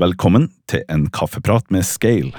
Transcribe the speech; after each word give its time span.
Velkommen 0.00 0.46
til 0.70 0.80
en 0.88 1.02
kaffeprat 1.12 1.66
med 1.68 1.84
Scale. 1.84 2.30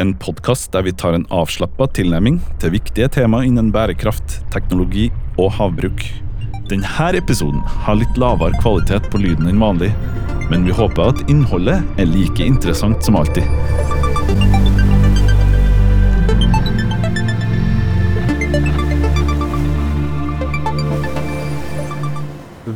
En 0.00 0.14
podkast 0.16 0.70
der 0.72 0.86
vi 0.86 0.92
tar 0.96 1.12
en 1.12 1.26
avslappa 1.28 1.84
tilnærming 1.92 2.38
til 2.62 2.70
viktige 2.72 3.10
tema 3.12 3.42
innen 3.44 3.66
bærekraft, 3.74 4.38
teknologi 4.54 5.10
og 5.36 5.50
havbruk. 5.58 6.00
Denne 6.70 7.08
episoden 7.18 7.60
har 7.84 7.98
litt 8.00 8.16
lavere 8.16 8.56
kvalitet 8.62 9.10
på 9.12 9.20
lyden 9.20 9.50
enn 9.50 9.60
vanlig, 9.60 9.90
men 10.48 10.64
vi 10.64 10.72
håper 10.72 11.10
at 11.12 11.20
innholdet 11.28 11.82
er 12.00 12.08
like 12.08 12.40
interessant 12.40 13.04
som 13.04 13.18
alltid. 13.20 13.44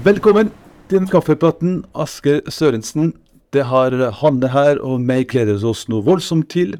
Velkommen 0.05 0.53
til 0.93 1.09
Kaffepraten, 1.09 1.81
Asker 1.97 2.45
Sørensen. 2.53 3.15
Det 3.55 3.65
har 3.71 3.95
Hanne 4.21 4.51
her 4.53 4.81
og 4.85 5.01
meg 5.01 5.31
gleder 5.33 5.63
oss 5.65 5.87
noe 5.89 6.05
voldsomt 6.05 6.51
til. 6.53 6.77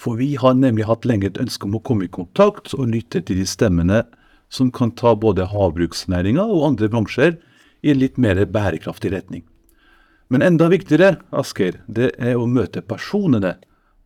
For 0.00 0.18
vi 0.18 0.34
har 0.40 0.56
nemlig 0.58 0.86
hatt 0.88 1.06
lenge 1.06 1.28
et 1.28 1.38
ønske 1.38 1.68
om 1.68 1.76
å 1.78 1.82
komme 1.84 2.06
i 2.06 2.12
kontakt 2.12 2.72
og 2.74 2.88
lytte 2.90 3.20
til 3.22 3.38
de 3.38 3.46
stemmene 3.46 4.02
som 4.48 4.70
kan 4.74 4.92
ta 4.98 5.14
både 5.14 5.46
havbruksnæringa 5.50 6.42
og 6.42 6.64
andre 6.70 6.88
bransjer 6.90 7.36
i 7.84 7.92
en 7.92 8.00
litt 8.00 8.18
mer 8.18 8.40
bærekraftig 8.50 9.12
retning. 9.12 9.44
Men 10.28 10.42
enda 10.42 10.66
viktigere, 10.72 11.20
Asker, 11.30 11.78
det 11.86 12.12
er 12.18 12.34
å 12.34 12.48
møte 12.50 12.82
personene 12.82 13.56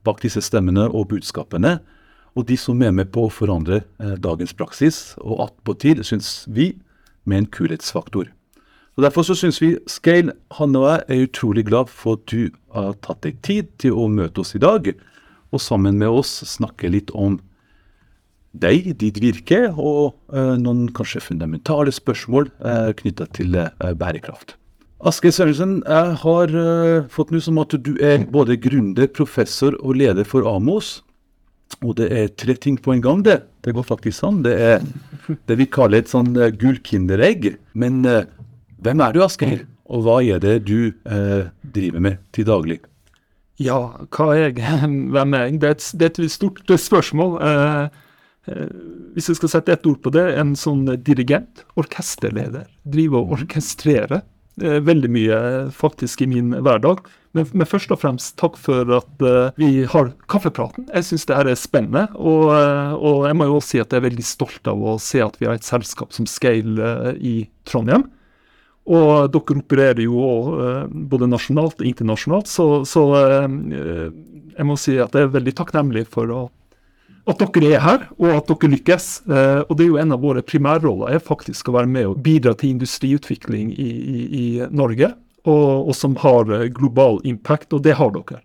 bak 0.04 0.20
disse 0.20 0.42
stemmene 0.44 0.88
og 0.88 1.08
budskapene, 1.14 1.78
og 2.36 2.46
de 2.48 2.56
som 2.60 2.80
er 2.84 2.92
med 2.94 3.10
på 3.14 3.24
å 3.26 3.32
forandre 3.32 3.82
eh, 4.00 4.16
dagens 4.20 4.52
praksis, 4.56 5.00
og 5.20 5.46
attpåtil, 5.46 6.04
syns 6.06 6.44
vi, 6.48 6.74
med 7.24 7.42
en 7.42 7.48
kulhetsfaktor. 7.52 8.28
Og 8.98 9.04
Derfor 9.06 9.24
så 9.24 9.36
syns 9.38 9.60
vi 9.62 9.74
Scale, 9.88 10.34
han 10.58 10.76
og 10.76 10.88
jeg, 10.88 11.04
er 11.08 11.28
utrolig 11.28 11.64
glad 11.68 11.92
for 11.92 12.18
at 12.18 12.26
du 12.32 12.50
har 12.74 12.96
tatt 13.04 13.22
deg 13.26 13.38
tid 13.46 13.70
til 13.80 13.96
å 13.96 14.08
møte 14.10 14.42
oss 14.42 14.54
i 14.58 14.62
dag, 14.62 14.90
og 15.50 15.62
sammen 15.62 15.98
med 15.98 16.10
oss 16.10 16.40
snakke 16.46 16.90
litt 16.92 17.10
om 17.16 17.38
deg, 18.50 18.90
ditt 18.98 19.20
virke, 19.22 19.68
og 19.70 20.16
eh, 20.34 20.56
noen 20.58 20.88
kanskje 20.94 21.22
fundamentale 21.22 21.94
spørsmål 21.94 22.50
eh, 22.66 22.90
knytta 22.98 23.28
til 23.36 23.54
eh, 23.54 23.92
bærekraft. 23.94 24.56
Aske 25.00 25.30
Sørensen, 25.32 25.78
jeg 25.88 26.16
har 26.20 26.50
eh, 26.60 27.06
fått 27.08 27.30
nå 27.32 27.40
som 27.40 27.60
at 27.62 27.72
du 27.72 27.94
er 28.04 28.26
både 28.28 28.58
gründer, 28.60 29.08
professor 29.08 29.78
og 29.80 29.96
leder 29.96 30.26
for 30.28 30.44
Amos. 30.50 30.98
Og 31.80 31.94
det 31.96 32.10
er 32.12 32.26
tre 32.36 32.52
ting 32.58 32.76
på 32.76 32.92
en 32.92 33.00
gang, 33.00 33.22
det. 33.24 33.38
Det 33.64 33.72
går 33.72 33.86
faktisk 33.86 34.18
sånn. 34.18 34.42
Det 34.44 34.52
er 34.60 34.84
det 35.48 35.56
vi 35.56 35.68
kaller 35.70 36.02
et 36.02 36.10
sånn 36.10 36.34
uh, 36.36 36.50
gullkinderegg. 36.52 37.54
Men 37.78 38.02
eh, 38.04 38.26
hvem 38.84 39.02
er 39.04 39.16
du, 39.16 39.22
Asgeir? 39.24 39.66
Og 39.90 40.06
hva 40.06 40.20
er 40.22 40.40
det 40.42 40.60
du 40.68 40.92
eh, 41.08 41.50
driver 41.74 42.04
med 42.04 42.22
til 42.34 42.46
daglig? 42.48 42.80
Ja, 43.60 43.78
hva 44.08 44.30
er 44.32 44.46
jeg? 44.46 44.62
Hvem 45.14 45.34
er 45.36 45.48
jeg? 45.48 45.60
Det 45.60 45.68
er 45.68 45.76
et, 45.76 45.86
det 46.00 46.06
er 46.06 46.24
et 46.24 46.32
stort 46.32 46.62
spørsmål. 46.80 47.34
Eh, 47.44 48.02
eh, 48.48 48.68
hvis 49.16 49.28
jeg 49.28 49.40
skal 49.40 49.52
sette 49.52 49.74
ett 49.74 49.88
ord 49.90 50.00
på 50.00 50.12
det, 50.14 50.24
en 50.40 50.54
sånn 50.56 50.86
dirigent, 51.04 51.66
orkesterleder. 51.80 52.68
driver 52.88 53.20
og 53.20 53.40
orkestrere. 53.40 54.22
Eh, 54.60 54.78
veldig 54.84 55.10
mye 55.12 55.40
faktisk 55.76 56.22
i 56.24 56.30
min 56.30 56.54
hverdag. 56.56 57.02
Men, 57.36 57.46
men 57.52 57.68
først 57.68 57.92
og 57.94 58.00
fremst 58.02 58.34
takk 58.40 58.56
for 58.58 58.88
at 58.96 59.26
eh, 59.26 59.58
vi 59.60 59.84
har 59.92 60.14
kaffepraten. 60.32 60.88
Jeg 60.90 61.06
syns 61.10 61.28
det 61.28 61.36
her 61.36 61.50
er 61.52 61.58
spennende. 61.60 62.06
Og, 62.16 62.48
og, 62.96 63.26
jeg 63.28 63.36
må 63.36 63.50
jo 63.50 63.58
også 63.60 63.74
si 63.74 63.82
at 63.82 63.92
jeg 63.92 64.02
er 64.02 64.08
veldig 64.08 64.26
stolt 64.26 64.72
av 64.72 64.80
å 64.80 64.96
se 65.02 65.20
at 65.24 65.36
vi 65.40 65.50
har 65.50 65.60
et 65.60 65.68
selskap 65.68 66.16
som 66.16 66.28
Scale 66.28 66.94
eh, 67.12 67.20
i 67.20 67.34
Trondheim. 67.68 68.08
Og 68.90 69.30
dere 69.30 69.60
opererer 69.60 70.02
jo 70.02 70.18
også, 70.18 70.70
både 71.12 71.28
nasjonalt 71.30 71.82
og 71.82 71.86
internasjonalt, 71.86 72.48
så, 72.50 72.64
så 72.88 73.04
jeg 73.46 74.66
må 74.66 74.76
si 74.80 74.96
at 74.98 75.14
jeg 75.14 75.28
er 75.28 75.36
veldig 75.36 75.54
takknemlig 75.60 76.08
for 76.10 76.32
å, 76.34 76.40
at 77.30 77.44
dere 77.54 77.70
er 77.76 77.84
her, 77.84 78.06
og 78.18 78.34
at 78.34 78.50
dere 78.50 78.72
lykkes. 78.74 79.08
Og 79.68 79.72
det 79.78 79.84
er 79.84 79.90
jo 79.92 80.00
en 80.02 80.16
av 80.16 80.24
våre 80.24 80.42
primærroller 80.42 81.14
er 81.14 81.22
faktisk 81.22 81.70
å 81.70 81.76
være 81.78 81.90
med 81.92 82.08
og 82.10 82.22
bidra 82.24 82.56
til 82.58 82.74
industriutvikling 82.74 83.70
i, 83.76 83.90
i, 83.90 84.22
i 84.42 84.46
Norge, 84.74 85.12
og, 85.46 85.66
og, 85.86 85.94
som 85.96 86.18
har 86.20 86.50
global 86.74 87.20
impact, 87.28 87.70
og 87.76 87.84
det 87.86 87.94
har 88.00 88.10
dere. 88.16 88.42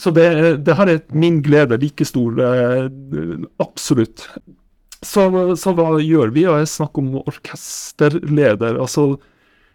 Så 0.00 0.12
det, 0.16 0.30
det 0.64 0.76
her 0.78 0.88
er 0.88 1.02
min 1.12 1.42
glede 1.44 1.76
like 1.82 2.06
stor, 2.08 2.38
absolutt. 3.60 4.24
Så, 5.04 5.26
så 5.60 5.74
hva 5.76 5.90
gjør 6.00 6.32
vi? 6.32 6.46
Og 6.48 6.62
jeg 6.62 6.70
snakker 6.72 7.02
om 7.02 7.18
orkesterleder. 7.24 8.78
altså 8.80 9.18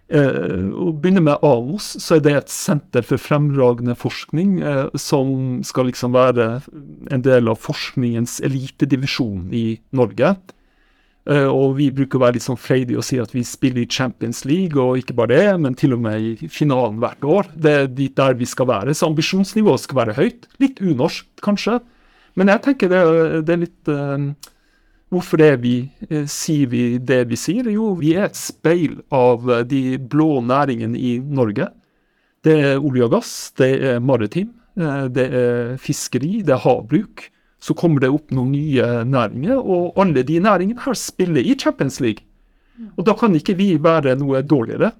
Eh, 0.05 0.65
å 0.69 0.91
begynne 0.93 1.23
med 1.25 1.41
AMOS, 1.41 1.95
så 2.03 2.17
er 2.17 2.25
det 2.25 2.33
et 2.37 2.51
senter 2.53 3.05
for 3.05 3.21
fremragende 3.21 3.95
forskning 3.97 4.59
eh, 4.61 4.83
som 5.01 5.63
skal 5.65 5.89
liksom 5.89 6.13
være 6.13 6.49
en 7.13 7.23
del 7.25 7.49
av 7.49 7.57
forskningens 7.63 8.37
elitedivisjon 8.45 9.49
i 9.49 9.65
Norge. 9.97 10.35
Eh, 11.25 11.47
og 11.49 11.79
vi 11.79 11.89
bruker 11.89 12.19
å 12.19 12.25
være 12.27 12.37
litt 12.37 12.45
sånn 12.45 12.61
freidige 12.61 13.01
og 13.01 13.07
si 13.07 13.17
at 13.17 13.33
vi 13.33 13.41
spiller 13.47 13.81
i 13.81 13.89
Champions 13.89 14.43
League, 14.45 14.77
og 14.77 15.01
ikke 15.01 15.17
bare 15.17 15.33
det, 15.33 15.57
men 15.63 15.77
til 15.77 15.97
og 15.97 16.03
med 16.05 16.21
i 16.21 16.49
finalen 16.53 17.01
hvert 17.01 17.25
år. 17.25 17.49
Det 17.57 17.73
er 17.73 17.89
dit 17.89 18.13
der 18.13 18.37
vi 18.37 18.45
skal 18.49 18.69
være. 18.69 18.93
Så 18.93 19.09
ambisjonsnivået 19.09 19.87
skal 19.87 20.03
være 20.03 20.19
høyt. 20.19 20.45
Litt 20.61 20.83
unorsk, 20.85 21.25
kanskje. 21.45 21.79
Men 22.37 22.51
jeg 22.53 22.61
tenker 22.67 22.91
det, 22.91 23.01
det 23.47 23.55
er 23.55 23.63
litt 23.63 23.89
eh, 23.89 24.29
Hvorfor 25.15 25.39
vi, 25.61 25.89
eh, 26.09 26.25
sier 26.27 26.67
vi 26.67 26.97
det 26.97 27.29
vi 27.29 27.37
sier? 27.39 27.69
Jo, 27.71 27.93
vi 27.95 28.15
er 28.15 28.25
et 28.25 28.35
speil 28.35 28.97
av 29.15 29.49
eh, 29.49 29.63
de 29.63 29.97
blå 29.97 30.41
næringene 30.43 30.99
i 30.99 31.19
Norge. 31.23 31.69
Det 32.43 32.55
er 32.59 32.83
olje 32.83 33.05
og 33.05 33.13
gass, 33.13 33.53
det 33.55 33.69
er 33.79 34.01
maritim, 34.03 34.49
eh, 34.75 35.05
det 35.07 35.25
er 35.31 35.77
fiskeri, 35.79 36.41
det 36.43 36.51
er 36.51 36.63
havbruk. 36.65 37.29
Så 37.63 37.73
kommer 37.79 38.03
det 38.03 38.09
opp 38.11 38.33
noen 38.35 38.51
nye 38.51 39.05
næringer, 39.07 39.55
og 39.55 39.95
alle 39.95 40.21
de 40.27 40.41
næringene 40.43 40.83
her 40.83 40.97
spiller 40.99 41.39
i 41.39 41.55
Champions 41.55 42.01
League. 42.03 42.25
Og 42.97 43.05
da 43.07 43.15
kan 43.15 43.33
ikke 43.33 43.55
vi 43.55 43.77
være 43.79 44.17
noe 44.19 44.41
dårligere. 44.43 44.91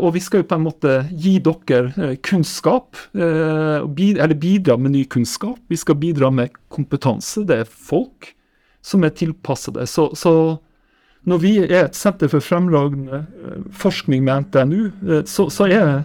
Og 0.00 0.12
vi 0.14 0.20
skal 0.20 0.40
jo 0.40 0.46
på 0.48 0.56
en 0.56 0.62
måte 0.64 0.92
gi 1.10 1.38
dere 1.42 2.14
kunnskap, 2.22 2.96
eller 3.16 4.36
bidra 4.44 4.76
med 4.76 4.94
ny 4.94 5.02
kunnskap. 5.08 5.58
Vi 5.68 5.76
skal 5.76 5.98
bidra 6.00 6.30
med 6.30 6.54
kompetanse, 6.68 7.42
det 7.48 7.64
er 7.64 7.64
folk 7.64 8.30
som 8.82 9.04
er 9.04 9.14
tilpasset 9.16 9.76
det. 9.76 9.86
Så, 9.90 10.10
så, 10.16 10.32
når 11.28 11.42
vi 11.42 11.52
er 11.62 11.84
et 11.84 11.98
senter 11.98 12.30
for 12.32 12.44
fremragende 12.44 13.24
eh, 13.24 13.58
forskning 13.76 14.24
med 14.26 14.46
NTNU, 14.46 14.80
eh, 15.08 15.24
så, 15.28 15.48
så 15.52 15.68
er, 15.68 16.00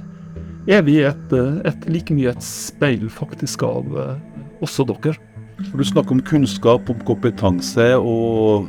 er, 0.67 0.83
vi 0.87 0.99
et, 1.07 1.35
eh, 1.35 1.61
et, 1.69 1.87
like 1.91 2.15
mye 2.15 2.33
et 2.33 2.43
speil 2.43 3.07
faktisk 3.11 3.63
av 3.67 3.87
også 4.63 4.87
dere. 4.91 5.15
Du 5.71 5.83
snakker 5.87 6.17
om 6.17 6.23
kunnskap, 6.25 6.89
om 6.91 6.99
kompetanse 7.07 7.93
og 7.95 8.67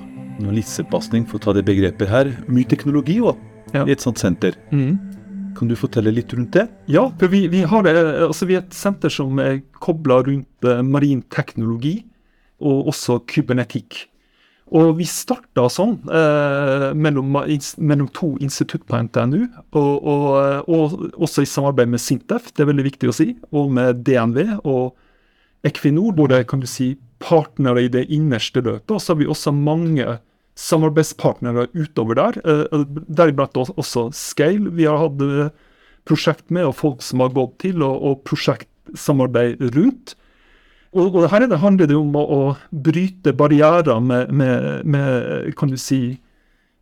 lissepasning, 0.55 1.27
for 1.27 1.41
å 1.41 1.47
ta 1.49 1.57
det 1.57 1.67
begrepet 1.67 2.11
her. 2.11 2.31
Mye 2.47 2.69
teknologi 2.69 3.19
òg, 3.19 3.39
ja. 3.75 3.83
i 3.83 3.95
et 3.95 4.05
sånt 4.05 4.23
senter. 4.23 4.55
Mm. 4.71 4.95
Kan 5.57 5.71
du 5.71 5.75
fortelle 5.79 6.13
litt 6.13 6.31
rundt 6.37 6.53
det? 6.55 6.67
Ja, 6.93 7.09
for 7.19 7.33
vi, 7.33 7.47
vi, 7.51 7.65
har, 7.67 7.89
altså 7.89 8.47
vi 8.47 8.59
er 8.59 8.63
et 8.63 8.77
senter 8.77 9.11
som 9.11 9.41
er 9.43 9.63
kobla 9.83 10.21
rundt 10.29 10.69
marin 10.85 11.25
teknologi 11.33 12.03
og 12.61 12.93
også 12.93 13.21
kybernetikk. 13.31 14.07
Og 14.75 14.97
vi 14.99 15.07
starta 15.07 15.69
sånn 15.71 15.95
eh, 16.11 16.89
mellom, 16.99 17.37
mellom, 17.79 18.09
to 18.17 18.33
institutt 18.43 18.83
på 18.89 18.99
NTNU, 19.07 19.45
og, 19.79 19.93
og, 20.11 20.67
og, 20.67 20.97
også 21.23 21.45
i 21.45 21.51
samarbeid 21.51 21.93
med 21.93 22.03
Sintef, 22.03 22.51
det 22.51 22.65
er 22.65 22.73
veldig 22.73 22.87
viktig 22.89 23.11
å 23.13 23.15
si, 23.15 23.29
og 23.55 23.71
med 23.77 24.03
DNV 24.09 24.57
og 24.65 24.97
Equinor, 25.67 26.17
både 26.19 26.43
kan 26.51 26.63
du 26.63 26.67
si, 26.71 26.97
partnere 27.23 27.87
i 27.87 27.93
det 27.93 28.05
innerste 28.13 28.61
løpet. 28.61 28.91
Og 28.93 29.01
så 29.01 29.15
har 29.15 29.23
vi 29.23 29.31
også 29.31 29.55
mange 29.55 30.19
samarbeidspartnere 30.57 31.69
utover 31.77 32.19
der, 32.19 32.41
eh, 32.43 32.85
deriblant 33.07 33.57
også 33.57 34.09
Scale. 34.13 34.75
Vi 34.75 34.85
har 34.89 34.99
hatt 34.99 35.23
eh, 35.23 35.55
prosjekt 36.07 36.51
med, 36.51 36.67
og 36.67 36.77
folk 36.77 37.03
som 37.03 37.23
har 37.23 37.35
gått 37.35 37.59
til, 37.63 37.83
og, 37.87 38.03
og 38.03 38.23
prosjektsamarbeid 38.27 39.63
rundt. 39.77 40.17
Og, 40.95 41.17
og 41.17 41.27
her 41.33 41.47
det 41.49 41.59
handler 41.63 41.91
det 41.91 41.97
om 41.99 42.15
å, 42.17 42.23
å 42.23 42.41
bryte 42.71 43.35
barrierer 43.37 44.01
med, 44.01 44.31
med, 44.31 44.87
med, 44.87 45.51
kan 45.59 45.73
du 45.73 45.79
si, 45.81 46.19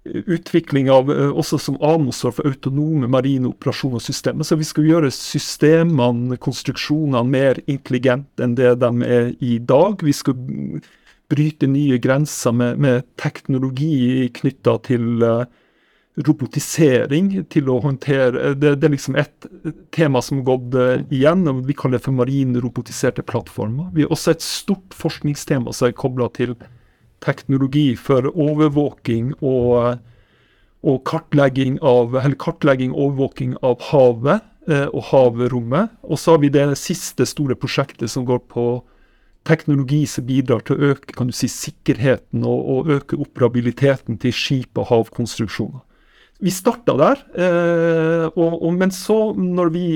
utvikling 0.04 0.90
av 0.92 1.08
også 1.08 1.58
som 1.60 1.78
AMOSOR 1.80 2.34
for 2.36 2.50
autonome 2.50 3.08
marine 3.08 3.48
operasjonssystemer. 3.48 4.44
Så 4.44 4.58
vi 4.60 4.66
skal 4.68 4.88
gjøre 4.88 5.12
systemene, 5.14 6.36
konstruksjonene, 6.36 7.24
mer 7.24 7.60
intelligente 7.64 8.44
enn 8.44 8.56
det 8.58 8.74
de 8.82 8.92
er 9.08 9.32
i 9.40 9.56
dag. 9.64 10.04
Vi 10.04 10.12
skal 10.12 10.36
bryte 11.32 11.68
nye 11.70 11.98
grenser 11.98 12.52
med, 12.52 12.80
med 12.84 13.08
teknologi 13.20 14.28
knytta 14.36 14.76
til 14.84 15.24
uh, 15.24 15.46
robotisering 16.14 17.32
til 17.50 17.68
å 17.72 17.80
håndtere 17.82 18.52
Det, 18.54 18.76
det 18.78 18.86
er 18.86 18.92
liksom 18.92 19.16
et 19.18 19.48
tema 19.94 20.22
som 20.22 20.38
har 20.40 20.46
gått 20.52 20.76
uh, 20.78 21.02
igjen, 21.10 21.42
og 21.50 21.64
vi 21.66 21.74
kaller 21.74 21.98
det 21.98 22.06
for 22.06 22.14
marinrobotiserte 22.14 23.24
plattformer. 23.26 23.90
Vi 23.96 24.06
har 24.06 24.14
også 24.14 24.34
et 24.34 24.44
stort 24.44 24.94
forskningstema 24.94 25.74
som 25.74 25.88
er 25.88 25.98
kobla 25.98 26.30
til 26.36 26.54
teknologi 27.24 27.94
for 27.96 28.28
overvåking 28.30 29.32
og, 29.40 29.98
og 30.84 30.98
kartlegging 31.08 31.80
av 31.82 32.14
eller 32.20 32.38
kartlegging 32.38 32.92
og 32.94 33.08
overvåking 33.08 33.56
av 33.64 33.80
havet. 33.90 34.50
eh, 34.68 34.88
og 34.92 35.02
havrommet. 35.10 35.92
Og 36.02 36.18
så 36.18 36.34
har 36.34 36.42
vi 36.44 36.52
det 36.52 36.66
siste 36.80 37.26
store 37.28 37.56
prosjektet 37.56 38.10
som 38.10 38.26
går 38.28 38.44
på 38.48 38.66
teknologi 39.44 40.04
som 40.08 40.24
bidrar 40.24 40.64
til 40.64 40.78
å 40.78 40.92
øke 40.94 41.16
kan 41.16 41.28
du 41.28 41.34
si, 41.36 41.50
sikkerheten 41.52 42.46
og, 42.48 42.68
og 42.74 42.92
øke 42.96 43.18
operabiliteten 43.20 44.16
til 44.20 44.32
skip 44.32 44.80
og 44.80 44.88
havkonstruksjoner. 44.88 45.83
Vi 46.42 46.50
starta 46.50 46.96
der, 46.98 47.20
eh, 47.38 48.26
og, 48.34 48.58
og, 48.58 48.72
men 48.74 48.90
så, 48.92 49.32
når 49.38 49.70
vi 49.74 49.86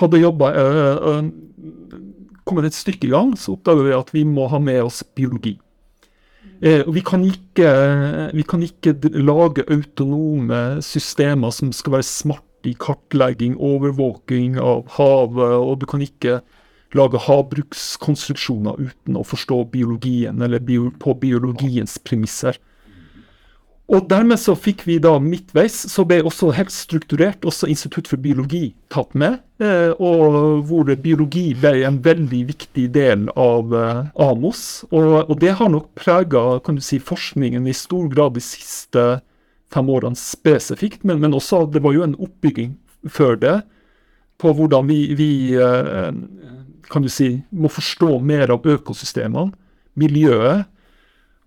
hadde 0.00 0.20
jobba 0.20 0.52
eh, 0.56 1.08
eh, 1.10 1.30
kommet 2.48 2.68
et 2.68 2.76
stykke 2.76 3.08
i 3.08 3.12
gang, 3.14 3.34
så 3.38 3.56
oppdaga 3.56 3.86
vi 3.86 3.96
at 3.96 4.14
vi 4.14 4.24
må 4.28 4.48
ha 4.50 4.60
med 4.62 4.82
oss 4.84 5.02
biologi. 5.16 5.56
Eh, 6.60 6.84
vi 6.92 7.02
kan, 7.04 7.24
ikke, 7.24 7.72
vi 8.36 8.44
kan 8.44 8.62
ikke 8.64 8.94
lage 9.16 9.64
autonome 9.72 10.80
systemer 10.84 11.52
som 11.56 11.72
skal 11.72 11.98
være 11.98 12.08
smarte 12.08 12.68
i 12.68 12.76
kartlegging, 12.76 13.54
overvåking 13.56 14.58
av 14.60 14.84
havet, 14.98 15.54
og 15.56 15.78
du 15.80 15.86
kan 15.88 16.04
ikke 16.04 16.40
lage 16.96 17.20
havbrukskonstruksjoner 17.22 18.80
uten 18.82 19.16
å 19.16 19.24
forstå 19.24 19.62
biologien, 19.72 20.42
eller 20.42 20.60
bio, 20.60 20.90
på 21.00 21.14
biologiens 21.22 21.96
premisser. 22.04 22.58
Og 23.90 24.06
dermed 24.06 24.38
så 24.38 24.54
fikk 24.54 24.84
vi 24.86 25.00
da 25.02 25.16
midtveis, 25.18 25.74
så 25.90 26.04
ble 26.06 26.20
også 26.22 26.52
helt 26.54 26.70
strukturert 26.70 27.42
også 27.46 27.66
Institutt 27.72 28.06
for 28.10 28.22
biologi 28.22 28.68
tatt 28.92 29.16
med. 29.18 29.40
Eh, 29.58 29.90
og 29.98 30.62
hvor 30.68 30.92
biologi 31.02 31.48
ble 31.58 31.82
en 31.88 31.98
veldig 32.04 32.44
viktig 32.52 32.86
del 32.94 33.26
av 33.34 33.74
eh, 33.74 34.04
AMOS. 34.14 34.62
Og, 34.92 35.08
og, 35.24 35.34
det 35.42 35.56
har 35.58 35.72
nok 35.74 35.90
prega 35.98 36.60
si, 36.78 37.00
forskningen 37.02 37.66
i 37.66 37.74
stor 37.74 38.06
grad 38.14 38.38
de 38.38 38.44
siste 38.44 39.08
fem 39.74 39.90
årene 39.90 40.18
spesifikt. 40.18 41.02
Men, 41.02 41.18
men, 41.24 41.34
også 41.34 41.64
det 41.74 41.82
var 41.82 41.98
jo 41.98 42.06
en 42.06 42.18
oppbygging 42.18 42.76
før 43.10 43.38
det 43.42 43.58
på 44.40 44.54
hvordan 44.54 44.86
vi, 44.86 45.00
vi 45.18 45.32
eh, 45.58 46.14
kan 46.90 47.02
du 47.02 47.10
si, 47.10 47.40
må 47.50 47.68
forstå 47.72 48.20
mer 48.22 48.54
av 48.54 48.70
økosystemene, 48.70 49.50
miljøet 49.98 50.68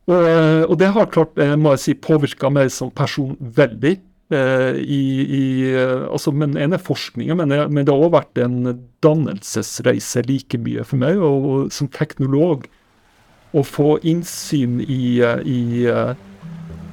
og, 0.10 0.18
eh, 0.28 0.64
og, 0.68 0.74
det 0.80 0.90
har 0.92 1.12
klart 1.12 1.38
eh, 1.40 1.54
må 1.56 1.76
jeg 1.76 1.84
si, 1.84 1.94
påvirka 1.96 2.52
meg 2.52 2.72
som 2.76 2.92
person 2.92 3.38
veldig. 3.40 3.96
Eh, 4.34 4.80
i, 4.82 5.04
i, 5.24 5.44
altså, 5.78 6.34
men 6.36 6.58
En 6.58 6.74
er 6.74 6.82
forskninga, 6.82 7.38
men, 7.40 7.54
men, 7.70 7.86
det 7.86 7.94
har 7.94 8.04
òg 8.04 8.16
vært 8.18 8.44
en 8.44 8.74
dannelsesreise 9.04 10.26
like 10.28 10.60
mye 10.60 10.84
for 10.88 11.00
meg. 11.04 11.22
Og, 11.24 11.50
og 11.54 11.74
som 11.76 11.92
teknolog 11.92 12.68
å 13.54 13.64
få 13.64 14.00
innsyn 14.02 14.80
i, 14.82 15.22
i 15.46 15.60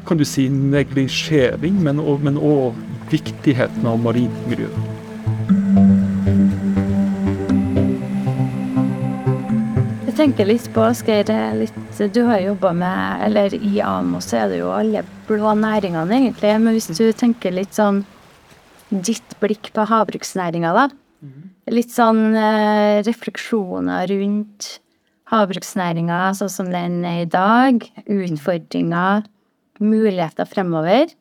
kan 0.06 0.20
du 0.20 0.26
si, 0.28 0.46
neglisjering, 0.52 1.80
men 1.82 2.02
òg 2.04 2.76
viktigheten 3.10 3.88
av 3.88 4.02
marint 4.04 4.48
miljø. 4.50 4.68
Tenker 10.20 10.48
litt 10.48 10.66
på, 10.74 10.82
Asgeir, 10.84 11.28
du 12.12 12.20
har 12.28 12.42
jobba 12.42 12.72
med 12.76 13.22
Eller 13.24 13.54
i 13.56 13.80
AMO 13.84 14.20
så 14.24 14.42
er 14.42 14.50
det 14.52 14.58
jo 14.60 14.72
alle 14.74 15.04
blå 15.28 15.54
næringene, 15.56 16.18
egentlig. 16.18 16.52
Men 16.60 16.76
hvis 16.76 16.90
du 16.92 17.06
tenker 17.16 17.54
litt 17.54 17.76
sånn 17.76 18.02
ditt 18.90 19.36
blikk 19.40 19.70
på 19.76 19.86
havbruksnæringa, 19.86 20.72
da. 20.76 20.88
Mhm. 21.24 21.48
Litt 21.70 21.92
sånn 21.94 22.34
eh, 22.34 23.00
refleksjoner 23.06 24.10
rundt 24.10 24.80
havbruksnæringa 25.30 26.34
sånn 26.36 26.52
som 26.52 26.70
den 26.72 27.04
er 27.06 27.22
i 27.22 27.30
dag. 27.30 27.86
Utfordringer, 28.10 29.24
muligheter 29.80 30.48
fremover. 30.50 31.14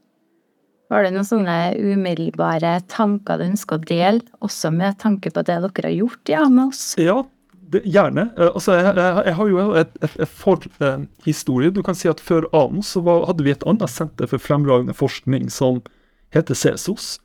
Var 0.89 1.05
det 1.05 1.13
noen 1.13 1.27
sånne 1.27 1.57
umiddelbare 1.77 2.79
tanker 2.89 3.37
du 3.37 3.51
ønsker 3.51 3.77
å 3.77 3.85
dele, 3.85 4.25
også 4.41 4.73
med 4.73 4.97
tanke 4.99 5.29
på 5.29 5.45
det 5.45 5.59
dere 5.61 5.91
har 5.91 5.99
gjort 6.01 6.31
i 6.33 6.39
AMOS? 6.39 6.81
Ja, 6.97 7.21
det, 7.73 7.83
gjerne. 7.85 8.29
Uh, 8.37 8.49
altså, 8.49 8.75
jeg, 8.77 8.95
jeg, 8.95 9.23
jeg, 9.25 9.35
har 9.39 9.49
jo 9.51 9.65
et, 9.79 9.97
forhistorie. 10.41 11.71
Uh, 11.71 11.75
du 11.75 11.81
kan 11.85 11.97
si 11.97 12.09
at 12.11 12.23
Før 12.23 12.47
ANO 12.55 12.83
så 12.85 13.03
var, 13.05 13.27
hadde 13.29 13.45
vi 13.45 13.53
et 13.53 13.65
annet 13.69 13.91
senter 13.91 14.29
for 14.29 14.41
fremragende 14.41 14.95
forskning 14.97 15.49
som 15.53 15.81
heter 16.35 16.57
CESOS. 16.57 17.17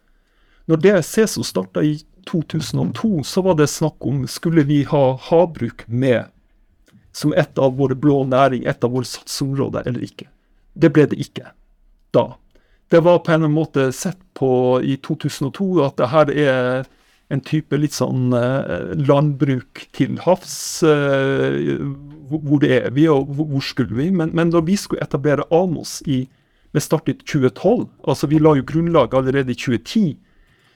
Når 0.66 0.80
det 0.84 0.94
CESOS 1.04 1.52
starta 1.52 1.82
i 1.84 1.98
2002, 2.30 3.22
så 3.24 3.42
var 3.44 3.58
det 3.58 3.68
snakk 3.68 4.06
om 4.06 4.24
skulle 4.28 4.64
vi 4.64 4.82
ha 4.88 5.04
havbruk 5.28 5.84
med 5.86 6.30
som 7.14 7.34
et 7.36 7.58
av 7.58 7.76
våre 7.78 7.94
blå 7.94 8.24
næring, 8.26 8.64
et 8.66 8.84
av 8.84 8.90
våre 8.90 9.06
satsområder, 9.06 9.84
eller 9.86 10.02
ikke. 10.02 10.26
Det 10.74 10.90
ble 10.90 11.06
det 11.10 11.20
ikke 11.22 11.52
da. 12.14 12.32
Det 12.90 13.00
var 13.04 13.22
på 13.26 13.32
en 13.32 13.46
måte 13.52 13.92
sett 13.92 14.18
på 14.34 14.80
i 14.82 14.96
2002 14.96 15.68
at 15.84 15.96
det 15.98 16.10
her 16.10 16.32
er 16.32 16.88
en 17.32 17.42
type 17.44 17.76
litt 17.80 17.96
sånn 17.96 18.34
eh, 18.36 18.92
landbruk 19.08 19.86
til 19.96 20.18
havs. 20.24 20.56
Eh, 20.86 21.72
hvor 22.28 22.66
er 22.66 22.90
vi, 22.96 23.06
og 23.10 23.32
hvor 23.38 23.64
skulle 23.64 23.96
vi? 23.96 24.10
Men, 24.12 24.34
men 24.36 24.52
da 24.52 24.62
vi 24.64 24.76
skulle 24.80 25.04
etablere 25.04 25.46
AMOS 25.54 26.00
i, 26.10 26.24
vi 26.74 26.82
startet 26.82 27.22
i 27.22 27.26
2012, 27.28 27.88
altså 28.10 28.28
vi 28.30 28.42
la 28.42 28.56
jo 28.58 28.66
grunnlaget 28.68 29.16
allerede 29.20 29.54
i 29.54 29.58
2010, 29.58 30.14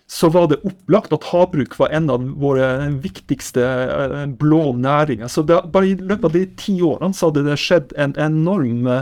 så 0.09 0.31
var 0.33 0.47
det 0.49 0.63
opplagt 0.65 1.13
at 1.13 1.27
havbruk 1.35 1.75
var 1.77 1.93
en 1.93 2.09
av 2.09 2.25
våre 2.41 2.69
viktigste 3.05 3.65
eh, 3.65 4.25
blå 4.41 4.73
næringer. 4.79 5.29
Så 5.29 5.45
det, 5.45 5.61
bare 5.75 5.93
i 5.93 5.99
løpet 6.01 6.31
av 6.31 6.37
de 6.39 6.47
ti 6.57 6.79
årene 6.81 7.17
så 7.17 7.29
hadde 7.29 7.45
det 7.51 7.61
skjedd 7.61 7.97
en 8.01 8.17
enorm 8.17 8.93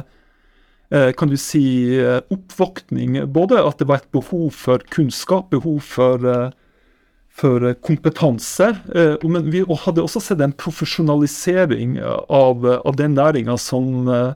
kan 0.86 1.26
du 1.26 1.34
si, 1.34 1.98
oppvåkning. 2.30 3.16
Både 3.34 3.58
at 3.58 3.80
det 3.80 3.88
var 3.90 3.98
et 3.98 4.12
behov 4.14 4.52
for 4.54 4.84
kunnskap, 4.94 5.48
behov 5.50 5.80
for 5.82 6.22
for 7.36 7.68
eh, 7.68 7.76
kompetanse. 7.84 8.72
Eh, 8.94 9.14
men 9.28 9.50
vi 9.52 9.62
hadde 9.84 10.04
også 10.04 10.22
sett 10.24 10.42
en 10.44 10.54
profesjonalisering 10.56 11.98
av, 12.02 12.66
av 12.66 12.98
den 12.98 13.16
næringa 13.18 13.58
som 13.60 14.08
eh, 14.08 14.32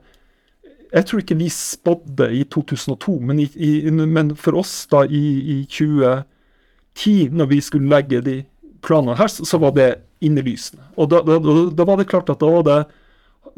jeg 0.91 1.07
tror 1.07 1.23
ikke 1.23 1.39
vi 1.39 1.49
spådde 1.55 2.27
i 2.35 2.45
2002, 2.51 3.19
men, 3.23 3.45
i, 3.45 3.47
i, 3.55 3.91
men 3.91 4.33
for 4.35 4.59
oss 4.59 4.89
da 4.91 5.05
i, 5.07 5.21
i, 5.39 5.59
2010, 5.71 7.29
når 7.31 7.51
vi 7.53 7.61
skulle 7.63 7.93
legge 7.93 8.19
de 8.27 8.41
planene 8.83 9.15
her, 9.21 9.31
så 9.31 9.61
var 9.63 9.77
det 9.77 9.93
innelysende. 10.25 10.83
Og 10.99 11.13
da, 11.13 11.21
da, 11.23 11.39
da, 11.39 11.87
var 11.87 12.01
det 12.01 12.09
klart 12.11 12.33
at 12.33 12.43
da 12.43 12.51
var 12.57 12.67
det 12.67 12.81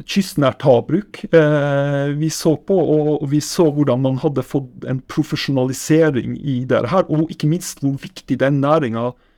kystnært 0.08 0.62
havbruk 0.64 1.22
eh, 1.32 2.12
vi 2.20 2.28
så 2.32 2.52
på, 2.68 2.76
og, 2.76 3.24
vi 3.32 3.40
så 3.44 3.70
hvordan 3.72 4.04
man 4.04 4.20
hadde 4.20 4.44
fått 4.44 4.84
en 4.88 5.00
profesjonalisering 5.08 6.36
i 6.36 6.62
det 6.68 6.84
her, 6.92 7.08
og 7.08 7.32
ikke 7.32 7.48
minst 7.48 7.80
hvor 7.80 7.96
viktig 8.02 8.38
den 8.44 8.60
næringa 8.60 9.08
var 9.08 9.31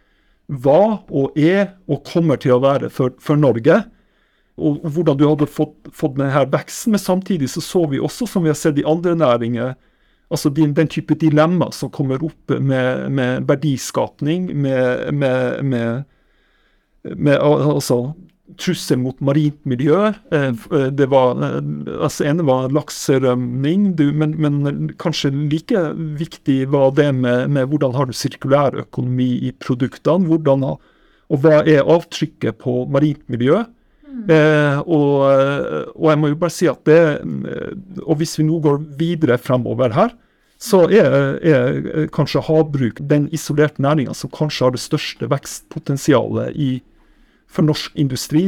og 0.49 1.39
er 1.39 1.75
og 1.89 2.05
kommer 2.05 2.37
til 2.37 2.53
å 2.53 2.63
være 2.63 2.91
for, 2.91 3.15
for 3.21 3.37
Norge. 3.37 3.83
Og, 4.57 4.85
hvordan 4.87 5.19
du 5.19 5.27
hadde 5.27 5.47
fått, 5.51 5.75
fått 5.93 6.17
denne 6.19 6.45
veksten. 6.53 6.93
Men 6.95 7.01
samtidig 7.03 7.51
så 7.51 7.61
så 7.61 7.87
vi 7.91 7.99
også, 8.01 8.27
som 8.27 8.45
vi 8.45 8.53
har 8.53 8.59
sett 8.59 8.79
i 8.79 8.87
andre 8.87 9.17
næringer, 9.17 9.75
altså 10.31 10.51
den, 10.51 10.75
den 10.77 10.89
type 10.89 11.15
dilemma 11.15 11.71
som 11.73 11.91
kommer 11.91 12.23
opp 12.25 12.51
med, 12.61 13.11
med 13.11 13.49
verdiskapning, 13.49 14.51
med, 14.55 15.13
med, 15.15 16.05
med 17.05 17.37
altså, 17.39 18.15
trussel 18.61 19.01
mot 19.01 19.21
marint 19.25 19.59
miljø. 19.69 20.13
Eh, 20.33 20.49
eh, 20.49 20.89
det 20.93 21.09
var, 21.13 21.39
eh, 21.43 21.61
altså 21.97 22.27
ene 22.29 22.45
var 22.47 22.73
lakserømning, 22.75 23.95
men, 24.15 24.35
men, 24.39 24.91
kanskje 25.01 25.33
like 25.33 25.85
viktig 26.21 26.65
var 26.73 26.93
det 26.99 27.11
med, 27.17 27.51
med 27.51 27.71
hvordan 27.71 27.97
har 27.97 28.09
du 28.09 28.17
sirkulær 28.17 28.77
økonomi 28.85 29.31
i 29.49 29.53
produktene. 29.53 30.29
hvordan 30.29 30.65
Og 30.65 31.41
hva 31.41 31.63
er 31.65 31.89
avtrykket 31.89 32.61
på 32.61 32.85
marint 32.93 33.23
miljø? 33.33 33.65
Mm. 34.05 34.27
Eh, 34.31 34.79
og, 34.87 35.25
og, 35.97 36.11
jeg 36.11 36.21
må 36.21 36.29
jo 36.31 36.37
bare 36.39 36.55
si 36.55 36.69
at 36.71 36.85
det 36.87 37.01
Og 38.05 38.21
hvis 38.21 38.37
vi 38.39 38.45
nå 38.47 38.61
går 38.63 38.77
videre 39.01 39.41
fremover 39.43 39.91
her, 39.91 40.13
så 40.61 40.85
er, 40.87 41.41
er 41.43 42.07
kanskje 42.15 42.45
havbruk 42.47 43.01
den 43.11 43.27
isolerte 43.35 43.83
næringa 43.83 44.15
som 44.15 44.31
kanskje 44.31 44.69
har 44.69 44.77
det 44.77 44.85
største 44.85 45.29
vekstpotensialet 45.33 46.55
i 46.55 46.69
for 47.55 47.67
norsk 47.67 47.95
industri 48.01 48.45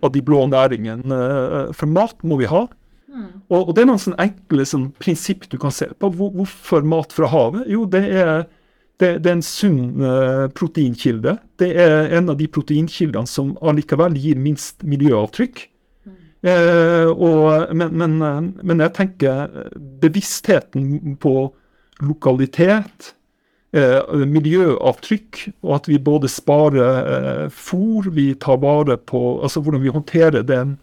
og 0.00 0.08
de 0.14 0.22
blå 0.24 0.44
næringene. 0.50 1.20
Eh, 1.20 1.70
for 1.76 1.90
mat 1.90 2.16
må 2.26 2.38
vi 2.40 2.50
ha. 2.50 2.66
Mm. 3.14 3.30
Og, 3.54 3.70
det 3.74 3.84
er 3.84 3.88
noen 3.88 4.02
sånne 4.02 4.26
enkle 4.26 4.66
sånn, 4.66 4.88
prinsipp 4.98 5.46
du 5.52 5.58
kan 5.62 5.74
se 5.74 5.88
på. 5.92 6.10
Hvor, 6.10 6.32
hvorfor 6.34 6.86
mat 6.86 7.14
fra 7.14 7.30
havet? 7.30 7.68
Jo, 7.70 7.84
det 7.90 8.02
er, 8.10 8.32
det, 9.00 9.12
det 9.22 9.30
er 9.30 9.36
en 9.36 9.46
sunn 9.46 10.02
uh, 10.02 10.46
proteinkilde. 10.54 11.36
Det 11.60 11.70
er 11.84 12.10
en 12.18 12.32
av 12.32 12.40
de 12.40 12.48
proteinkildene 12.50 13.30
som 13.30 13.54
allikevel 13.62 14.18
gir 14.18 14.40
minst 14.42 14.82
miljøavtrykk. 14.86 15.66
Mm. 16.08 16.16
Uh, 16.44 17.10
og, 17.14 17.74
men, 17.78 17.94
men, 18.02 18.16
men, 18.58 18.82
jeg 18.82 18.96
tenker 18.98 19.46
bevisstheten 20.02 21.14
på 21.22 21.36
lokalitet, 22.02 23.14
eh, 23.14 23.20
miljøavtrykk, 23.74 25.40
og 25.66 25.76
at 25.80 25.90
vi 25.90 25.98
både 25.98 26.30
sparer 26.30 27.10
eh, 27.16 27.44
fôr, 27.50 28.10
vi 28.14 28.32
tar 28.38 28.60
vare 28.62 28.96
på 28.96 29.40
altså 29.42 29.62
hvordan 29.64 29.82
vi 29.82 29.94
håndterer 29.94 30.46
den, 30.46 30.76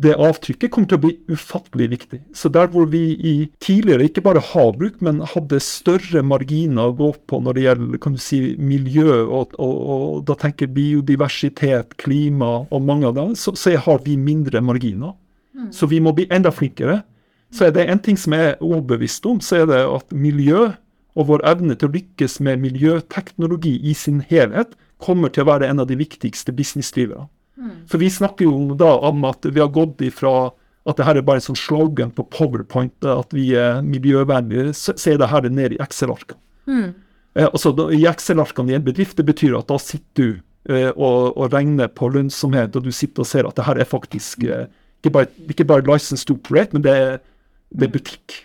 det 0.00 0.14
avtrykket 0.16 0.72
kommer 0.72 0.88
til 0.88 0.96
å 0.96 1.02
bli 1.02 1.12
ufattelig 1.28 1.88
viktig. 1.92 2.20
Så 2.32 2.48
der 2.52 2.70
hvor 2.72 2.86
vi 2.88 3.02
i 3.16 3.34
tidligere 3.60 4.06
ikke 4.08 4.22
bare 4.24 4.40
havbruk, 4.40 4.96
men 5.04 5.20
hadde 5.28 5.60
større 5.60 6.22
marginer 6.24 6.88
å 6.88 6.96
gå 6.96 7.10
på 7.28 7.40
når 7.44 7.56
det 7.56 7.64
gjelder 7.66 8.00
kan 8.00 8.16
du 8.16 8.22
si, 8.24 8.40
miljø, 8.56 9.18
og, 9.26 9.52
og, 9.60 9.74
og 9.94 10.22
da 10.28 10.38
tenker 10.40 10.72
biodiversitet, 10.72 11.98
klima 12.00 12.62
og 12.62 12.86
mange 12.86 13.10
av 13.10 13.18
dem, 13.18 13.34
så, 13.36 13.52
så 13.52 13.76
har 13.76 14.00
vi 14.06 14.16
mindre 14.16 14.64
marginer. 14.64 15.12
Så 15.74 15.84
vi 15.90 16.00
må 16.00 16.14
bli 16.16 16.24
enda 16.32 16.48
flinkere. 16.54 17.02
Så 17.52 17.66
er 17.66 17.74
det 17.74 17.84
en 17.90 18.00
ting 18.00 18.16
som 18.16 18.32
jeg 18.32 18.54
er 18.54 18.62
overbevist 18.62 19.26
om, 19.28 19.40
så 19.44 19.62
er 19.62 19.68
det 19.68 19.82
at 19.84 20.14
miljø 20.16 20.70
og 21.18 21.26
vår 21.30 21.44
evne 21.48 21.76
til 21.76 21.90
å 21.90 21.94
lykkes 21.96 22.38
med 22.44 22.62
miljøteknologi 22.62 23.74
i 23.82 23.94
sin 23.98 24.22
helhet 24.30 24.76
kommer 25.02 25.32
til 25.32 25.44
å 25.44 25.50
være 25.50 25.68
en 25.70 25.82
av 25.82 25.88
de 25.90 25.98
viktigste 25.98 26.54
businessdriverne. 26.54 27.28
For 27.90 28.00
vi 28.00 28.08
snakker 28.12 28.46
jo 28.46 28.74
da 28.78 28.94
om 29.08 29.24
at 29.28 29.44
vi 29.44 29.60
har 29.60 29.72
gått 29.74 30.00
ifra 30.04 30.50
at 30.88 30.96
det 30.96 31.04
her 31.04 31.18
er 31.20 31.24
bare 31.26 31.42
en 31.42 31.48
sånn 31.50 31.58
slogan 31.60 32.12
på 32.16 32.24
Powerpoint, 32.32 33.04
at 33.04 33.34
vi 33.36 33.50
er 33.58 33.82
miljøvennlige. 33.84 34.72
Er 35.12 35.18
det 35.20 35.28
her 35.28 35.48
nede 35.52 35.76
i 35.76 35.82
Excel-arkene. 35.82 36.40
Eh, 37.36 37.46
altså, 37.46 37.74
I 37.92 38.06
Excel-arkene 38.08 38.72
i 38.72 38.78
en 38.78 38.86
bedrift 38.86 39.18
det 39.20 39.26
betyr 39.28 39.58
at 39.58 39.68
da 39.68 39.76
sitter 39.78 40.16
du 40.16 40.72
eh, 40.72 40.88
og, 40.94 41.36
og 41.36 41.52
regner 41.52 41.90
på 41.92 42.08
lønnsomhet, 42.14 42.76
og 42.76 42.88
du 42.88 42.92
sitter 42.96 43.26
og 43.26 43.28
ser 43.28 43.48
at 43.48 43.60
det 43.60 43.66
her 43.68 43.82
er 43.82 43.90
faktisk 43.90 44.46
eh, 44.48 44.66
ikke 45.00 45.12
bare, 45.14 45.30
ikke 45.52 45.68
bare 45.68 45.86
license 45.86 46.26
to 46.26 46.38
operate, 46.40 46.72
men 46.72 46.84
det 46.84 46.96
er, 46.96 47.20
det 47.76 47.86
er 47.86 47.92
butikk. 47.92 48.40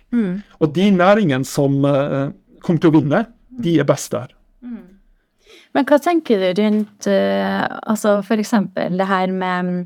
Og 0.59 0.75
de 0.75 0.89
næringene 0.91 1.47
som 1.47 1.79
eh, 1.87 2.29
kommer 2.65 2.81
til 2.81 2.91
å 2.91 2.97
vinne, 2.97 3.25
de 3.61 3.77
er 3.79 3.87
best 3.87 4.11
der. 4.15 4.33
Men 5.75 5.87
hva 5.89 5.99
tenker 5.99 6.39
du 6.39 6.61
rundt 6.61 7.07
uh, 7.11 7.65
altså 7.83 8.19
f.eks. 8.23 8.53
det 8.73 9.07
her 9.09 9.31
med 9.31 9.67
mm, 9.67 9.81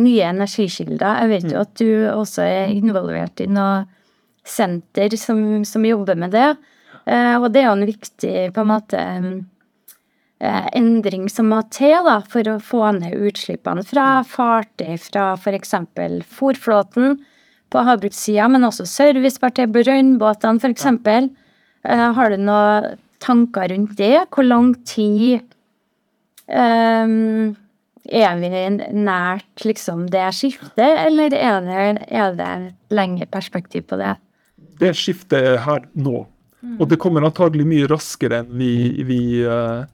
nye 0.00 0.30
energikilder? 0.32 1.20
Jeg 1.20 1.32
vet 1.34 1.50
jo 1.52 1.60
at 1.60 1.74
du 1.80 1.90
også 2.10 2.46
er 2.46 2.72
involvert 2.72 3.42
i 3.44 3.48
noe 3.52 3.84
senter 4.44 5.12
som, 5.20 5.64
som 5.68 5.84
jobber 5.84 6.16
med 6.20 6.32
det. 6.34 6.54
Eh, 7.04 7.34
og 7.36 7.50
det 7.52 7.62
er 7.62 7.68
jo 7.68 7.76
en 7.78 7.88
viktig 7.88 8.34
på 8.56 8.62
en 8.62 8.70
måte 8.70 9.00
mm, 9.00 9.36
eh, 10.44 10.66
endring 10.76 11.28
som 11.32 11.50
må 11.52 11.60
til 11.72 11.96
da, 12.06 12.18
for 12.28 12.48
å 12.48 12.58
få 12.60 12.82
ned 12.98 13.16
utslippene 13.28 13.84
fra 13.88 14.08
fartøy, 14.28 14.96
fra 15.00 15.30
f.eks. 15.36 15.74
fòrflåten 16.38 17.18
på 17.72 17.84
havbrukssida, 17.88 18.48
men 18.52 18.68
også 18.68 18.86
servicefartøy, 18.88 19.66
brønnbåtene 19.74 20.60
f.eks. 20.60 21.32
Eh, 21.84 22.06
har 22.16 22.30
du 22.30 22.38
noen 22.40 22.96
tanker 23.24 23.68
rundt 23.72 23.96
det? 23.98 24.26
Hvor 24.32 24.46
lang 24.46 24.74
tid 24.88 25.40
um, 26.48 27.54
er 28.04 28.36
vi 28.40 28.50
nært 28.96 29.64
liksom 29.64 30.08
det 30.12 30.26
skiftet, 30.36 30.84
eller 31.06 31.32
er 31.32 31.64
det, 31.64 31.86
er 32.08 32.36
det 32.36 32.48
et 32.48 32.94
lengre 32.94 33.28
perspektiv 33.32 33.88
på 33.88 34.00
det? 34.00 34.16
det 34.80 34.94
skiftet 34.98 35.40
er 35.40 35.60
her 35.64 35.84
nå. 35.94 36.24
Og 36.80 36.86
det 36.88 36.96
kommer 37.00 37.26
antagelig 37.26 37.66
mye 37.68 37.88
raskere 37.90 38.40
enn 38.40 38.54
vi, 38.56 38.70
vi 39.04 39.18
uh, 39.44 39.84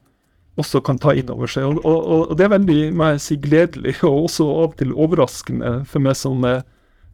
også 0.61 0.79
kan 0.87 0.99
ta 1.01 1.11
inn 1.17 1.31
over 1.33 1.51
seg. 1.51 1.67
Og, 1.67 1.81
og, 1.83 2.29
og 2.31 2.37
det 2.39 2.45
er 2.45 2.53
veldig 2.53 2.77
må 2.95 3.09
jeg 3.11 3.23
si, 3.25 3.37
gledelig, 3.43 3.97
og 4.07 4.29
også 4.29 4.47
av 4.47 4.69
og 4.69 4.77
til 4.79 4.93
overraskende 4.95 5.73
for 5.91 6.03
meg 6.05 6.15
som 6.15 6.45
eh, 6.47 6.63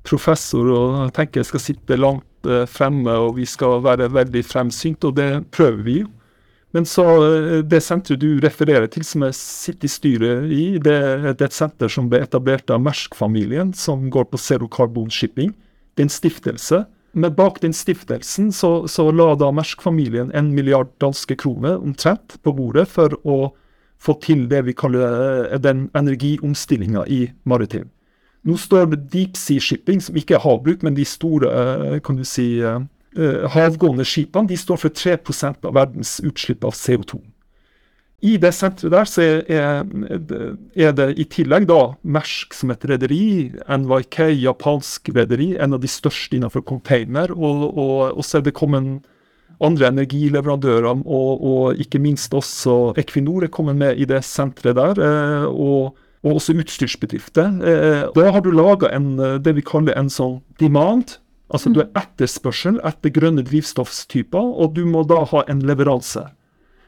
professor. 0.06 0.70
og 0.70 1.14
tenker 1.18 1.42
jeg 1.42 1.50
skal 1.50 1.64
sitte 1.64 1.98
langt 1.98 2.26
fremme, 2.72 3.12
og 3.12 3.36
vi 3.38 3.46
skal 3.50 3.82
være 3.86 4.12
veldig 4.14 4.44
fremsynte, 4.48 5.10
og 5.10 5.18
det 5.20 5.32
prøver 5.56 5.84
vi 5.86 6.00
jo. 6.02 6.12
Men 6.76 6.86
så 6.86 7.06
eh, 7.24 7.62
det 7.66 7.80
senteret 7.84 8.22
du 8.22 8.42
refererer 8.44 8.90
til, 8.92 9.06
som 9.08 9.24
jeg 9.28 9.38
sitter 9.38 9.88
i 9.88 9.92
styret 9.92 10.52
i, 10.52 10.64
det, 10.78 10.98
det 11.40 11.46
er 11.46 11.48
et 11.50 11.56
senter 11.56 11.92
som 11.92 12.10
ble 12.12 12.22
etablert 12.26 12.70
av 12.74 12.84
Mersk-familien, 12.84 13.72
som 13.78 14.10
går 14.14 14.28
på 14.32 14.42
zero 14.42 14.70
carbon 14.72 15.10
shipping. 15.14 15.56
Det 15.96 16.04
er 16.04 16.10
en 16.10 16.14
stiftelse. 16.18 16.84
Men 17.18 17.34
bak 17.34 17.62
den 17.64 17.74
stiftelsen 17.74 18.52
så, 18.54 18.72
så 18.92 19.08
la 19.10 19.32
da 19.40 19.50
Mersk-familien 19.56 20.30
en 20.38 20.52
milliard 20.54 20.92
danske 21.02 21.38
kroner 21.40 21.80
omtrent 21.80 22.36
på 22.44 22.54
bordet 22.54 22.86
for 22.92 23.16
å 23.26 23.38
få 23.98 24.14
til 24.22 24.46
det 24.52 24.66
vi 24.68 24.76
kaller 24.78 25.48
eh, 25.48 25.62
den 25.64 25.88
energiomstillinga 25.98 27.08
i 27.08 27.24
maritim. 27.48 27.90
Nå 28.48 28.56
står 28.56 28.94
deep 29.12 29.36
sea 29.36 29.60
shipping, 29.60 30.00
som 30.04 30.16
ikke 30.16 30.38
er 30.38 30.44
havbruk, 30.46 30.84
men 30.86 30.96
de 30.96 31.06
store 31.08 31.50
eh, 31.52 31.98
kan 32.04 32.16
du 32.16 32.24
si, 32.28 32.62
eh, 32.64 32.80
eh, 33.18 33.48
havgående 33.52 34.06
skipene, 34.08 34.48
de 34.48 34.60
står 34.60 34.80
for 34.86 34.94
3% 34.96 35.68
av 35.68 35.76
verdens 35.76 36.18
utslipp 36.24 36.64
av 36.68 36.78
CO2. 36.78 37.20
I 38.26 38.38
det 38.42 38.50
senteret 38.56 38.94
der 38.96 39.06
så 39.06 39.26
er, 39.46 40.94
det 40.98 41.06
i 41.22 41.26
tillegg 41.30 41.68
da 41.70 41.82
Mersk 42.02 42.56
som 42.58 42.72
et 42.74 42.88
rederi, 42.90 43.52
NYK, 43.70 44.18
japansk 44.42 45.12
rederi, 45.14 45.52
en 45.62 45.78
av 45.78 45.84
de 45.84 45.92
største 45.92 46.40
innenfor 46.40 46.66
container, 46.66 47.36
og, 47.36 47.68
og, 47.68 48.18
og 48.18 48.26
så 48.26 48.40
er 48.40 48.48
det 48.48 48.56
kommet 48.58 49.06
andre 49.62 49.92
energileverandører, 49.92 50.88
og, 51.06 51.46
og 51.52 51.84
ikke 51.84 52.02
minst 52.02 52.34
også 52.34 52.96
Equinor 52.98 53.46
er 53.46 53.54
kommet 53.54 53.78
med 53.78 54.02
i 54.02 54.10
det 54.10 54.24
senteret 54.26 54.80
der. 54.80 55.06
og 55.52 55.98
og 56.26 56.40
også 56.40 56.56
utstyrsbedrifter. 56.58 57.54
Eh, 57.62 58.04
da 58.16 58.32
har 58.34 58.42
du 58.42 58.52
laga 58.52 58.90
det 59.40 59.54
vi 59.58 59.66
kaller 59.66 59.98
en 59.98 60.10
sånn 60.10 60.40
demand. 60.60 61.18
Altså 61.54 61.72
du 61.72 61.82
er 61.84 61.92
etterspørsel 61.96 62.82
etter 62.86 63.14
grønne 63.16 63.46
drivstofftyper, 63.48 64.42
og 64.42 64.76
du 64.76 64.84
må 64.86 65.06
da 65.08 65.24
ha 65.32 65.46
en 65.48 65.64
leveranse. 65.64 66.26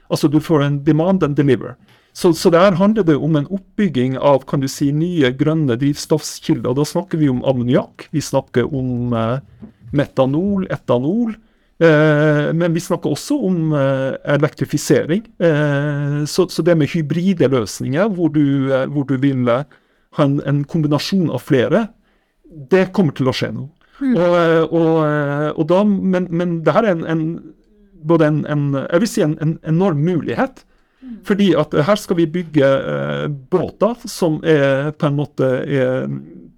Altså 0.09 0.27
du 0.27 0.39
får 0.43 0.65
en 0.65 0.83
demand 0.83 1.23
and 1.23 1.37
deliver. 1.37 1.77
Så, 2.13 2.33
så 2.33 2.49
der 2.49 2.75
handler 2.75 3.05
det 3.05 3.15
om 3.15 3.37
en 3.37 3.47
oppbygging 3.47 4.17
av 4.17 4.43
kan 4.49 4.59
du 4.59 4.67
si, 4.67 4.89
nye 4.91 5.29
grønne 5.37 5.77
drivstoffkilder. 5.79 6.73
Da 6.75 6.85
snakker 6.87 7.21
vi 7.21 7.29
om 7.31 7.43
ammoniakk, 7.47 8.09
vi 8.11 8.23
snakker 8.23 8.67
om 8.75 9.13
eh, 9.15 9.37
metanol, 9.95 10.65
etanol. 10.73 11.37
Eh, 11.79 12.49
men 12.59 12.73
vi 12.75 12.83
snakker 12.83 13.13
også 13.15 13.37
om 13.47 13.73
eh, 13.77 14.17
elektrifisering. 14.35 15.23
Eh, 15.39 16.17
så, 16.27 16.47
så 16.51 16.65
det 16.65 16.75
med 16.77 16.91
hybride 16.91 17.47
løsninger, 17.51 18.09
hvor 18.15 18.33
du, 18.35 18.67
hvor 18.91 19.07
du 19.07 19.15
vil 19.21 19.47
ha 19.47 20.25
en, 20.25 20.39
en 20.43 20.63
kombinasjon 20.67 21.29
av 21.31 21.45
flere, 21.47 21.87
det 22.43 22.89
kommer 22.95 23.15
til 23.15 23.29
å 23.29 23.35
skje 23.35 23.53
nå. 23.55 23.69
Og, 23.99 24.17
eh, 24.17 24.63
og, 24.63 24.91
eh, 25.05 25.49
og 25.55 25.69
da, 25.69 25.83
men, 25.85 26.27
men 26.31 26.59
det 26.65 26.75
her 26.75 26.87
er 26.87 26.97
en, 26.97 27.05
en 27.07 27.23
både 28.09 28.29
en, 28.31 28.41
en, 28.47 28.65
jeg 28.85 29.03
vil 29.03 29.11
si 29.11 29.23
en, 29.25 29.37
en 29.43 29.55
enorm 29.67 30.03
mulighet. 30.03 30.63
Fordi 31.25 31.53
at 31.57 31.73
her 31.87 31.99
skal 31.99 32.17
vi 32.19 32.27
bygge 32.31 32.67
eh, 32.67 33.25
båter 33.51 33.95
som 34.07 34.39
er 34.43 34.91
på 34.99 35.07
en 35.07 35.17
måte 35.17 35.47
er 35.63 36.11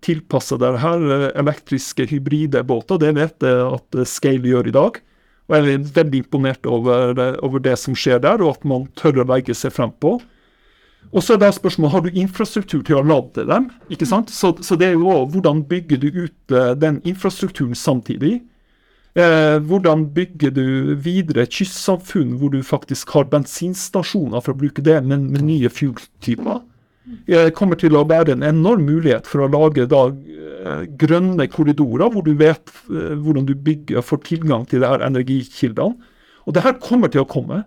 tilpassa 0.06 0.58
der 0.62 0.80
her. 0.82 1.06
Elektriske, 1.38 2.08
hybride 2.10 2.64
båter. 2.66 3.02
Det 3.02 3.14
vet 3.18 3.46
jeg 3.46 3.66
at 3.70 4.02
Scale 4.10 4.50
gjør 4.50 4.70
i 4.70 4.76
dag. 4.76 5.02
Og 5.50 5.58
jeg 5.58 5.74
er 5.74 5.88
veldig 5.96 6.22
imponert 6.24 6.68
over, 6.70 7.16
over 7.44 7.64
det 7.64 7.78
som 7.80 7.96
skjer 7.98 8.22
der, 8.24 8.44
og 8.44 8.58
at 8.58 8.68
man 8.68 8.86
tør 9.00 9.24
å 9.24 9.28
legge 9.34 9.56
seg 9.58 9.74
frem 9.76 9.92
på. 10.00 10.20
Og 11.12 11.24
så 11.24 11.34
er 11.34 11.42
det 11.42 11.54
spørsmålet, 11.56 11.92
Har 11.92 12.02
du 12.02 12.10
infrastruktur 12.14 12.84
til 12.86 12.96
å 12.96 13.04
lade 13.04 13.46
dem? 13.50 13.70
ikke 13.90 14.06
sant? 14.06 14.30
Så, 14.30 14.54
så 14.62 14.78
det 14.80 14.92
er 14.92 14.96
jo 14.96 15.10
også, 15.10 15.32
Hvordan 15.34 15.64
bygger 15.68 15.98
du 15.98 16.08
ut 16.24 16.56
eh, 16.56 16.74
den 16.78 17.02
infrastrukturen 17.04 17.76
samtidig? 17.76 18.42
Eh, 19.16 19.60
hvordan 19.60 20.06
bygger 20.16 20.54
du 20.56 20.96
videre 20.96 21.44
kystsamfunn 21.46 22.38
hvor 22.40 22.54
du 22.54 22.62
faktisk 22.64 23.10
har 23.12 23.28
bensinstasjoner, 23.28 24.40
for 24.40 24.54
å 24.54 24.62
bruke 24.62 24.82
det, 24.82 25.02
men 25.04 25.28
med 25.34 25.44
nye 25.44 25.70
fuel-typer? 25.70 26.62
Kommer 27.58 27.80
til 27.80 27.96
å 27.98 28.06
være 28.08 28.36
en 28.36 28.46
enorm 28.46 28.86
mulighet 28.88 29.28
for 29.30 29.44
å 29.44 29.50
lage 29.52 29.88
da 29.90 30.06
eh, 30.12 30.86
grønne 31.00 31.48
korridorer, 31.52 32.12
hvor 32.14 32.26
du 32.26 32.34
vet 32.40 32.72
eh, 32.92 33.14
hvordan 33.18 33.48
du 33.50 33.54
bygger, 33.56 34.04
får 34.06 34.24
tilgang 34.28 34.66
til 34.70 34.84
de 34.84 34.90
her 34.90 35.04
energikildene. 35.06 36.10
Og 36.48 36.56
det 36.56 36.64
her 36.66 36.80
kommer 36.82 37.12
til 37.12 37.24
å 37.24 37.30
komme. 37.30 37.64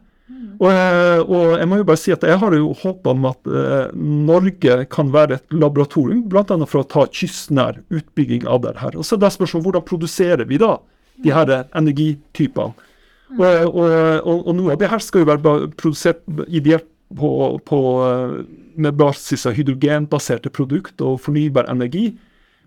Og, 0.60 0.68
eh, 0.70 1.20
og 1.20 1.58
jeg 1.58 1.68
må 1.70 1.80
jo 1.80 1.88
bare 1.88 2.00
si 2.00 2.14
at 2.14 2.24
jeg 2.26 2.40
har 2.40 2.56
jo 2.56 2.72
håp 2.80 3.06
om 3.10 3.28
at 3.30 3.52
Norge 3.98 4.78
kan 4.92 5.12
være 5.14 5.38
et 5.38 5.54
laboratorium, 5.54 6.24
bl.a. 6.30 6.44
for 6.64 6.82
å 6.82 6.88
ta 6.88 7.06
kystnær 7.10 7.82
utbygging 7.94 8.48
av 8.50 8.64
det 8.64 8.76
her. 8.80 8.96
Og 8.96 9.06
så 9.06 9.18
er 9.18 9.24
det 9.26 9.34
spørsmålet 9.36 9.70
hvordan 9.70 9.88
produserer 9.90 10.48
vi 10.48 10.60
da 10.62 10.76
de 11.22 11.34
her 11.34 11.54
energitypene. 11.74 12.90
Og, 13.34 13.42
og, 13.42 13.86
og, 14.22 14.42
og 14.46 14.52
noe 14.54 14.74
av 14.74 14.78
det 14.78 14.90
her 14.92 15.02
skal 15.02 15.24
jo 15.24 15.30
være 15.32 15.54
produsert 15.74 16.20
ideelt 16.46 16.86
på, 17.16 17.60
på, 17.64 17.80
eh, 18.04 18.44
med 18.76 18.94
basis 18.94 19.46
av 19.46 19.56
hydrogenbaserte 19.56 20.52
produkt 20.54 21.02
og 21.04 21.20
fornybar 21.24 21.68
energi. 21.70 22.12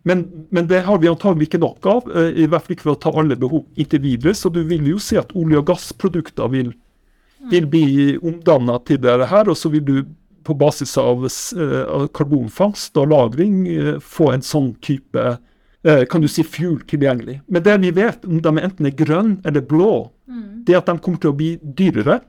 Men, 0.08 0.24
men 0.56 0.68
det 0.70 0.86
har 0.88 1.02
vi 1.02 1.10
antagelig 1.12 1.50
ikke 1.50 1.62
nok 1.64 1.90
av, 1.90 2.12
eh, 2.16 2.44
i 2.44 2.48
hvert 2.48 2.66
fall 2.66 2.78
ikke 2.78 2.88
for 2.88 2.96
å 2.96 3.02
ta 3.04 3.14
alle 3.20 3.38
behov 3.40 3.66
inntil 3.80 4.04
videre. 4.06 4.36
Så 4.38 4.52
du 4.54 4.62
vil 4.68 4.88
jo 4.88 5.02
se 5.04 5.20
at 5.20 5.34
olje- 5.36 5.60
og 5.60 5.68
gassprodukter 5.72 6.52
vil, 6.54 6.72
vil 7.52 7.68
bli 7.70 7.90
omdanna 8.22 8.80
til 8.88 9.02
det 9.04 9.20
her, 9.32 9.52
og 9.52 9.60
så 9.60 9.72
vil 9.74 9.86
du 9.88 9.98
på 10.48 10.56
basis 10.56 10.96
av, 11.02 11.26
eh, 11.28 11.84
av 11.84 12.08
karbonfangst 12.16 12.96
og 12.98 13.10
-lagring 13.12 14.00
få 14.00 14.34
en 14.34 14.42
sånn 14.42 14.76
type 14.82 15.38
kan 16.10 16.20
du 16.20 16.28
si 16.28 16.44
fuel 16.44 16.82
tilgjengelig. 16.84 17.42
Men 17.48 17.64
det 17.64 17.78
vi 17.80 17.92
vet, 17.92 18.26
om 18.26 18.42
de 18.42 18.60
enten 18.60 18.86
er 18.86 18.92
grønne 18.92 19.38
eller 19.46 19.62
blå, 19.62 20.12
det 20.68 20.74
er 20.74 20.82
at 20.82 20.90
de 20.90 20.98
kommer 21.00 21.22
til 21.22 21.32
å 21.32 21.38
bli 21.38 21.58
dyrere. 21.62 22.20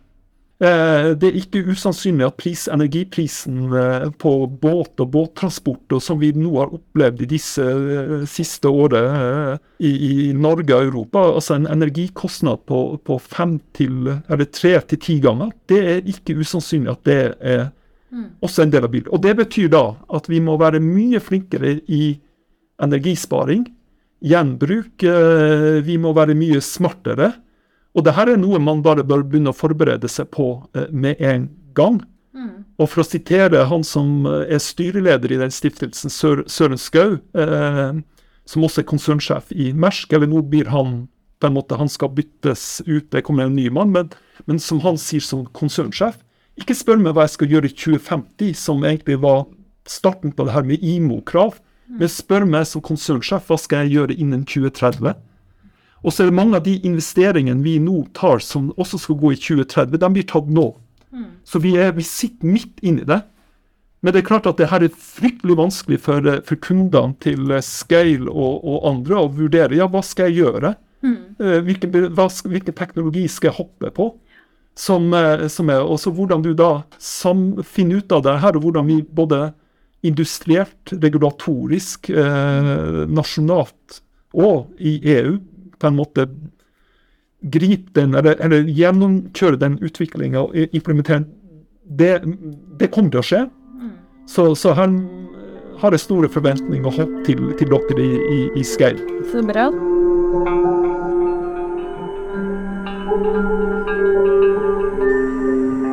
Eh, 0.59 1.12
det 1.15 1.29
er 1.29 1.37
ikke 1.38 1.61
usannsynlig 1.71 2.25
at 2.27 2.35
pris, 2.41 2.65
energiprisen 2.75 3.69
eh, 3.79 4.09
på 4.19 4.33
båt 4.50 4.99
og 5.05 5.12
båttransport, 5.15 5.95
og 5.95 6.03
som 6.03 6.19
vi 6.19 6.33
nå 6.35 6.50
har 6.57 6.73
opplevd 6.75 7.23
i 7.23 7.29
disse 7.31 7.62
eh, 7.62 8.25
siste 8.27 8.67
året 8.67 9.62
i, 9.79 9.93
i 9.93 10.33
Norge 10.35 10.75
og 10.75 10.91
Europa, 10.91 11.23
altså 11.38 11.61
en 11.61 11.71
energikostnad 11.71 12.67
på, 12.67 12.81
på 13.07 13.21
fem 13.23 13.61
til, 13.79 14.11
eller 14.27 14.50
tre 14.50 14.75
til 14.91 15.03
ti 15.07 15.21
ganger, 15.23 15.55
det 15.71 15.81
er 15.95 16.11
ikke 16.11 16.41
usannsynlig 16.43 16.97
at 16.97 17.07
det 17.07 17.21
er 17.38 17.67
også 18.43 18.65
en 18.65 18.75
del 18.75 18.88
av 18.88 18.91
bildet. 18.91 19.15
Og 19.15 19.23
Det 19.23 19.38
betyr 19.38 19.71
da 19.71 19.85
at 20.19 20.27
vi 20.27 20.43
må 20.43 20.59
være 20.59 20.83
mye 20.83 21.23
flinkere 21.23 21.77
i 21.87 22.17
energisparing, 22.83 23.67
gjenbruk. 24.27 25.05
Vi 25.87 25.97
må 26.00 26.11
være 26.17 26.35
mye 26.35 26.62
smartere. 26.65 27.29
Og 27.97 28.04
det 28.04 28.14
her 28.18 28.30
er 28.33 28.40
noe 28.40 28.61
man 28.62 28.83
bare 28.85 29.07
bør 29.07 29.25
begynne 29.25 29.54
å 29.54 29.57
forberede 29.57 30.11
seg 30.12 30.28
på 30.35 30.50
eh, 30.76 30.90
med 30.92 31.21
en 31.25 31.49
gang. 31.78 32.00
Og 32.78 32.87
for 32.87 33.02
å 33.02 33.07
sitere 33.07 33.64
han 33.71 33.85
som 33.87 34.26
eh, 34.28 34.47
er 34.54 34.62
styreleder 34.62 35.35
i 35.35 35.40
den 35.40 35.54
stiftelsen, 35.54 36.12
Sør, 36.12 36.45
Søren 36.50 36.78
Skau, 36.78 37.18
eh, 37.35 37.99
som 38.49 38.64
også 38.64 38.83
er 38.83 38.88
konsernsjef 38.88 39.52
i 39.52 39.73
Mersk, 39.76 40.12
eller 40.14 40.30
nå 40.30 40.45
blir 40.47 40.71
han 40.73 41.07
på 41.38 41.49
en 41.49 41.54
måte, 41.54 41.78
han 41.78 41.90
skal 41.90 42.12
byttes 42.14 42.80
ut, 42.87 43.11
det 43.12 43.25
kommer 43.26 43.47
en 43.47 43.57
ny 43.59 43.68
mann, 43.71 43.92
men, 43.95 44.11
men 44.47 44.59
som 44.62 44.80
han 44.83 44.99
sier 44.99 45.23
som 45.23 45.45
konsernsjef, 45.54 46.18
ikke 46.59 46.75
spør 46.75 46.99
meg 46.99 47.14
hva 47.14 47.26
jeg 47.26 47.37
skal 47.37 47.52
gjøre 47.52 47.71
i 47.71 47.75
2050, 47.75 48.54
som 48.59 48.83
egentlig 48.83 49.21
var 49.23 49.45
starten 49.88 50.35
på 50.35 50.47
det 50.47 50.54
her 50.57 50.66
med 50.66 50.83
IMO-krav, 50.83 51.61
men 51.88 52.11
spør 52.11 52.45
meg 52.49 52.66
som 52.68 52.83
konsernsjef 52.85 53.47
hva 53.49 53.59
skal 53.61 53.87
jeg 53.87 53.95
gjøre 53.97 54.16
innen 54.18 54.42
2030. 54.49 55.14
Og 56.05 56.14
så 56.14 56.23
er 56.23 56.31
det 56.31 56.38
mange 56.38 56.59
av 56.59 56.67
de 56.67 56.76
investeringene 56.87 57.64
vi 57.64 57.78
nå 57.83 58.05
tar 58.17 58.43
som 58.45 58.71
også 58.78 59.00
skal 59.02 59.19
gå 59.19 59.33
i 59.35 59.40
2030, 59.40 59.99
de 59.99 60.12
blir 60.14 60.28
tatt 60.31 60.50
nå. 60.52 60.71
Så 61.49 61.61
vi, 61.64 61.75
er, 61.81 61.95
vi 61.97 62.05
sitter 62.07 62.47
midt 62.47 62.83
inni 62.85 63.07
det. 63.09 63.23
Men 64.05 64.14
det 64.14 64.21
er 64.21 64.28
klart 64.28 64.47
at 64.47 64.61
det 64.61 64.69
her 64.71 64.85
er 64.85 64.95
fryktelig 64.95 65.57
vanskelig 65.59 65.99
for, 66.05 66.23
eh, 66.23 66.43
for 66.47 66.61
kundene 66.62 67.17
til 67.25 67.50
eh, 67.50 67.64
Scale 67.64 68.28
og, 68.31 68.61
og 68.62 68.85
andre 68.93 69.25
å 69.25 69.31
vurdere 69.35 69.75
ja, 69.75 69.88
hva 69.90 70.05
skal 70.07 70.31
jeg 70.31 70.45
gjøre. 70.45 70.76
Mm. 71.02 71.17
Hvilken, 71.67 71.93
hva, 72.14 72.26
hvilken 72.50 72.75
teknologi 72.75 73.25
skal 73.31 73.50
jeg 73.50 73.59
hoppe 73.59 73.90
på? 73.95 74.09
Som, 74.78 75.11
eh, 75.19 75.49
som 75.50 75.71
er, 75.75 75.83
og 75.83 75.99
så 75.99 76.12
hvordan 76.14 76.45
du 76.45 76.52
da 76.59 76.85
sam, 77.02 77.57
finner 77.67 78.05
ut 78.05 78.14
av 78.14 78.23
det 78.26 78.37
her, 78.45 78.59
og 78.59 78.69
hvordan 78.69 78.87
vi 78.87 79.00
både 79.02 79.49
industrielt, 80.07 80.93
regulatorisk, 80.93 82.11
eh, 82.11 83.05
nasjonalt 83.11 83.99
og 84.38 84.69
i 84.78 84.99
EU 85.17 85.38
på 85.79 85.91
en 85.91 85.99
måte 85.99 86.27
gripe 87.41 87.95
den, 87.95 88.17
eller, 88.19 88.39
eller 88.43 88.67
gjennomkjøre 88.67 89.61
den 89.61 89.79
utviklinga 89.85 90.43
og 90.49 90.57
implementere 90.75 91.23
den, 91.23 91.29
det, 91.89 92.13
det 92.81 92.91
kommer 92.93 93.15
til 93.15 93.23
å 93.23 93.29
skje. 93.29 93.45
Så, 94.29 94.51
så 94.59 94.75
her 94.77 94.93
har 95.81 95.95
jeg 95.95 96.03
store 96.03 96.29
forventninger 96.29 96.91
og 96.91 96.99
håp 96.99 97.15
til, 97.25 97.47
til 97.57 97.71
dere 97.73 98.03
i, 98.03 98.11
i, 98.35 98.41
i 98.61 98.67
Scale. 98.67 99.01
Så 99.31 99.45
bra. 99.47 99.71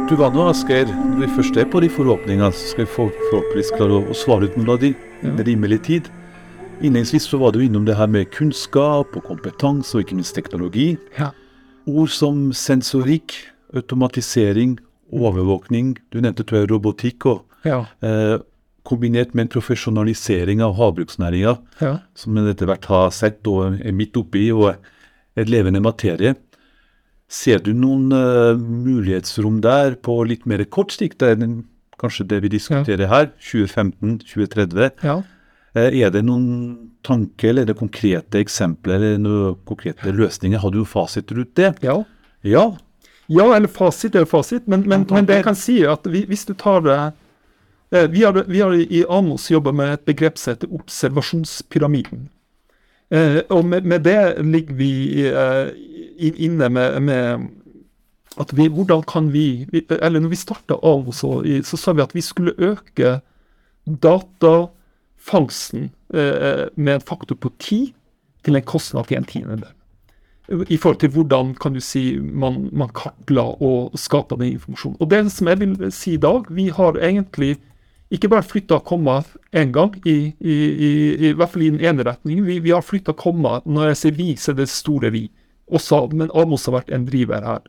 Du 0.05 0.13
var 0.19 0.35
nå, 0.35 0.43
Asgeir, 0.51 0.89
når 0.89 1.23
vi 1.23 1.31
først 1.37 1.57
er 1.57 1.69
på 1.71 1.79
de 1.81 1.87
forhåpningene, 1.89 2.51
så 2.53 2.73
skal 2.73 2.85
vi 2.85 2.93
forhåpentligvis 2.93 3.71
klare 3.77 4.01
å, 4.01 4.17
svare 4.17 4.49
ut 4.49 4.57
noen 4.59 4.75
av 4.75 4.83
de 4.83 4.91
innen 5.23 5.41
rimelig 5.47 5.79
tid. 5.87 6.11
Innledningsvis 6.81 7.23
så 7.31 7.37
var 7.37 7.51
du 7.55 7.63
innom 7.65 7.85
det 7.87 7.95
her 7.97 8.07
med 8.11 8.29
kunnskap 8.35 9.15
og 9.15 9.23
kompetanse, 9.25 9.95
og 9.95 10.03
ikke 10.03 10.17
minst 10.19 10.35
teknologi. 10.35 10.95
Ja. 11.17 11.31
Ord 11.87 12.11
som 12.13 12.49
sensorikk, 12.53 13.33
automatisering, 13.75 14.77
overvåkning, 15.15 15.95
du 16.11 16.19
nevnte 16.21 16.43
tror 16.45 16.63
jeg 16.63 16.71
robotikk, 16.71 17.25
og 17.25 17.45
Ja. 17.65 17.85
eh, 18.03 18.37
kombinert 18.83 19.33
med 19.33 19.41
en 19.45 19.47
profesjonalisering 19.59 20.61
av 20.61 20.75
havbruksnæringa, 20.75 21.57
ja. 21.81 21.99
som 22.13 22.37
en 22.37 22.47
etter 22.47 22.67
hvert 22.67 22.85
har 22.85 23.09
sett 23.09 23.47
og 23.47 23.79
er 23.83 23.91
midt 23.91 24.15
oppi, 24.17 24.51
og 24.51 24.75
et 25.35 25.49
levende 25.49 25.81
materie. 25.81 26.35
Ser 27.27 27.57
du 27.59 27.73
noen 27.73 28.11
uh, 28.13 28.55
mulighetsrom 28.55 29.61
der 29.61 29.95
på 29.95 30.23
litt 30.27 30.45
mer 30.45 30.63
kort 30.65 30.91
sikt 30.91 31.23
enn 31.23 31.65
kanskje 31.97 32.27
det 32.27 32.43
vi 32.43 32.49
diskuterer 32.49 33.07
her, 33.07 33.31
2015, 33.39 34.19
2030? 34.19 34.91
ja. 35.03 35.21
Eh, 35.75 36.01
Er 36.01 36.11
det 36.11 36.23
noen 36.25 36.91
tanker 37.03 37.49
eller 37.49 37.65
er 37.65 37.73
det 37.73 37.77
konkrete 37.79 38.39
eksempler 38.41 38.95
eller 38.95 39.17
noen 39.21 39.59
konkrete 39.67 40.11
løsninger? 40.11 40.59
Har 40.59 40.71
du 40.71 40.85
fasit 40.85 41.31
rundt 41.31 41.55
det? 41.55 41.75
ja. 41.83 42.03
Ja. 42.45 42.77
Ja, 43.27 43.55
eller 43.55 43.67
fasit 43.67 44.13
er 44.15 44.25
fasit, 44.29 44.67
men, 44.67 44.83
men, 44.85 45.05
men 45.09 45.25
det 45.25 45.39
jeg 45.39 45.45
kan 45.47 45.55
si 45.57 45.79
er 45.81 45.95
at 45.95 46.05
vi, 46.05 46.27
hvis 46.29 46.45
du 46.45 46.53
tar 46.53 46.83
det 46.85 46.97
eh, 47.91 48.05
vi, 48.11 48.21
har, 48.21 48.37
vi 48.45 48.61
har 48.61 48.75
i 48.77 49.01
Amos 49.09 49.49
jobba 49.49 49.71
med 49.73 49.93
et 49.95 50.03
begrep 50.05 50.37
som 50.37 50.53
heter 50.53 50.69
observasjonspyramiden. 50.69 52.27
Eh, 53.09 53.39
og 53.49 53.65
med, 53.65 53.81
med 53.81 54.05
det 54.05 54.45
ligger 54.45 54.77
vi 54.77 55.25
eh, 55.25 55.73
inne 56.37 56.69
med, 56.69 57.01
med 57.01 57.49
at 58.37 58.53
vi, 58.53 58.67
hvordan 58.69 59.01
kan 59.09 59.33
vi, 59.33 59.65
vi 59.71 59.81
Eller 59.89 60.19
når 60.19 60.29
vi 60.29 60.35
starta 60.35 60.77
Amos, 60.83 61.23
så, 61.23 61.41
så 61.63 61.77
sa 61.77 61.93
vi 61.97 62.05
at 62.05 62.13
vi 62.15 62.21
skulle 62.21 62.53
øke 62.57 63.19
datafangsten 63.85 64.71
eh, 65.33 66.67
med 66.75 66.93
en 66.93 67.01
faktor 67.01 67.35
på 67.35 67.51
ti 67.59 67.79
til 68.45 68.55
en 68.55 68.65
kostnad 68.65 69.07
til 69.07 69.17
en 69.17 69.25
tiendedel 69.25 69.73
i 70.49 70.77
forhold 70.77 70.99
til 71.01 71.09
hvordan 71.09 71.53
kan 71.57 71.73
du 71.73 71.81
si, 71.81 72.17
man, 72.19 72.69
man 72.71 72.91
kartla 72.93 73.47
og 73.63 73.95
skapa 73.97 74.37
den 74.37 74.55
informasjonen. 74.55 74.97
Og 75.01 75.09
det 75.09 75.23
som 75.33 75.49
jeg 75.49 75.59
vil 75.61 75.77
si 75.93 76.13
i 76.13 76.21
dag, 76.21 76.45
vi 76.53 76.67
har 76.69 76.99
egentlig 77.01 77.55
ikke 78.13 78.29
bare 78.29 78.45
flytta 78.45 78.79
komma 78.85 79.23
én 79.55 79.71
gang, 79.73 79.95
i, 80.05 80.35
i, 80.39 80.53
i, 80.53 80.91
i 81.29 81.31
hvert 81.33 81.49
fall 81.49 81.65
i 81.65 81.71
den 81.73 81.81
ene 81.81 82.05
retningen. 82.05 82.45
Vi, 82.45 82.59
vi 82.61 82.73
har 82.75 82.85
flytta 82.85 83.15
komma. 83.17 83.59
Når 83.65 83.89
jeg 83.89 84.01
sier 84.01 84.19
vi, 84.19 84.27
så 84.37 84.53
er 84.53 84.59
det 84.61 84.69
store 84.69 85.09
vi. 85.15 85.25
Også, 85.65 86.03
men 86.13 86.29
Amos 86.37 86.67
har 86.69 86.77
vært 86.77 86.93
en 86.93 87.07
driver 87.09 87.47
her. 87.49 87.65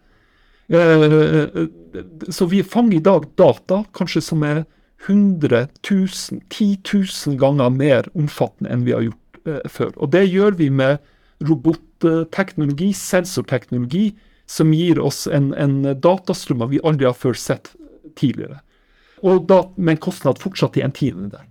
Eh, 0.68 1.66
så 2.28 2.48
vi 2.50 2.60
fanger 2.66 2.98
i 2.98 3.04
dag 3.04 3.24
data 3.38 3.84
kanskje 3.96 4.20
som 4.28 4.44
er 4.44 4.66
100 5.04 5.66
000, 5.90 6.08
10 6.48 6.78
000 7.26 7.36
ganger 7.40 7.70
mer 7.70 8.08
omfattende 8.14 8.72
enn 8.72 8.86
vi 8.86 8.94
har 8.96 9.04
gjort 9.06 9.40
eh, 9.46 9.66
før. 9.70 9.92
Og 9.96 10.12
det 10.14 10.24
gjør 10.28 10.56
vi 10.58 10.70
med 10.70 10.98
robotteknologi, 11.44 12.92
sensorteknologi, 12.96 14.14
som 14.46 14.72
gir 14.74 15.00
oss 15.02 15.26
en, 15.26 15.50
en 15.58 15.82
datastrøm 16.00 16.64
vi 16.70 16.80
aldri 16.86 17.08
har 17.08 17.18
før 17.18 17.36
sett 17.36 17.74
tidligere. 18.16 18.60
Og 19.26 19.46
da 19.50 19.64
med 19.76 19.96
en 19.96 20.02
kostnad 20.06 20.40
fortsatt 20.40 20.76
i 20.78 20.84
en 20.86 20.94
tiendedel. 20.94 21.44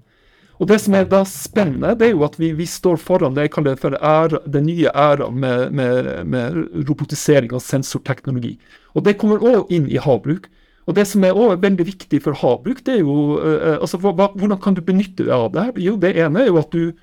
Og 0.56 0.70
Det 0.70 0.78
som 0.80 0.96
er 0.96 1.08
da 1.12 1.26
spennende, 1.28 1.98
det 2.00 2.08
er 2.08 2.14
jo 2.14 2.24
at 2.24 2.38
vi, 2.40 2.54
vi 2.56 2.68
står 2.70 2.96
foran 3.02 3.36
det 3.36 3.50
jeg 3.50 3.56
kaller 3.58 3.80
for 3.80 3.98
æra, 4.00 4.40
den 4.48 4.70
nye 4.70 4.92
æra 4.96 5.28
med, 5.30 5.74
med, 5.76 6.08
med 6.32 6.62
robotisering 6.88 7.52
og 7.54 7.64
sensorteknologi. 7.64 8.56
Og 8.96 9.04
Det 9.04 9.18
kommer 9.20 9.44
òg 9.44 9.74
inn 9.76 9.90
i 9.92 10.00
havbruk. 10.00 10.48
Og 10.86 10.96
Det 10.96 11.08
som 11.10 11.24
er 11.26 11.34
også 11.34 11.62
veldig 11.64 11.86
viktig 11.88 12.22
for 12.22 12.38
havbruk, 12.38 12.84
det 12.86 13.00
er 13.00 13.02
jo 13.02 13.40
eh, 13.42 13.78
altså 13.80 13.98
hva, 13.98 14.30
Hvordan 14.36 14.62
kan 14.62 14.78
du 14.78 14.84
benytte 14.86 15.26
deg 15.26 15.34
av 15.34 15.52
det? 15.54 15.64
her? 15.64 15.80
Jo, 15.82 15.96
Det 15.98 16.14
ene 16.14 16.44
er 16.44 16.52
jo 16.52 16.60
at 16.62 16.72
du, 16.72 16.94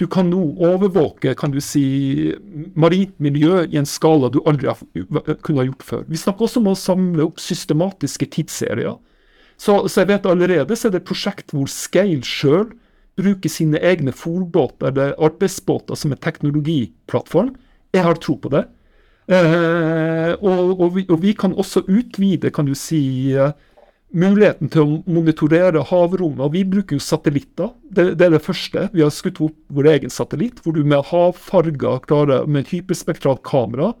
du 0.00 0.06
kan 0.06 0.30
nå 0.30 0.40
overvåke 0.56 1.34
kan 1.36 1.52
du 1.52 1.60
si, 1.60 2.32
marint 2.74 3.12
miljø 3.20 3.66
i 3.66 3.76
en 3.80 3.88
skala 3.88 4.30
du 4.32 4.40
aldri 4.46 4.70
har, 4.72 4.80
kunne 5.44 5.60
ha 5.60 5.68
gjort 5.68 5.84
før. 5.84 6.06
Vi 6.08 6.20
snakker 6.20 6.48
også 6.48 6.62
om 6.62 6.72
å 6.72 6.78
samle 6.80 7.28
opp 7.28 7.40
systematiske 7.40 8.28
tidsserier. 8.38 8.96
Så, 9.56 9.86
så 9.88 10.02
jeg 10.02 10.10
vet 10.12 10.26
allerede 10.28 10.76
så 10.76 10.88
er 10.88 10.96
det 10.96 11.02
et 11.02 11.08
prosjekt 11.08 11.52
hvor 11.56 11.68
Scale 11.72 12.24
sjøl 12.24 12.70
bruker 13.16 13.48
sine 13.48 13.80
egne 13.80 14.12
fòrbåter 14.12 14.90
eller 14.90 15.14
arbeidsbåter 15.16 15.96
som 15.96 16.12
en 16.12 16.20
teknologiplattform. 16.20 17.54
Jeg 17.96 18.04
har 18.04 18.20
tro 18.20 18.36
på 18.36 18.52
det. 18.52 18.66
Eh, 19.26 20.32
og, 20.38 20.80
og, 20.80 20.90
vi, 20.94 21.06
og 21.10 21.22
vi 21.22 21.32
kan 21.34 21.54
også 21.58 21.82
utvide 21.90 22.52
kan 22.54 22.68
du 22.68 22.76
si, 22.78 23.34
eh, 23.34 23.50
muligheten 24.14 24.70
til 24.70 24.84
å 24.84 24.98
monitorere 25.10 25.82
havrommet. 25.90 26.52
Vi 26.54 26.62
bruker 26.68 26.96
jo 26.98 27.02
satellitter. 27.02 27.72
Det, 27.90 28.12
det 28.18 28.28
er 28.28 28.36
det 28.36 28.44
første. 28.44 28.86
Vi 28.94 29.02
har 29.02 29.12
skutt 29.14 29.40
opp 29.44 29.56
vår 29.74 29.90
egen 29.96 30.12
satellitt, 30.12 30.62
hvor 30.62 30.76
du 30.76 30.84
med 30.86 31.04
havfarger 31.10 32.00
klarer 32.06 32.46
med 32.46 32.70
hyperspektralt 32.70 33.42
kamera 33.46 33.92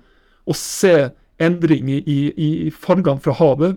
å 0.46 0.56
se 0.56 1.10
endringer 1.42 2.06
i, 2.08 2.18
i 2.32 2.50
fargene 2.72 3.20
fra 3.20 3.34
havet, 3.36 3.76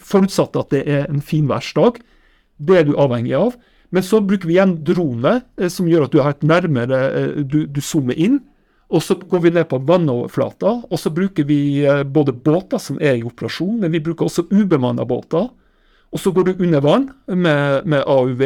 forutsatt 0.00 0.56
at 0.56 0.70
det 0.72 0.84
er 0.88 1.08
en 1.10 1.20
finværsdag. 1.24 1.98
Det 2.62 2.78
er 2.78 2.86
du 2.88 2.94
avhengig 3.00 3.34
av. 3.36 3.58
Men 3.94 4.02
så 4.06 4.22
bruker 4.24 4.48
vi 4.48 4.56
igjen 4.56 4.78
drone, 4.86 5.40
eh, 5.58 5.70
som 5.70 5.90
gjør 5.90 6.06
at 6.06 6.14
du 6.14 6.22
har 6.22 6.34
et 6.34 6.46
nærmere 6.46 6.98
Du, 7.42 7.64
du 7.66 7.80
zoomer 7.82 8.14
inn. 8.14 8.40
Og 8.92 9.02
så 9.02 9.16
går 9.16 9.40
vi 9.46 9.52
ned 9.54 9.68
på 9.70 9.80
vannoverflata, 9.88 10.72
og 10.84 11.00
så 11.00 11.12
bruker 11.14 11.46
vi 11.48 11.58
eh, 11.86 12.02
både 12.04 12.34
båter 12.36 12.80
som 12.82 12.98
er 13.00 13.18
i 13.18 13.26
operasjon, 13.26 13.78
men 13.80 13.92
vi 13.94 14.02
bruker 14.04 14.28
også 14.28 14.46
ubemanna 14.52 15.06
båter. 15.08 15.48
Og 16.14 16.20
så 16.22 16.30
går 16.30 16.46
du 16.46 16.64
under 16.66 16.82
vann 16.84 17.08
med, 17.26 17.86
med 17.90 18.04
AUV, 18.06 18.42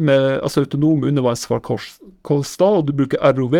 med, 0.00 0.38
altså 0.40 0.62
autonome 0.64 1.10
undervannsfarkoster, 1.10 2.78
og 2.78 2.86
du 2.88 2.94
bruker 2.96 3.20
ROV, 3.36 3.56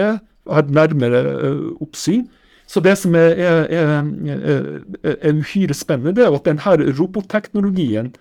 har 0.50 0.70
nærmere 0.72 1.24
eh, 1.34 1.66
oppsyn. 1.82 2.24
Så 2.70 2.80
det 2.80 2.94
som 3.00 3.16
er, 3.18 3.34
er, 3.34 3.64
er, 3.74 5.12
er 5.12 5.34
uhyre 5.34 5.74
spennende, 5.74 6.22
er 6.22 6.32
at 6.32 6.46
denne 6.46 6.92
robotteknologien 6.94 8.12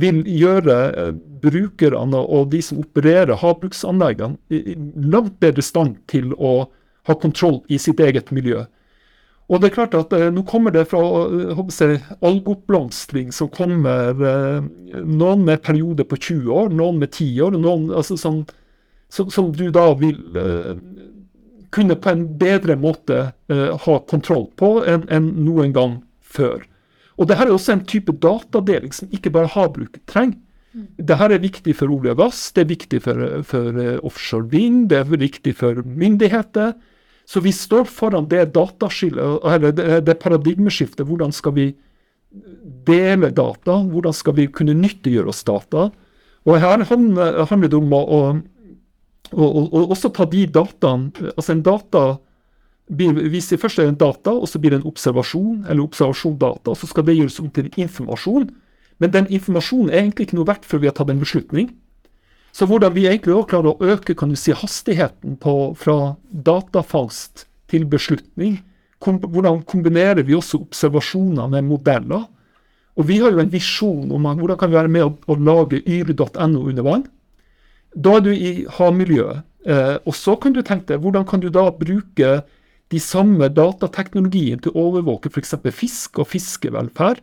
vil 0.00 0.22
gjøre 0.24 0.76
eh, 0.90 1.14
brukerne 1.44 2.20
og 2.24 2.50
de 2.54 2.62
som 2.64 2.80
opererer 2.82 3.38
havbruksanleggene, 3.40 4.38
langt 5.12 5.38
bedre 5.42 5.64
stand 5.64 5.98
til 6.10 6.32
å 6.34 6.70
ha 7.10 7.18
kontroll 7.20 7.60
i 7.68 7.78
sitt 7.82 8.00
eget 8.00 8.30
miljø. 8.34 8.64
Og 9.50 9.58
det 9.58 9.70
er 9.70 9.74
klart 9.74 9.96
at 9.98 10.12
eh, 10.14 10.28
Nå 10.30 10.44
kommer 10.48 10.74
det 10.74 10.86
fra 10.92 11.00
jeg, 11.02 12.00
algeoppblomstring 12.22 13.32
som 13.34 13.50
kommer 13.52 14.14
eh, 14.14 14.68
noen 15.02 15.44
med 15.46 15.62
perioder 15.66 16.06
på 16.06 16.18
20 16.20 16.50
år, 16.54 16.74
noen 16.74 17.00
med 17.02 17.10
10 17.10 17.46
år, 17.48 17.58
noen 17.58 17.88
altså 17.90 18.18
som, 18.20 18.44
som, 19.10 19.30
som, 19.32 19.50
du 19.54 19.68
da 19.74 19.88
vil 19.98 20.20
eh, 20.38 20.76
kunne 21.74 21.98
på 21.98 22.12
en 22.12 22.26
bedre 22.38 22.76
måte 22.78 23.22
eh, 23.50 23.70
ha 23.74 23.98
kontroll 24.10 24.46
på 24.58 24.76
enn 24.86 25.08
en 25.10 25.32
noen 25.42 25.74
gang 25.74 25.98
før. 26.22 26.62
Og 27.18 27.28
Dette 27.28 27.44
er 27.44 27.52
også 27.52 27.74
en 27.74 27.84
type 27.84 28.14
datadeling 28.22 28.94
som 28.96 29.10
ikke 29.12 29.32
bare 29.34 29.50
havbruk 29.52 29.98
trenger. 30.10 30.38
Det 30.70 31.08
Dette 31.10 31.26
er 31.34 31.42
viktig 31.42 31.74
for 31.74 31.90
olje 31.90 32.12
og 32.14 32.20
gass, 32.22 32.44
det 32.54 32.62
er 32.62 32.70
viktig 32.70 33.00
for, 33.02 33.24
for 33.42 33.82
eh, 33.82 33.98
offshore 34.06 34.46
vind, 34.52 34.84
det 34.92 35.00
er 35.00 35.10
viktig 35.18 35.56
for 35.58 35.82
myndigheter. 35.82 36.76
Så 37.30 37.40
vi 37.40 37.52
står 37.54 37.84
foran 37.86 38.26
det 38.26 38.56
eller 38.56 39.72
det, 40.02 40.14
paradigmeskiftet. 40.18 41.06
Hvordan 41.06 41.32
skal 41.32 41.54
vi 41.54 41.66
dele 42.86 43.30
data? 43.30 43.76
Hvordan 43.86 44.14
skal 44.14 44.34
vi 44.34 44.48
kunne 44.50 44.74
nyttiggjøre 44.74 45.30
oss 45.30 45.44
data? 45.46 45.90
Og 46.48 46.58
her 46.58 46.82
handler 46.82 47.68
det 47.68 47.78
om 47.78 47.92
å, 47.94 48.00
å, 48.00 48.20
å, 49.30 49.46
å 49.46 49.84
også 49.92 50.10
ta 50.16 50.24
de 50.24 50.46
dataene 50.48 51.30
Altså 51.34 51.52
en 51.52 51.62
data 51.62 52.04
Hvis 52.88 53.50
det 53.52 53.60
først 53.60 53.78
er 53.78 53.90
en 53.90 53.98
data, 54.00 54.32
og 54.32 54.48
så 54.48 54.58
blir 54.58 54.72
det 54.72 54.80
en 54.80 54.88
observasjon 54.88 55.66
eller 55.68 55.84
observasjondata, 55.84 56.74
så 56.74 56.88
skal 56.90 57.06
det 57.06 57.14
gjøres 57.18 57.38
om 57.38 57.50
til 57.54 57.68
informasjon. 57.78 58.48
Men 58.98 59.12
den 59.14 59.30
informasjonen 59.30 59.92
er 59.92 60.02
egentlig 60.02 60.26
ikke 60.26 60.40
noe 60.40 60.48
verdt 60.48 60.66
før 60.66 60.82
vi 60.82 60.90
har 60.90 60.96
tatt 60.98 61.12
en 61.12 61.22
beslutning. 61.22 61.70
Så 62.52 62.66
hvordan 62.66 62.94
vi 62.96 63.06
egentlig 63.06 63.34
også 63.34 63.50
klarer 63.52 63.70
å 63.72 63.92
øke 63.94 64.16
kan 64.18 64.32
du 64.32 64.38
si, 64.38 64.52
hastigheten 64.56 65.36
på, 65.40 65.72
fra 65.78 66.16
datafangst 66.30 67.46
til 67.70 67.86
beslutning. 67.90 68.58
Kom, 69.00 69.20
hvordan 69.22 69.62
kombinerer 69.68 70.24
vi 70.26 70.36
også 70.36 70.60
observasjoner 70.66 71.48
med 71.52 71.68
modeller? 71.68 72.26
Og 72.98 73.06
vi 73.08 73.20
har 73.22 73.32
jo 73.32 73.40
en 73.40 73.52
visjon 73.52 74.10
om 74.12 74.26
hvordan 74.26 74.58
kan 74.60 74.72
vi 74.72 74.76
være 74.80 74.92
med 74.92 75.06
å, 75.06 75.12
å 75.30 75.38
lage 75.38 75.80
yr.no 75.86 76.66
under 76.66 76.84
vann. 76.84 77.06
Da 77.94 78.18
er 78.18 78.26
du 78.26 78.32
i 78.34 78.52
havmiljøet. 78.76 79.46
Eh, 79.68 79.96
og 80.08 80.16
så 80.16 80.36
kan 80.40 80.54
du 80.56 80.62
tenke 80.64 80.94
deg 80.94 81.02
hvordan 81.04 81.26
kan 81.28 81.42
du 81.42 81.50
da 81.52 81.66
bruke 81.74 82.40
de 82.90 83.00
samme 83.02 83.50
datateknologien 83.54 84.60
til 84.62 84.72
å 84.72 84.86
overvåke 84.88 85.30
f.eks. 85.30 85.54
fisk 85.76 86.20
og 86.22 86.30
fiskevelferd. 86.32 87.22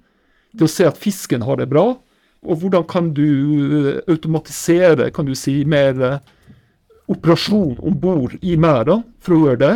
Til 0.58 0.66
å 0.66 0.72
se 0.72 0.88
at 0.88 1.00
fisken 1.00 1.44
har 1.46 1.60
det 1.60 1.68
bra, 1.70 1.92
og 2.46 2.62
hvordan 2.62 2.86
kan 2.88 3.12
du 3.16 3.24
eh, 3.26 4.02
automatisere 4.08 5.10
kan 5.12 5.26
du 5.26 5.36
si, 5.36 5.64
mer 5.66 6.02
eh, 6.04 6.20
operasjon 7.10 7.78
om 7.80 7.96
bord 7.98 8.36
i 8.42 8.58
merda 8.60 9.02
for 9.24 9.36
å 9.36 9.42
gjøre 9.46 9.62
det 9.64 9.74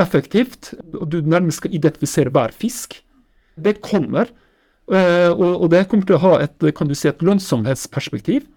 effektivt? 0.00 0.72
Og 0.96 1.10
du 1.12 1.20
nærmest 1.20 1.60
skal 1.60 1.74
identifisere 1.74 2.32
hver 2.32 2.54
fisk. 2.56 3.00
Det 3.56 3.80
kommer. 3.84 4.32
Eh, 4.90 5.30
og 5.30 5.68
det 5.70 5.86
kommer 5.90 6.08
til 6.08 6.16
å 6.18 6.24
ha 6.24 6.34
et, 6.46 6.56
kan 6.76 6.88
du 6.88 6.96
si, 6.96 7.10
et 7.10 7.22
lønnsomhetsperspektiv. 7.22 8.48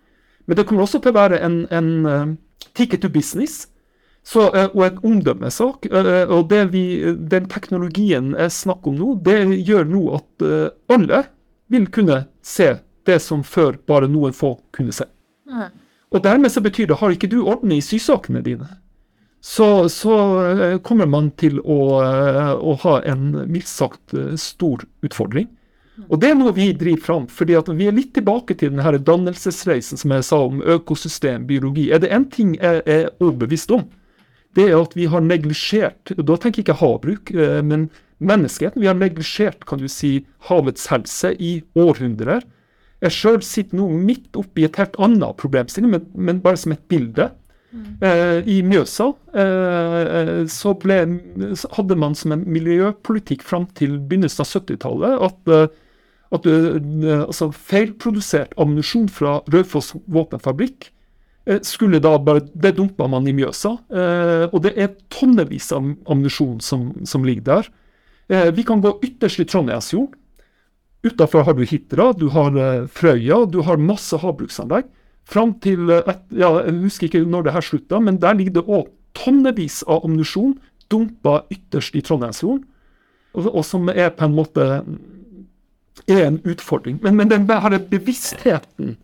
Men 0.46 0.58
det 0.58 0.68
kommer 0.70 0.86
også 0.86 1.02
til 1.02 1.12
å 1.12 1.20
være 1.20 1.42
en, 1.44 1.64
en 1.74 2.38
ticket 2.78 3.02
to 3.02 3.10
business. 3.10 3.66
Så, 4.26 4.48
og 4.50 4.80
en 4.82 5.02
omdømmesak. 5.06 5.86
Og 6.34 6.54
vi, 6.72 6.86
den 7.30 7.50
teknologien 7.50 8.32
jeg 8.34 8.54
snakker 8.54 8.90
om 8.90 8.98
nå, 8.98 9.10
det 9.26 9.38
gjør 9.68 9.86
nå 9.90 10.02
at 10.18 10.46
alle 10.96 11.20
vil 11.70 11.86
kunne 11.94 12.24
se 12.46 12.72
det 13.06 13.20
som 13.24 13.44
før 13.46 13.78
bare 13.88 14.10
noen 14.12 14.36
få 14.36 14.56
kunne 14.76 14.96
se. 14.96 15.08
Mm. 15.50 15.70
Og 16.16 16.24
dermed 16.24 16.52
så 16.54 16.64
betyr 16.64 16.90
det 16.90 17.00
har 17.02 17.14
ikke 17.14 17.30
du 17.32 17.42
orden 17.44 17.74
i 17.76 17.82
sysakene 17.84 18.42
dine, 18.46 18.70
så, 19.46 19.90
så 19.90 20.14
uh, 20.42 20.78
kommer 20.82 21.06
man 21.06 21.30
til 21.38 21.60
å, 21.62 21.80
uh, 22.02 22.56
å 22.58 22.74
ha 22.82 22.96
en 23.06 23.28
mildt 23.46 23.70
sagt 23.70 24.16
uh, 24.18 24.34
stor 24.42 24.88
utfordring. 25.06 25.46
Mm. 25.96 26.08
Og 26.08 26.22
det 26.22 26.32
er 26.32 26.40
noe 26.40 26.54
vi 26.56 26.72
driver 26.74 27.04
fram, 27.04 27.28
fordi 27.30 27.60
vi 27.78 27.90
er 27.90 27.94
litt 27.96 28.16
tilbake 28.18 28.58
til 28.58 28.74
denne 28.74 29.04
dannelsesreisen 29.06 30.02
som 30.02 30.16
jeg 30.16 30.26
sa 30.26 30.40
om 30.48 30.64
økosystem, 30.66 31.46
biologi. 31.46 31.92
Er 31.94 32.02
det 32.02 32.10
én 32.16 32.26
ting 32.32 32.56
jeg 32.58 32.82
er 32.90 33.12
overbevist 33.20 33.76
om, 33.76 33.86
det 34.58 34.70
er 34.72 34.80
at 34.80 34.94
vi 34.96 35.04
har 35.12 35.20
neglisjert 35.20 36.14
Da 36.16 36.38
tenker 36.40 36.62
jeg 36.62 36.64
ikke 36.64 36.80
havbruk, 36.80 37.32
men 37.68 37.90
menneskeheten. 38.24 38.80
Vi 38.80 38.88
har 38.88 38.96
neglisjert 38.96 39.66
kan 39.68 39.82
du 39.82 39.90
si, 39.92 40.22
havets 40.48 40.88
helse 40.88 41.34
i 41.36 41.58
århundrer. 41.76 42.46
Jeg 43.06 43.14
sjøl 43.14 43.42
sitter 43.46 43.78
nå 43.78 43.88
midt 43.94 44.38
oppi 44.40 44.66
et 44.66 44.78
helt 44.82 44.96
annet 45.02 45.38
problemstilling, 45.38 45.92
men, 45.94 46.06
men 46.18 46.42
bare 46.44 46.58
som 46.60 46.74
et 46.74 46.86
bilde. 46.90 47.30
Mm. 47.76 47.86
Eh, 48.08 48.50
I 48.56 48.60
Mjøsa 48.64 49.10
eh, 49.36 50.46
så, 50.52 50.74
ble, 50.80 51.00
så, 51.60 51.70
hadde 51.76 51.98
man 52.00 52.16
som 52.16 52.32
en 52.32 52.46
miljøpolitikk 52.48 53.44
fram 53.44 53.66
til 53.76 53.98
begynnelsen 54.00 54.46
av 54.46 54.52
70-tallet 54.54 55.26
at, 55.28 55.52
eh, 55.52 55.66
at 56.38 56.48
eh, 56.48 56.78
altså 57.26 57.50
feilprodusert 57.52 58.56
ammunisjon 58.62 59.10
fra 59.12 59.42
Raufoss 59.52 59.92
våpenfabrikk 60.08 60.88
eh, 61.50 61.60
skulle 61.68 62.00
da 62.04 62.16
bare, 62.16 62.46
Det 62.54 62.78
dumpa 62.80 63.10
man 63.12 63.28
i 63.28 63.36
Mjøsa. 63.36 63.76
Eh, 63.92 64.46
og 64.48 64.62
det 64.64 64.78
er 64.80 64.96
tonnevis 65.12 65.74
av 65.76 65.92
ammunisjon 66.08 66.62
som, 66.64 66.94
som 67.04 67.28
ligger 67.28 67.50
der. 67.52 67.74
vi 68.58 68.64
kan 68.66 68.80
gå 68.82 68.90
ytterst 69.06 69.44
i 69.44 69.46
Trondheimsfjorden 69.46 70.16
Utafor 71.06 71.46
har 71.46 71.54
du 71.54 71.66
Hitra, 71.70 72.12
du 72.18 72.28
har 72.34 72.56
uh, 72.58 72.86
Frøya, 72.90 73.44
du 73.46 73.62
har 73.66 73.82
masse 73.82 74.18
havbruksanlegg. 74.18 74.88
Fram 75.26 75.56
til 75.62 75.90
uh, 75.92 76.02
et, 76.02 76.22
ja, 76.34 76.52
Jeg 76.66 76.80
husker 76.86 77.10
ikke 77.10 77.26
når 77.30 77.48
det 77.48 77.56
her 77.56 77.66
slutta, 77.66 78.00
men 78.02 78.22
der 78.22 78.38
ligger 78.38 78.60
det 78.60 78.66
òg 78.66 78.90
tonnevis 79.16 79.84
av 79.88 80.04
ammunisjon 80.04 80.58
dumpa 80.92 81.44
ytterst 81.54 81.96
i 81.96 82.04
Trondheimsfjorden. 82.06 82.66
Og, 83.36 83.50
og, 83.52 83.64
som 83.68 83.90
er 83.92 84.14
på 84.16 84.28
en 84.28 84.36
måte 84.36 84.66
er 86.08 86.22
en 86.28 86.40
utfordring. 86.46 87.00
Men, 87.04 87.18
men 87.20 87.32
den 87.32 87.48
her 87.50 87.78
bevisstheten 87.90 88.96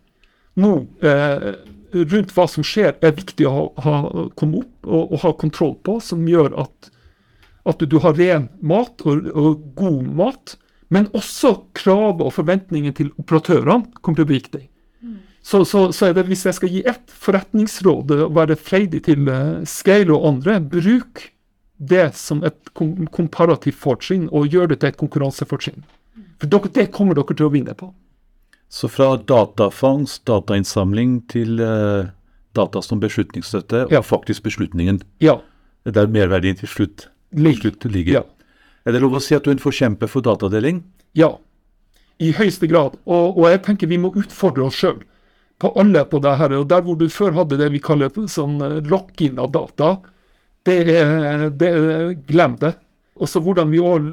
nå 0.60 0.72
eh, 1.04 1.52
rundt 1.92 2.32
hva 2.36 2.46
som 2.48 2.64
skjer, 2.64 2.96
er 3.04 3.14
viktig 3.16 3.46
å 3.48 3.52
ha, 3.52 3.64
ha, 3.84 4.26
komme 4.38 4.62
opp 4.62 4.88
og, 4.88 5.12
og, 5.12 5.16
ha 5.24 5.32
kontroll 5.40 5.74
på, 5.84 5.98
som 6.04 6.24
gjør 6.28 6.54
at, 6.64 6.90
at 7.68 7.84
du 7.88 7.98
har 8.04 8.16
ren 8.18 8.48
mat 8.60 9.04
og, 9.04 9.28
og 9.32 9.64
god 9.78 10.12
mat 10.22 10.56
men 10.92 11.08
også 11.16 11.54
krav 11.78 12.20
og 12.20 12.34
forventninger 12.36 12.92
til 12.98 13.12
operatørene 13.20 13.88
kommer 14.00 14.20
til 14.20 14.26
å 14.26 14.30
bli 14.30 14.40
viktig. 14.40 14.62
Mm. 15.00 15.20
Så, 15.42 15.64
så, 15.68 15.86
så, 15.96 16.08
er 16.08 16.18
det, 16.18 16.26
hvis 16.28 16.44
jeg 16.46 16.58
skal 16.58 16.72
gi 16.74 16.82
ett 16.88 17.14
forretningsråd 17.24 18.12
og 18.18 18.36
være 18.36 18.58
freidig 18.60 19.02
til 19.08 19.30
uh, 19.30 19.62
Scale 19.68 20.12
og 20.14 20.28
andre, 20.34 20.58
bruk 20.60 21.26
det 21.82 22.12
som 22.14 22.44
et 22.46 22.70
komparativt 22.76 23.80
fortrinn, 23.80 24.28
og 24.30 24.52
gjør 24.52 24.70
det 24.70 24.82
til 24.82 24.92
et 24.92 25.00
konkurransefortrinn. 25.00 25.82
For 26.38 26.50
dere, 26.50 26.70
det 26.76 26.92
kommer 26.94 27.18
dere 27.18 27.34
til 27.34 27.48
å 27.48 27.54
vinne 27.54 27.74
på. 27.78 27.88
Så 28.72 28.88
fra 28.88 29.16
datafangst, 29.16 30.22
datainnsamling, 30.28 31.22
til 31.32 31.58
uh, 31.58 32.12
data 32.56 32.84
som 32.84 33.00
beslutningsstøtte, 33.02 33.86
ja. 33.90 33.98
og 33.98 34.06
faktisk 34.06 34.46
beslutningen. 34.46 35.02
Ja. 35.24 35.40
Det 35.88 35.98
er 35.98 36.12
merverdien 36.12 36.60
til 36.60 36.70
slutt, 36.70 37.08
til 37.34 37.58
slutt 37.58 37.88
ligger. 37.90 38.20
Ja. 38.20 38.24
Er 38.84 38.94
det 38.94 39.02
lov 39.02 39.16
å 39.18 39.22
si 39.22 39.36
at 39.36 39.44
du 39.44 39.52
er 39.52 39.56
en 39.56 39.62
forkjemper 39.62 40.10
for 40.10 40.24
datadeling? 40.26 40.82
Ja, 41.18 41.36
i 42.22 42.32
høyeste 42.36 42.68
grad. 42.70 42.98
Og, 43.04 43.38
og 43.38 43.48
jeg 43.50 43.62
tenker 43.66 43.90
vi 43.90 44.00
må 44.00 44.12
utfordre 44.18 44.66
oss 44.68 44.78
sjøl 44.78 45.00
på 45.62 45.70
alle 45.78 46.04
på 46.08 46.20
det 46.22 46.36
her. 46.40 46.54
Og 46.58 46.68
der 46.70 46.84
hvor 46.86 46.98
du 46.98 47.08
før 47.12 47.34
hadde 47.36 47.58
det 47.60 47.70
vi 47.74 47.82
kaller 47.82 48.12
sånn 48.30 48.58
eh, 48.62 48.80
lock-in 48.90 49.40
av 49.42 49.52
data, 49.54 49.96
det, 50.66 50.78
det 51.58 51.72
glem 52.28 52.56
det. 52.60 52.76
Og 53.22 53.28
så 53.28 53.42
hvordan 53.42 53.70
vi 53.70 53.82
òg 53.82 54.08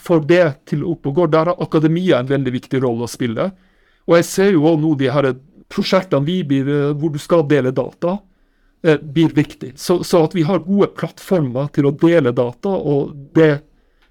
får 0.00 0.24
det 0.28 0.44
til 0.72 0.84
opp 0.88 1.06
og 1.08 1.20
går. 1.20 1.32
Der 1.32 1.52
har 1.52 1.62
akademia 1.62 2.20
en 2.20 2.30
veldig 2.30 2.54
viktig 2.56 2.80
rolle 2.82 3.06
å 3.06 3.10
spille. 3.10 3.50
Og 4.08 4.16
jeg 4.18 4.28
ser 4.28 4.52
jo 4.56 4.66
òg 4.68 4.80
nå 4.82 4.96
de 5.00 5.10
her 5.12 5.30
prosjektene 5.70 6.26
vi 6.26 6.40
blir, 6.44 6.68
eh, 6.68 6.92
hvor 6.98 7.12
du 7.14 7.20
skal 7.22 7.46
dele 7.48 7.72
data, 7.72 8.18
eh, 8.82 8.98
blir 8.98 9.32
viktig. 9.36 9.74
Så, 9.78 10.00
så, 10.04 10.24
at 10.24 10.34
vi 10.34 10.44
har 10.48 10.64
gode 10.64 10.90
plattformer 10.96 11.70
til 11.76 11.88
å 11.88 11.96
dele 11.96 12.32
data, 12.32 12.68
og 12.68 13.14
det 13.36 13.52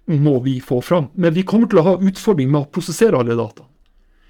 må 0.10 0.40
vi 0.46 0.60
få 0.62 0.82
fram. 0.82 1.10
Men 1.14 1.36
vi 1.36 1.46
kommer 1.48 1.70
til 1.70 1.82
å 1.82 1.86
ha 1.86 1.98
utfordring 2.02 2.50
med 2.52 2.64
å 2.64 2.70
prosessere 2.74 3.20
alle 3.20 3.38
data. 3.38 3.66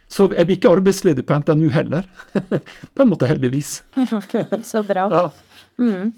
Så 0.09 0.25
er 0.33 0.47
vi 0.49 0.57
ikke 0.57 0.71
arbeidsledig 0.73 1.25
på 1.27 1.37
NTNU 1.39 1.69
heller. 1.73 2.07
på 2.95 3.05
en 3.05 3.11
måte 3.11 3.29
heldigvis. 3.29 3.79
Så 4.71 4.83
bra. 4.87 5.05
Ja. 5.13 5.27
Mm. 5.79 6.11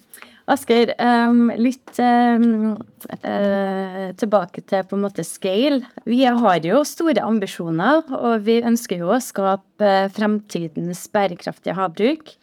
Asgeir, 0.52 0.94
um, 0.98 1.52
litt 1.60 2.00
um, 2.02 2.74
uh, 2.74 4.08
tilbake 4.20 4.64
til 4.68 4.88
på 4.88 4.98
en 4.98 5.04
måte 5.06 5.24
scale. 5.28 5.84
Vi 6.08 6.24
har 6.26 6.66
jo 6.66 6.82
store 6.88 7.24
ambisjoner, 7.24 8.02
og 8.18 8.48
vi 8.48 8.58
ønsker 8.66 9.04
jo 9.04 9.14
å 9.14 9.22
skape 9.24 9.92
fremtidens 10.16 11.06
bærekraftige 11.14 11.78
havbruk. 11.78 12.34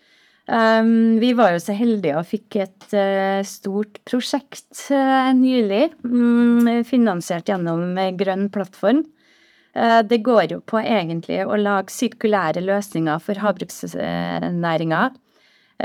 Um, 0.48 1.18
vi 1.20 1.34
var 1.36 1.52
jo 1.52 1.60
så 1.60 1.74
heldige 1.76 2.16
og 2.16 2.24
fikk 2.24 2.56
et 2.62 2.84
uh, 2.96 3.44
stort 3.44 3.98
prosjekt 4.08 4.86
uh, 4.88 5.28
nylig, 5.36 5.90
um, 6.08 6.64
finansiert 6.88 7.50
gjennom 7.50 7.98
Grønn 8.16 8.46
plattform. 8.54 9.02
Uh, 9.76 10.00
det 10.08 10.22
går 10.24 10.54
jo 10.54 10.62
på 10.64 10.80
egentlig 10.80 11.42
å 11.44 11.58
lage 11.60 11.92
sirkulære 11.92 12.62
løsninger 12.64 13.20
for 13.20 13.42
havbruksnæringa, 13.44 15.02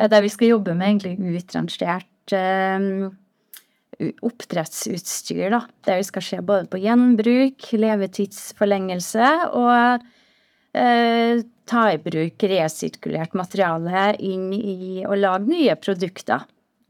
der 0.10 0.23
vi 0.26 0.32
skal 0.32 0.54
jobbe 0.54 0.73
med 0.80 0.93
egentlig 0.93 1.41
utrangert 1.43 2.39
oppdrettsutstyr, 4.26 5.52
da. 5.54 5.60
Der 5.86 5.99
vi 5.99 6.08
skal 6.08 6.23
se 6.26 6.39
både 6.41 6.71
på 6.71 6.80
gjenbruk, 6.82 7.67
levetidsforlengelse 7.84 9.28
og 9.52 10.08
ta 11.69 11.86
i 11.93 11.99
bruk 12.02 12.43
resirkulert 12.49 13.36
materiale 13.38 14.13
inn 14.19 14.52
i 14.54 15.04
å 15.08 15.15
lage 15.15 15.49
nye 15.52 15.76
produkter. 15.80 16.43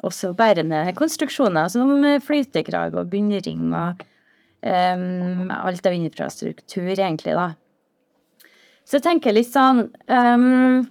Også 0.03 0.33
bærende 0.35 0.85
konstruksjoner 0.97 1.69
som 1.71 1.93
flytekrage 2.25 2.97
og 2.99 3.11
bunnring 3.11 3.69
og 3.71 4.01
um, 4.65 5.51
alt 5.53 5.85
av 5.87 5.95
infrastruktur, 5.95 6.91
egentlig, 6.91 7.37
da. 7.37 7.53
Så 8.83 8.97
jeg 8.97 9.05
tenker 9.05 9.35
litt 9.35 9.47
sånn 9.47 9.85
um, 10.11 10.83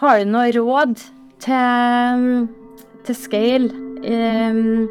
Har 0.00 0.22
du 0.22 0.30
noe 0.30 0.48
råd 0.56 0.94
til, 1.44 2.46
til 3.04 3.18
Scale 3.18 3.68
um, 4.08 4.86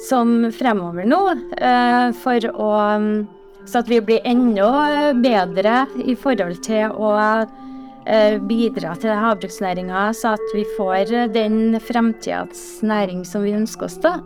som 0.00 0.32
fremover 0.56 1.04
nå, 1.08 1.20
uh, 1.60 2.08
for 2.16 2.48
å 2.54 2.70
så 3.66 3.80
at 3.80 3.88
vi 3.88 4.00
blir 4.04 4.24
enda 4.24 5.12
bedre 5.16 5.84
i 6.04 6.14
forhold 6.16 6.60
til 6.64 6.92
å 6.92 7.12
eh, 8.06 8.36
bidra 8.44 8.94
til 9.00 9.16
havbruksnæringa, 9.16 10.10
så 10.16 10.34
at 10.36 10.54
vi 10.54 10.66
får 10.76 11.14
den 11.34 11.78
fremtidas 11.80 12.82
næring 12.84 13.24
som 13.28 13.46
vi 13.46 13.56
ønsker 13.56 13.88
oss, 13.88 13.98
da. 14.04 14.18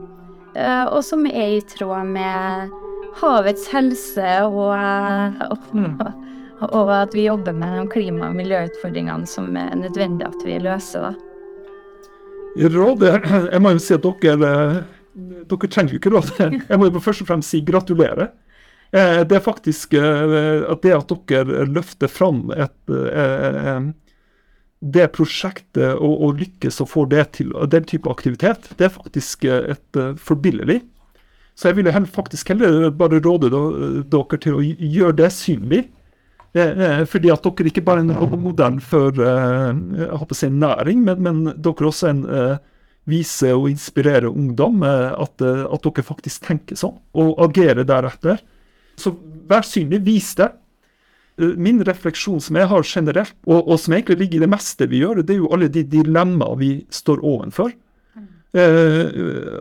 Eh, 0.59 0.85
og 0.91 1.03
som 1.07 1.27
er 1.29 1.59
i 1.59 1.63
tråd 1.75 2.11
med 2.15 2.75
havets 3.19 3.69
helse 3.73 4.35
og, 4.47 4.75
og, 5.49 5.71
mm. 5.75 5.95
og 6.81 6.93
at 6.95 7.15
vi 7.15 7.29
jobber 7.29 7.55
med 7.55 7.79
de 7.79 7.87
klima- 7.93 8.31
og 8.31 8.39
miljøutfordringene 8.39 9.29
som 9.29 9.51
er 9.59 9.75
nødvendig 9.79 10.27
at 10.27 10.45
vi 10.47 10.59
løser. 10.63 11.11
da. 11.11 11.15
Rådet 12.59 13.21
Jeg 13.53 13.61
må 13.63 13.71
jo 13.71 13.81
si 13.83 13.95
at 13.95 14.03
dere, 14.03 14.53
dere 15.15 15.71
trenger 15.71 15.95
jo 15.95 16.01
ikke 16.01 16.15
rådet. 16.17 16.53
Jeg 16.69 16.79
må 16.81 16.89
jo 16.89 17.03
først 17.03 17.23
og 17.23 17.31
fremst 17.31 17.55
si 17.55 17.63
gratulerer. 17.63 18.33
Eh, 18.93 19.23
det 19.29 19.37
er 19.37 19.45
faktisk 19.45 19.95
eh, 19.99 20.63
at 20.65 20.85
det 20.85 20.95
at 20.97 21.11
dere 21.29 21.67
løfter 21.69 22.09
fram 22.09 22.47
et, 22.57 22.77
eh, 22.89 23.83
det 24.81 25.09
prosjektet 25.13 25.99
og, 25.99 26.15
og 26.25 26.39
lykkes 26.41 26.81
og 26.81 26.89
får 26.95 27.11
det 27.13 27.25
til, 27.37 27.53
den 27.69 27.89
type 27.89 28.09
aktivitet, 28.09 28.71
det 28.79 28.89
er 28.89 28.95
faktisk 28.95 29.45
et 29.45 30.01
forbilledlig. 30.23 30.81
Så 31.59 31.69
jeg 31.69 31.81
ville 31.81 31.93
faktisk 32.07 32.55
heller 32.55 32.89
bare 32.95 33.19
råde 33.21 33.51
dere 33.51 34.39
til 34.39 34.57
å 34.57 34.63
gjøre 34.63 35.17
det 35.19 35.33
synlig. 35.35 35.89
Fordi 36.55 37.31
at 37.35 37.45
dere 37.45 37.69
ikke 37.69 37.83
bare 37.85 38.05
er 38.05 38.13
en 38.15 38.39
modell 38.41 38.79
for 38.81 39.19
jeg 39.19 40.39
si, 40.39 40.49
næring, 40.55 41.03
men, 41.05 41.19
men 41.27 41.41
dere 41.59 41.91
også 41.91 42.13
en, 42.13 42.23
viser 43.11 43.59
og 43.59 43.67
inspirerer 43.73 44.31
ungdom. 44.31 44.87
At, 44.87 45.43
at 45.43 45.91
dere 45.91 46.07
faktisk 46.07 46.47
tenker 46.47 46.79
sånn 46.79 46.95
og 47.19 47.43
agerer 47.49 47.83
deretter. 47.83 48.39
Så 48.99 49.15
vær 49.49 49.67
synlig, 49.67 50.03
vis 50.07 50.33
det. 50.39 50.51
Eh, 51.39 51.55
min 51.57 51.83
refleksjon 51.87 52.41
som 52.43 52.59
jeg 52.59 52.71
har 52.71 52.87
generelt, 52.87 53.37
og, 53.47 53.61
og, 53.63 53.77
som 53.81 53.97
egentlig 53.97 54.19
ligger 54.25 54.41
i 54.41 54.47
det 54.47 54.53
meste 54.53 54.89
vi 54.91 55.03
gjør, 55.05 55.23
det 55.23 55.37
er 55.37 55.43
jo 55.43 55.53
alle 55.55 55.71
de 55.73 55.85
dilemmaer 55.87 56.59
vi 56.61 56.73
står 56.95 57.23
ovenfor. 57.23 57.75
Eh, 58.57 59.05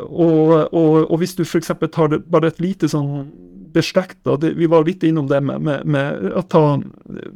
og, 0.07 0.71
og, 0.71 0.93
og, 1.11 1.17
hvis 1.19 1.35
du 1.35 1.43
f.eks. 1.43 1.73
tar 1.91 2.13
det, 2.13 2.21
bare 2.31 2.53
et 2.53 2.61
lite 2.63 2.87
sånn 2.87 3.27
beslekta 3.75 4.37
Vi 4.39 4.69
var 4.71 4.85
litt 4.87 5.03
innom 5.03 5.27
det 5.27 5.41
med, 5.43 5.59
med, 5.59 5.83
med 5.83 6.31
å 6.39 6.43
ta 6.47 6.61
eh, 6.77 7.33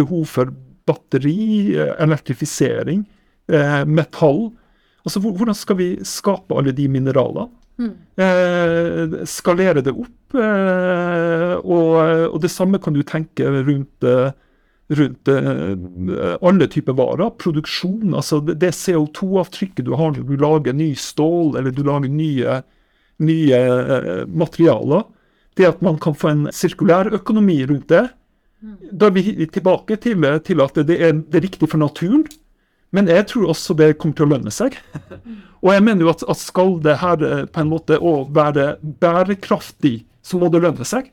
behov 0.00 0.26
for 0.32 0.50
batteri, 0.90 1.76
eh, 1.76 1.94
elektrifisering, 2.02 3.04
eh, 3.52 3.84
metall. 3.86 4.48
Altså, 5.04 5.22
Hvordan 5.22 5.54
skal 5.56 5.78
vi 5.78 5.88
skape 6.04 6.58
alle 6.58 6.74
de 6.76 6.88
mineralene? 6.90 7.48
Mm. 7.80 7.96
Eh, 8.20 9.24
skalere 9.28 9.82
det 9.84 9.94
opp. 9.94 10.36
Eh, 10.36 11.54
og, 11.64 11.94
og, 12.28 12.38
det 12.42 12.52
samme 12.52 12.80
kan 12.82 12.94
du 12.94 13.00
tenke 13.06 13.48
rundt, 13.48 14.04
eh, 14.04 14.32
rundt 15.00 15.30
eh, 15.32 16.34
alle 16.36 16.68
typer 16.70 16.98
varer. 16.98 17.32
Produksjon. 17.40 18.12
altså 18.14 18.42
Det 18.44 18.74
CO2-avtrykket 18.76 19.88
du 19.88 19.94
har 19.96 20.12
når 20.12 20.28
du 20.28 20.36
lager 20.40 20.76
ny 20.76 20.92
stål 20.94 21.56
eller 21.60 21.74
du 21.74 21.82
lager 21.86 22.12
nye, 22.12 22.60
nye 23.24 23.64
eh, 23.64 24.22
materialer. 24.28 25.08
Det 25.56 25.66
at 25.66 25.80
man 25.82 25.98
kan 26.00 26.14
få 26.14 26.34
en 26.34 26.48
sirkulær 26.54 27.10
økonomi 27.16 27.62
rundt 27.66 27.88
det. 27.90 28.06
Mm. 28.60 28.76
Da 28.92 29.08
er 29.08 29.16
vi 29.16 29.48
tilbake 29.48 29.96
til, 30.04 30.28
til 30.44 30.60
at 30.60 30.76
det 30.84 31.00
er, 31.00 31.16
det 31.16 31.40
er 31.40 31.48
riktig 31.48 31.70
for 31.72 31.80
naturen. 31.80 32.28
Men 32.96 33.06
jeg 33.10 33.28
tror 33.30 33.52
også 33.52 33.76
det 33.78 33.92
kommer 34.00 34.18
til 34.18 34.26
å 34.26 34.32
lønne 34.32 34.52
seg. 34.54 34.76
Og 35.62 35.72
jeg 35.74 35.84
mener 35.86 36.06
jo 36.06 36.10
at, 36.12 36.24
at 36.26 36.40
skal 36.40 36.76
det 36.82 36.98
her 37.02 37.24
eh, 37.26 37.46
på 37.46 37.62
en 37.62 37.70
måte 37.70 37.98
å 38.00 38.24
være 38.34 38.74
bærekraftig, 38.82 40.00
så 40.26 40.40
må 40.40 40.50
det 40.50 40.62
lønne 40.64 40.86
seg. 40.88 41.12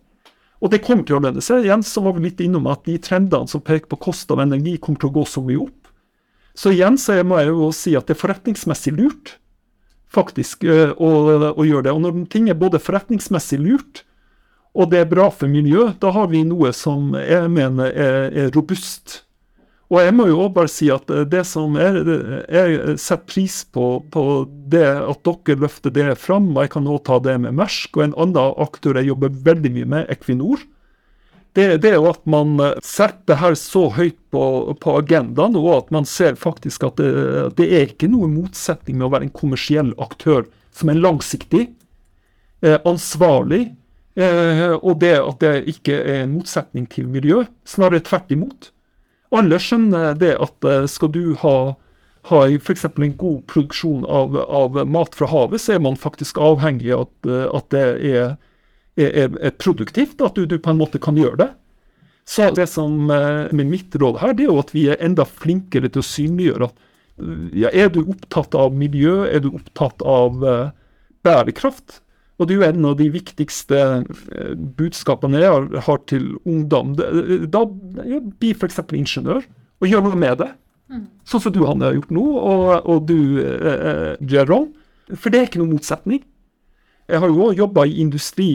Og 0.58 0.72
det 0.74 0.82
kommer 0.86 1.06
til 1.06 1.20
å 1.20 1.22
lønne 1.22 1.44
seg. 1.44 1.68
Igjen 1.68 1.84
så 1.86 2.02
var 2.06 2.16
vi 2.18 2.26
litt 2.26 2.42
innom 2.42 2.70
at 2.72 2.88
de 2.88 2.98
trendene 3.04 3.50
som 3.52 3.62
peker 3.62 3.92
på 3.92 4.00
kost 4.08 4.32
av 4.34 4.42
energi, 4.42 4.78
kommer 4.82 5.04
til 5.04 5.12
å 5.12 5.18
gå 5.20 5.26
så 5.30 5.44
mye 5.46 5.68
opp. 5.68 5.92
Så 6.58 6.74
igjen 6.74 6.98
så 6.98 7.20
må 7.28 7.38
jeg 7.38 7.52
jo 7.52 7.68
si 7.76 7.94
at 8.00 8.08
det 8.10 8.16
er 8.16 8.24
forretningsmessig 8.24 8.96
lurt 8.98 9.36
faktisk 10.14 10.64
eh, 10.66 10.94
å, 10.98 11.12
å 11.52 11.68
gjøre 11.68 11.90
det. 11.90 11.94
Og 11.94 12.04
når 12.06 12.26
ting 12.34 12.50
er 12.50 12.58
både 12.58 12.82
forretningsmessig 12.82 13.60
lurt, 13.62 14.04
og 14.78 14.92
det 14.92 15.04
er 15.04 15.10
bra 15.10 15.30
for 15.34 15.50
miljøet, 15.50 15.98
da 16.02 16.12
har 16.14 16.30
vi 16.32 16.44
noe 16.46 16.72
som 16.76 17.16
jeg 17.18 17.50
mener 17.54 17.90
er, 17.92 18.28
er 18.46 18.52
robust 18.56 19.22
og 19.88 20.02
jeg 20.04 20.16
må 20.18 20.26
jo 20.28 20.42
òg 20.44 20.56
bare 20.58 20.72
si 20.72 20.90
at 20.92 21.08
eh, 21.14 21.24
det 21.30 21.46
som 21.48 21.78
er, 21.80 22.02
Jeg 22.52 22.98
setter 23.00 23.28
pris 23.30 23.62
på, 23.72 24.02
på 24.12 24.24
det 24.68 24.84
at 24.84 25.24
dere 25.28 25.62
løfter 25.64 25.94
det 25.96 26.10
fram. 26.20 26.50
og 26.56 26.66
Jeg 26.66 26.74
kan 26.76 26.90
òg 26.92 27.06
ta 27.08 27.20
det 27.24 27.38
med 27.44 27.56
Mersk 27.56 27.98
og 27.98 28.10
en 28.10 28.18
annen 28.18 28.58
aktør 28.68 29.00
jeg 29.00 29.14
jobber 29.14 29.32
veldig 29.48 29.72
mye 29.78 29.94
med, 29.96 30.12
Equinor. 30.12 30.66
Det, 31.58 31.82
det 31.82 31.90
er 31.90 31.96
jo 31.98 32.12
at 32.12 32.22
man 32.30 32.60
eh, 32.62 32.76
setter 32.86 33.32
det 33.32 33.40
her 33.42 33.56
så 33.58 33.88
høyt 33.96 34.20
på, 34.34 34.44
på, 34.78 34.94
agendaen, 35.00 35.56
og 35.58 35.72
at 35.78 35.90
man 35.96 36.06
ser 36.06 36.38
faktisk 36.38 36.84
at 36.86 37.00
det, 37.02 37.10
det, 37.58 37.66
er 37.72 37.90
ikke 37.90 38.12
noe 38.12 38.30
motsetning 38.30 39.00
med 39.00 39.08
å 39.08 39.14
være 39.16 39.26
en 39.26 39.34
kommersiell 39.34 39.90
aktør 40.04 40.46
som 40.78 40.92
er 40.94 41.02
langsiktig, 41.02 41.64
eh, 42.62 42.78
ansvarlig, 42.86 43.72
eh, 44.20 44.70
og 44.78 45.00
det 45.02 45.16
at 45.18 45.42
det 45.42 45.54
ikke 45.74 45.98
er 45.98 46.26
en 46.28 46.36
motsetning 46.36 46.86
til 46.94 47.10
miljø. 47.10 47.48
Snarere 47.66 48.06
tvert 48.06 48.36
imot. 48.36 48.70
Alle 49.36 49.60
skjønner 49.60 50.16
det 50.20 50.34
at 50.40 50.68
eh, 50.68 50.86
skal 50.90 51.12
du 51.12 51.36
ha, 51.42 51.56
ha 52.32 52.42
f.eks. 52.48 52.86
en 52.88 53.16
god 53.20 53.44
produksjon 53.52 54.06
av, 54.08 54.38
av, 54.38 54.80
mat 54.88 55.16
fra 55.18 55.28
havet, 55.32 55.62
så 55.62 55.76
er 55.76 55.84
man 55.84 56.00
faktisk 56.00 56.40
avhengig 56.40 56.94
av 56.96 57.08
at, 57.08 57.30
eh, 57.30 57.46
at 57.60 57.70
det 57.76 57.86
er, 58.12 58.36
er, 58.96 59.36
er, 59.36 59.56
produktivt, 59.60 60.22
at 60.24 60.40
du, 60.40 60.46
du, 60.48 60.58
på 60.60 60.72
en 60.72 60.80
måte 60.80 61.02
kan 61.04 61.20
gjøre 61.20 61.42
det. 61.44 61.50
Så 62.28 62.50
det 62.56 62.70
som 62.72 63.12
er 63.12 63.48
eh, 63.52 63.68
mitt 63.68 63.96
råd 63.96 64.22
her, 64.24 64.36
det 64.36 64.48
er 64.48 64.52
jo 64.54 64.64
at 64.64 64.74
vi 64.76 64.88
er 64.92 65.04
enda 65.04 65.28
flinkere 65.28 65.92
til 65.92 66.04
å 66.04 66.08
synliggjøre 66.08 66.72
at 66.72 66.84
ja, 67.58 67.72
er 67.74 67.88
du 67.90 68.04
opptatt 68.04 68.54
av 68.54 68.76
miljø, 68.78 69.24
er 69.26 69.42
du 69.42 69.50
opptatt 69.58 70.04
av 70.06 70.36
bærekraft, 71.26 72.04
og 72.38 72.46
det 72.46 72.54
er 72.54 72.60
jo 72.60 72.68
en 72.68 72.88
av 72.92 72.96
de 73.00 73.08
viktigste 73.10 73.82
eh, 73.82 74.54
budskapene 74.78 75.42
jeg 75.42 75.84
har 75.88 76.02
til 76.10 76.30
ungdom. 76.46 76.94
Da 77.50 77.64
bli 77.66 78.54
f.eks. 78.54 78.82
ingeniør, 78.94 79.42
og 79.82 79.90
gjør 79.90 80.06
noe 80.06 80.20
med 80.22 80.42
det. 80.44 80.52
Mm. 80.88 81.06
Sånn 81.28 81.44
som 81.44 81.54
du 81.54 81.64
Hanne 81.66 81.90
har 81.90 81.98
gjort 81.98 82.14
nå, 82.14 82.26
og, 82.38 82.66
og 82.86 83.08
du 83.10 83.42
eh, 83.42 84.14
Jerome. 84.22 84.74
For 85.16 85.32
det 85.32 85.40
er 85.40 85.50
ikke 85.50 85.64
noen 85.64 85.78
motsetning. 85.78 86.22
Jeg 87.08 87.24
har 87.24 87.32
jo 87.32 87.46
òg 87.46 87.60
jobba 87.62 87.86
i 87.88 88.02
industri 88.04 88.48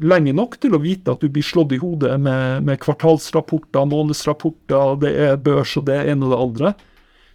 lenge 0.00 0.32
nok 0.32 0.56
til 0.60 0.72
å 0.72 0.80
vite 0.80 1.12
at 1.12 1.20
du 1.20 1.28
blir 1.28 1.44
slått 1.44 1.74
i 1.76 1.80
hodet 1.82 2.14
med, 2.16 2.64
med 2.64 2.80
kvartalsrapporter, 2.80 3.84
månedsrapporter, 3.90 4.94
det 5.02 5.10
er 5.26 5.36
børs 5.44 5.74
og 5.76 5.84
det 5.90 5.98
ene 6.08 6.24
og 6.24 6.32
det 6.32 6.38
andre. 6.46 6.72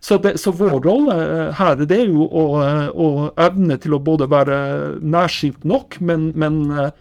Så, 0.05 0.17
det, 0.17 0.37
så, 0.37 0.51
vår 0.51 0.83
rolle 0.85 1.13
eh, 1.17 1.47
her 1.57 1.79
det 1.81 1.95
er 1.97 2.11
jo 2.13 2.27
å, 2.27 2.41
eh, 2.61 2.89
å, 2.93 3.07
evne 3.41 3.73
til 3.81 3.95
å 3.97 4.01
både 4.05 4.27
være 4.29 4.57
nærsynt 5.01 5.65
nok, 5.65 5.97
men, 5.97 6.27
men, 6.37 6.59
eh, 6.77 6.91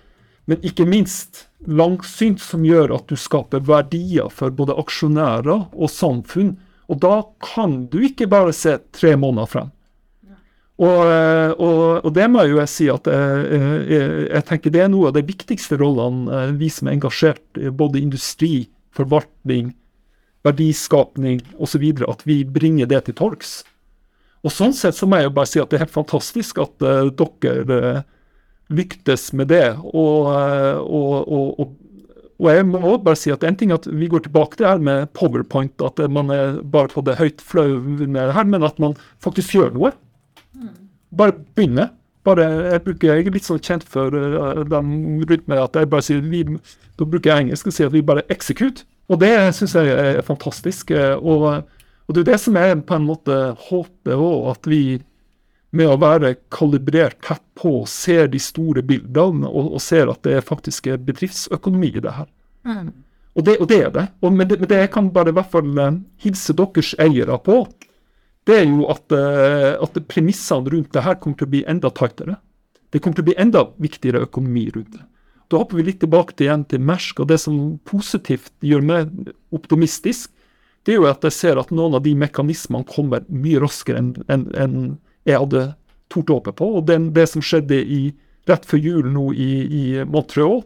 men, 0.49 0.63
ikke 0.65 0.87
minst 0.89 1.43
langsynt, 1.69 2.41
som 2.41 2.65
gjør 2.65 2.95
at 2.97 3.13
du 3.13 3.21
skaper 3.21 3.61
verdier 3.69 4.33
for 4.33 4.57
både 4.57 4.79
aksjonærer 4.81 5.67
og 5.69 5.93
samfunn. 5.93 6.55
Og 6.89 7.03
da 7.05 7.19
kan 7.45 7.83
du 7.93 7.99
ikke 8.09 8.31
bare 8.33 8.57
se 8.57 8.79
tre 8.97 9.13
måneder 9.21 9.53
frem. 9.53 9.71
Og, 10.81 11.05
og, 11.05 12.01
og, 12.01 12.11
det 12.17 12.25
må 12.33 12.43
jeg 12.43 12.55
jo 12.55 12.65
si 12.67 12.89
at 12.91 13.07
jeg, 13.07 13.61
jeg, 13.93 14.09
jeg, 14.33 14.45
tenker 14.49 14.73
det 14.73 14.81
er 14.83 14.91
noe 14.91 15.13
av 15.13 15.19
de 15.19 15.23
viktigste 15.29 15.77
rollene 15.79 16.41
vi 16.59 16.73
som 16.73 16.89
er 16.89 16.97
engasjert 16.97 17.61
i 17.61 17.69
både 17.69 18.01
industri, 18.01 18.65
forvaltning, 18.97 19.75
verdiskapning 20.45 21.41
osv. 21.57 21.85
At 22.09 22.27
vi 22.29 22.43
bringer 22.45 22.91
det 22.91 23.07
til 23.07 23.17
torgs. 23.19 23.63
Og 24.45 24.53
sånn 24.53 24.75
sett 24.77 24.97
så 24.97 25.09
må 25.09 25.19
jeg 25.19 25.31
jo 25.31 25.37
bare 25.39 25.49
si 25.49 25.63
at 25.63 25.71
det 25.73 25.79
er 25.79 25.87
helt 25.87 25.95
fantastisk 25.95 26.61
at 26.61 26.85
uh, 26.85 27.09
dere 27.17 27.79
uh, 27.81 28.05
lyktes 28.75 29.31
med 29.37 29.49
det. 29.53 29.65
Og, 29.81 30.29
uh, 30.29 30.85
og, 30.85 31.33
og, 31.33 31.65
og, 31.65 31.81
jeg 32.45 32.67
må 32.69 32.83
også 32.83 33.05
bare 33.07 33.21
si 33.21 33.33
at 33.33 33.45
en 33.47 33.57
ting 33.57 33.73
at 33.73 33.87
vi 33.89 34.11
går 34.11 34.27
tilbake 34.27 34.59
til 34.59 34.67
det 34.67 34.73
her 34.75 34.85
med 34.85 35.13
powerpoint, 35.17 35.81
at 35.81 36.03
man 36.13 36.33
er 36.35 36.59
bare 36.61 36.93
på 36.93 37.01
det 37.07 37.17
høyt 37.17 37.41
flaue 37.41 38.09
her, 38.13 38.45
men 38.45 38.67
at 38.67 38.81
man 38.83 38.99
faktisk 39.25 39.55
gjør 39.57 39.73
noe. 39.79 39.95
Bare 41.15 41.39
begynne. 41.57 41.89
Bare, 42.25 42.45
jeg, 42.73 42.83
bruker, 42.85 43.15
jeg 43.15 43.29
er 43.29 43.37
litt 43.37 43.47
sånn 43.47 43.63
kjent 43.65 43.85
for 43.89 44.13
den 44.69 44.93
rytmen 45.29 45.61
at 45.61 45.77
jeg 45.77 45.89
bare 45.93 46.05
sier 46.05 46.23
vi, 46.25 46.41
Da 46.97 47.05
bruker 47.05 47.31
jeg 47.31 47.45
engelsk 47.45 47.69
og 47.69 47.77
sier 47.77 47.91
at 47.91 47.97
vi 47.97 48.05
bare 48.05 48.25
execute. 48.33 48.85
Og 49.13 49.21
det 49.21 49.35
syns 49.57 49.75
jeg 49.77 49.93
er 49.93 50.23
fantastisk. 50.25 50.91
og 51.21 51.65
og 52.05 52.17
det 52.17 52.25
er 52.25 52.33
det 52.35 52.41
som 52.43 52.57
jeg 52.59 52.81
på 52.85 52.97
en 52.99 53.07
måte 53.09 53.37
håper 53.67 54.21
òg, 54.21 54.51
at 54.53 54.69
vi 54.69 54.83
med 55.75 55.91
å 55.91 55.99
være 55.99 56.37
kalibrert 56.55 57.17
tett 57.25 57.43
på 57.59 57.81
ser 57.91 58.29
de 58.31 58.39
store 58.43 58.85
bildene 58.87 59.49
og, 59.49 59.73
og 59.75 59.83
ser 59.83 60.13
at 60.13 60.23
det 60.27 60.45
faktisk 60.47 60.87
er 60.93 61.01
bedriftsøkonomi 61.03 61.91
i 61.97 62.05
det 62.05 62.13
her. 62.15 62.29
Mm. 62.69 62.93
Og, 63.35 63.47
det, 63.47 63.57
og, 63.59 63.67
det, 63.73 63.81
er 63.83 63.91
det. 63.95 64.05
Og 64.23 64.37
med, 64.37 64.53
det. 64.53 64.61
med 64.61 64.71
det 64.71 64.85
jeg 64.85 64.93
kan 64.95 65.09
bare 65.15 65.33
i 65.33 65.35
hvert 65.35 65.51
fall 65.51 65.73
uh, 65.81 65.97
hilse 66.23 66.55
deres 66.55 66.93
eiere 67.03 67.41
på, 67.43 67.65
det 68.47 68.61
er 68.61 68.69
jo 68.69 68.87
at, 68.93 69.17
uh, 69.17 69.73
at 69.83 69.99
premissene 70.07 70.71
rundt 70.71 70.93
det 70.95 71.03
her 71.03 71.19
kommer 71.19 71.41
til 71.41 71.49
å 71.49 71.55
bli 71.57 71.65
enda 71.67 71.91
tightere. 71.91 72.37
Det 72.93 73.01
kommer 73.03 73.19
til 73.19 73.25
å 73.25 73.31
bli 73.33 73.39
enda 73.43 73.65
viktigere 73.83 74.23
økonomi 74.29 74.69
rundt 74.77 74.95
det. 74.95 75.03
Da 75.55 75.61
hopper 75.61 75.79
vi 75.79 75.85
litt 75.87 76.01
tilbake 76.03 76.35
til, 76.35 76.49
igjen 76.49 76.65
til 76.67 76.81
Mersk, 76.83 77.21
og 77.23 77.29
det 77.31 77.39
som 77.39 77.77
positivt 77.87 78.51
gjør 78.67 78.81
meg 78.83 79.13
optimistisk, 79.55 80.33
det 80.83 80.97
er 80.97 80.99
jo 80.99 81.07
at 81.07 81.23
jeg 81.25 81.37
ser 81.37 81.61
at 81.61 81.71
noen 81.71 81.95
av 81.95 82.03
de 82.03 82.11
mekanismene 82.19 82.89
kommer 82.91 83.23
mye 83.31 83.61
raskere 83.63 84.03
enn 84.03 84.11
en, 84.27 84.49
en 84.59 84.75
jeg 85.25 85.39
hadde 85.39 85.63
tort 86.13 86.33
å 86.33 86.41
håpe 86.41 86.57
på. 86.59 86.73
Og 86.81 86.89
den, 86.91 87.13
det 87.15 87.29
som 87.31 87.45
skjedde 87.45 87.79
i, 87.79 88.01
rett 88.51 88.67
før 88.67 88.83
jul 88.83 89.07
nå 89.15 89.29
i, 89.31 89.49
i 89.63 89.85
Montreal, 90.11 90.65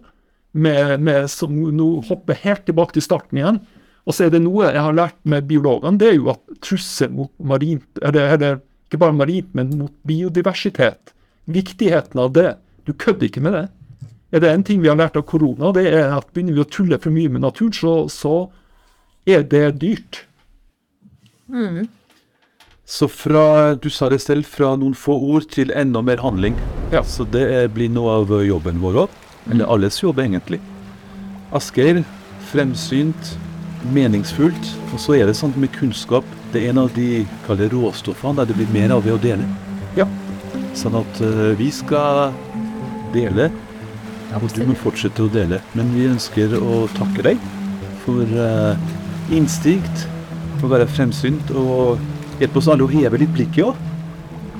med, 0.56 0.96
med, 1.04 1.28
som 1.30 1.52
nå 1.52 1.90
hopper 2.08 2.40
helt 2.46 2.64
tilbake 2.66 2.96
til 2.96 3.04
starten 3.04 3.42
igjen. 3.42 3.60
Og 4.08 4.16
så 4.16 4.24
er 4.24 4.32
det 4.32 4.40
noe 4.40 4.72
jeg 4.72 4.88
har 4.88 4.96
lært 4.96 5.20
med 5.28 5.46
biologene, 5.52 6.00
det 6.00 6.14
er 6.14 6.16
jo 6.16 6.32
at 6.32 6.40
trussel 6.64 7.12
mot 7.12 7.34
marint, 7.44 7.86
eller, 8.00 8.32
eller 8.38 8.62
ikke 8.88 9.04
bare 9.04 9.20
marint, 9.20 9.52
men 9.52 9.76
mot 9.84 9.92
biodiversitet. 10.08 11.12
Viktigheten 11.44 12.24
av 12.24 12.32
det. 12.32 12.54
Du 12.88 12.96
kødder 12.96 13.28
ikke 13.28 13.44
med 13.44 13.52
det. 13.52 13.66
Er 14.32 14.42
det 14.44 14.50
en 14.52 14.64
ting 14.64 14.82
vi 14.82 14.90
har 14.90 14.98
lært 14.98 15.16
av 15.16 15.24
korona, 15.28 15.72
det 15.72 15.86
er 15.88 16.10
at 16.12 16.28
begynner 16.34 16.58
vi 16.58 16.64
å 16.64 16.68
tulle 16.68 16.98
for 17.00 17.14
mye 17.14 17.30
med 17.32 17.46
naturen, 17.46 17.72
så, 17.72 17.94
så 18.12 18.34
er 19.28 19.46
det 19.48 19.78
dyrt. 19.80 20.24
Mm. 21.48 21.86
Så 22.88 23.08
fra 23.12 23.74
du 23.76 23.88
sa 23.92 24.08
det 24.12 24.20
selv, 24.24 24.48
fra 24.48 24.74
noen 24.80 24.94
få 24.96 25.16
ord 25.16 25.48
til 25.52 25.72
enda 25.76 26.00
mer 26.04 26.20
handling. 26.24 26.56
Ja. 26.92 27.02
Så 27.04 27.24
det 27.28 27.44
blir 27.76 27.92
noe 27.92 28.20
av 28.22 28.32
jobben 28.44 28.80
vår 28.80 29.02
òg. 29.04 29.18
Eller 29.48 29.64
mm. 29.64 29.72
alles 29.74 30.00
jobb, 30.00 30.20
egentlig. 30.24 30.60
Asgeir, 31.52 32.00
fremsynt, 32.48 33.34
meningsfullt. 33.92 34.72
Og 34.92 35.00
så 35.04 35.18
er 35.18 35.28
det 35.28 35.36
sånn 35.36 35.52
med 35.60 35.72
kunnskap. 35.76 36.24
Det 36.52 36.62
er 36.62 36.72
en 36.72 36.82
av 36.84 36.92
de 36.96 37.24
kalde 37.46 37.68
råstoffene 37.72 38.40
der 38.40 38.48
det 38.48 38.56
blir 38.56 38.72
mer 38.72 38.96
av 38.96 39.04
ved 39.04 39.16
å 39.16 39.22
dele. 39.22 39.48
Ja. 39.96 40.08
Sånn 40.76 40.96
at 41.00 41.20
uh, 41.24 41.52
vi 41.60 41.68
skal 41.72 42.32
dele, 43.12 43.50
og 44.36 44.48
du 44.54 44.62
må 44.68 44.74
fortsette 44.76 45.24
å 45.24 45.32
dele. 45.32 45.60
Men 45.78 45.92
vi 45.94 46.06
ønsker 46.10 46.54
å 46.58 46.86
takke 46.96 47.22
deg 47.30 47.36
for 48.04 48.24
uh, 48.36 48.74
instinkt 49.34 50.06
for 50.58 50.68
å 50.68 50.72
være 50.74 50.88
fremsynt 50.90 51.50
og 51.56 51.98
hjelpe 52.40 52.58
oss 52.60 52.68
alle 52.72 52.84
å 52.86 52.92
heve 52.92 53.20
litt 53.22 53.34
blikket 53.34 53.64
òg. 53.70 53.74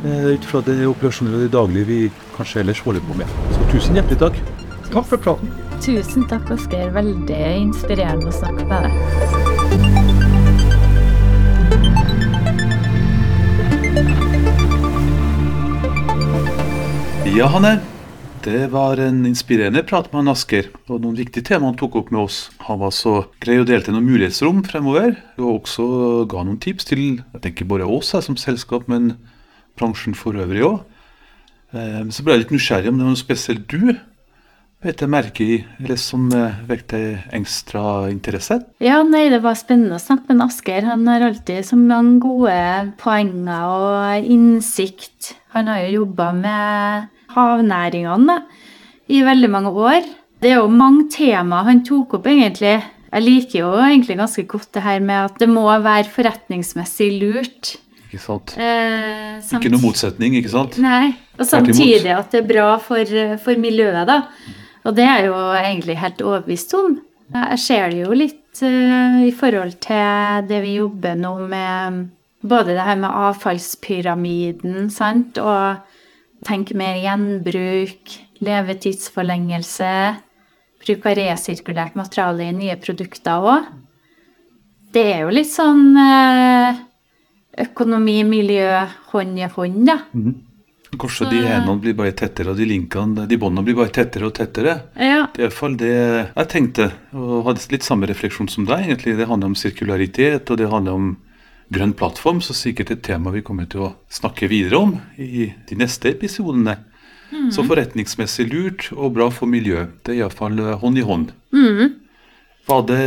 Uh, 0.05 0.35
ut 0.35 0.45
fra 0.47 0.63
det 0.65 0.87
operasjoner 0.87 1.35
og 1.37 1.41
det 1.45 1.53
daglige 1.55 1.91
vi 1.91 2.01
kanskje 2.37 2.61
ellers 2.63 2.83
holder 2.87 3.03
på 3.09 3.19
med. 3.19 3.29
Så 3.57 3.61
tusen 3.75 3.99
hjertelig 3.99 4.21
takk. 4.23 4.37
Takk 4.89 5.07
for 5.11 5.19
praten. 5.21 5.49
Tusen 5.85 6.25
takk, 6.31 6.47
Asgeir. 6.55 6.89
Veldig 6.95 7.43
inspirerende 7.61 8.29
å 8.31 8.35
snakke 8.35 8.65
med 8.65 8.81
deg. 8.89 8.93
Ja, 17.29 17.47
Hanne. 17.53 17.98
Det 18.45 18.69
var 18.71 19.01
en 19.03 19.25
inspirerende 19.27 19.83
prat 19.83 20.07
med 20.13 20.23
han 20.23 20.33
Asker, 20.33 20.69
og 20.87 21.03
noen 21.03 21.17
viktige 21.19 21.47
temaer 21.49 21.73
han 21.73 21.79
tok 21.81 21.97
opp 21.99 22.13
med 22.15 22.23
oss. 22.23 22.37
Han 22.69 22.79
var 22.81 22.93
så 22.95 23.15
grei 23.43 23.57
og 23.59 23.67
delte 23.71 23.91
noen 23.95 24.07
mulighetsrom 24.07 24.61
fremover, 24.67 25.17
og 25.41 25.63
også 25.63 25.89
ga 26.31 26.45
noen 26.47 26.61
tips 26.63 26.87
til 26.89 27.03
jeg 27.19 27.43
tenker 27.45 27.69
bare 27.69 27.89
oss 27.89 28.15
her 28.15 28.23
som 28.25 28.39
selskap, 28.39 28.87
men 28.87 29.17
bransjen 29.79 30.15
for 30.19 30.39
øvrig 30.39 30.63
òg. 30.69 30.79
Eh, 31.75 32.05
så 32.15 32.25
ble 32.25 32.37
jeg 32.37 32.45
litt 32.45 32.55
nysgjerrig 32.55 32.93
om 32.93 33.01
det 33.01 33.09
var 33.09 33.17
noe 33.17 33.27
spesielt 33.27 33.67
du 33.69 33.99
vet 34.85 35.03
jeg 35.03 35.11
merke 35.11 35.43
i, 35.43 35.59
eller 35.81 35.99
som 35.99 36.29
eh, 36.31 36.63
vekte 36.69 37.01
ekstra 37.35 37.83
interesse? 38.13 38.61
Ja, 38.85 39.01
nei, 39.03 39.27
det 39.33 39.43
var 39.43 39.59
spennende 39.59 39.99
å 39.99 40.03
snakke 40.03 40.31
med 40.31 40.47
Asker. 40.47 40.87
Han 40.87 41.07
har 41.11 41.27
alltid 41.27 41.67
så 41.67 41.79
mange 41.81 42.21
gode 42.23 42.59
poenger 43.03 43.67
og 43.67 44.31
innsikt. 44.31 45.35
Han 45.57 45.71
har 45.73 45.83
jo 45.87 46.05
jobba 46.05 46.31
med 46.39 47.15
havnæringene 47.35 48.41
i 49.09 49.23
veldig 49.25 49.51
mange 49.53 49.73
år. 49.73 50.07
Det 50.39 50.53
er 50.53 50.61
jo 50.61 50.71
mange 50.71 51.09
tema 51.13 51.65
han 51.67 51.83
tok 51.87 52.19
opp, 52.19 52.29
egentlig. 52.31 52.77
Jeg 53.09 53.25
liker 53.25 53.59
jo 53.63 53.73
egentlig 53.81 54.19
ganske 54.19 54.45
godt 54.49 54.71
det 54.77 54.85
her 54.85 55.01
med 55.01 55.31
at 55.31 55.39
det 55.41 55.49
må 55.51 55.65
være 55.67 56.11
forretningsmessig 56.13 57.11
lurt. 57.23 57.77
Ikke 58.09 58.21
sant. 58.23 58.55
Eh, 58.57 59.41
ikke 59.59 59.73
noe 59.73 59.83
motsetning, 59.83 60.37
ikke 60.39 60.53
sant? 60.53 60.79
Nei. 60.81 61.17
Og 61.39 61.49
samtidig 61.49 62.13
at 62.15 62.33
det 62.33 62.43
er 62.43 62.49
bra 62.49 62.69
for, 62.83 63.17
for, 63.43 63.61
miljøet, 63.61 64.09
da. 64.09 64.23
Og 64.89 64.97
det 64.97 65.05
er 65.05 65.29
jo 65.29 65.37
egentlig 65.59 65.99
helt 66.01 66.23
overbevist 66.25 66.73
om. 66.79 66.99
Jeg 67.35 67.61
ser 67.61 67.91
det 67.93 68.05
jo 68.07 68.17
litt 68.17 68.63
uh, 68.65 69.19
i 69.21 69.33
forhold 69.37 69.75
til 69.85 70.47
det 70.49 70.63
vi 70.65 70.79
jobber 70.79 71.19
nå 71.19 71.35
med 71.51 72.07
både 72.49 72.73
det 72.73 72.87
her 72.87 72.97
med 73.03 73.13
avfallspyramiden, 73.13 74.89
sant, 74.95 75.37
og 75.43 75.83
Tenke 76.47 76.77
mer 76.79 76.99
gjenbruk, 77.03 78.13
levetidsforlengelse, 78.45 79.93
bruk 80.85 81.07
av 81.11 81.17
resirkulert 81.19 81.97
materiale 81.99 82.47
i 82.47 82.55
nye 82.55 82.77
produkter 82.79 83.43
òg. 83.55 83.71
Det 84.95 85.05
er 85.15 85.25
jo 85.27 85.33
litt 85.35 85.51
sånn 85.51 85.97
eh, 85.99 86.79
økonomi, 87.67 88.21
miljø, 88.25 88.85
hånd 89.13 89.41
i 89.41 89.49
hånd, 89.53 89.83
da. 89.91 89.99
Mm. 90.15 90.37
Kanskje 90.89 91.27
de 91.29 91.41
hendene 91.45 91.83
blir 91.83 91.97
bare 91.99 92.15
tettere, 92.17 92.55
og 92.55 92.57
de 92.57 92.65
linkene, 92.65 93.27
de 93.29 93.37
båndene 93.37 93.67
blir 93.67 93.77
bare 93.77 93.93
tettere 93.93 94.25
og 94.31 94.33
tettere. 94.39 94.79
Ja. 94.97 95.27
Det 95.35 95.43
er 95.43 95.49
iallfall 95.51 95.77
det 95.77 95.93
jeg 95.93 96.49
tenkte, 96.55 96.87
og 97.13 97.45
hadde 97.51 97.67
litt 97.75 97.85
samme 97.85 98.09
refleksjon 98.09 98.49
som 98.49 98.65
deg. 98.69 98.87
egentlig. 98.87 99.19
Det 99.19 99.29
handler 99.29 99.53
om 99.53 99.59
sirkularitet, 99.59 100.49
og 100.49 100.57
det 100.57 100.71
handler 100.73 100.97
om 100.97 101.11
grønn 101.75 101.95
plattform, 101.97 102.41
så 102.45 102.57
sikkert 102.57 102.93
et 102.95 103.05
tema 103.05 103.33
vi 103.35 103.45
kommer 103.45 103.69
til 103.71 103.87
å 103.87 103.95
snakke 104.13 104.49
videre 104.51 104.81
om 104.81 104.95
i 105.21 105.51
de 105.69 105.79
neste 105.79 106.13
episodene. 106.15 106.79
Mm. 107.29 107.51
Så 107.53 107.65
forretningsmessig 107.69 108.49
lurt 108.49 108.89
og 108.97 109.17
bra 109.19 109.29
for 109.33 109.51
miljøet. 109.51 109.99
Det 110.07 110.15
er 110.15 110.23
iallfall 110.23 110.59
eh, 110.63 110.77
hånd 110.81 111.01
i 111.01 111.05
hånd. 111.05 111.33
Mm. 111.53 111.97
Var 112.69 112.85
det 112.89 113.03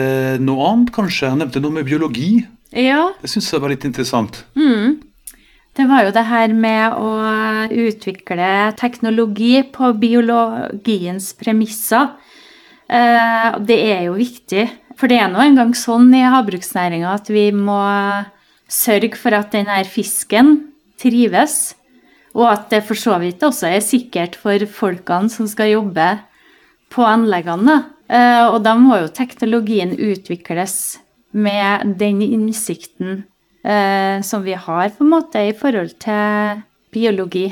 noe 0.45 0.67
annet, 0.71 0.91
kanskje? 0.93 1.29
Jeg 1.29 1.41
nevnte 1.41 1.61
noe 1.63 1.77
med 1.79 1.87
biologi. 1.89 2.33
Ja. 2.73 3.09
Det 3.21 3.29
syns 3.29 3.49
jeg 3.51 3.63
var 3.63 3.73
litt 3.73 3.87
interessant. 3.87 4.43
Mm. 4.57 5.01
Det 5.77 5.87
var 5.87 6.03
jo 6.05 6.13
det 6.13 6.25
her 6.27 6.53
med 6.53 6.97
å 6.99 7.11
utvikle 7.87 8.49
teknologi 8.79 9.61
på 9.73 9.93
biologiens 10.01 11.31
premisser. 11.39 12.11
Eh, 12.91 13.49
det 13.63 13.79
er 13.87 14.05
jo 14.09 14.17
viktig. 14.19 14.67
For 14.99 15.09
det 15.09 15.21
er 15.21 15.31
nå 15.31 15.41
engang 15.41 15.73
sånn 15.77 16.11
i 16.13 16.25
havbruksnæringa 16.27 17.15
at 17.15 17.31
vi 17.31 17.47
må 17.55 17.79
sørge 18.71 19.17
for 19.19 19.35
at 19.35 19.51
denne 19.53 19.81
fisken 19.89 20.55
trives, 21.01 21.75
og 22.31 22.47
at 22.47 22.69
det 22.71 22.83
for 22.87 22.95
så 22.95 23.17
vidt 23.19 23.43
også 23.43 23.67
er 23.67 23.83
sikkert 23.83 24.37
for 24.39 24.63
folkene 24.71 25.31
som 25.31 25.49
skal 25.51 25.73
jobbe 25.73 26.07
på 26.91 27.03
anleggene. 27.07 27.81
Eh, 28.11 28.45
og 28.47 28.61
da 28.63 28.75
må 28.79 29.01
jo 29.01 29.11
teknologien 29.11 29.93
utvikles 29.95 31.01
med 31.31 31.95
den 31.99 32.21
innsikten 32.23 33.23
eh, 33.63 34.19
som 34.23 34.43
vi 34.43 34.55
har 34.55 34.93
på 34.95 35.05
en 35.05 35.11
måte 35.11 35.43
i 35.47 35.53
forhold 35.55 35.95
til 36.03 36.63
biologi. 36.91 37.49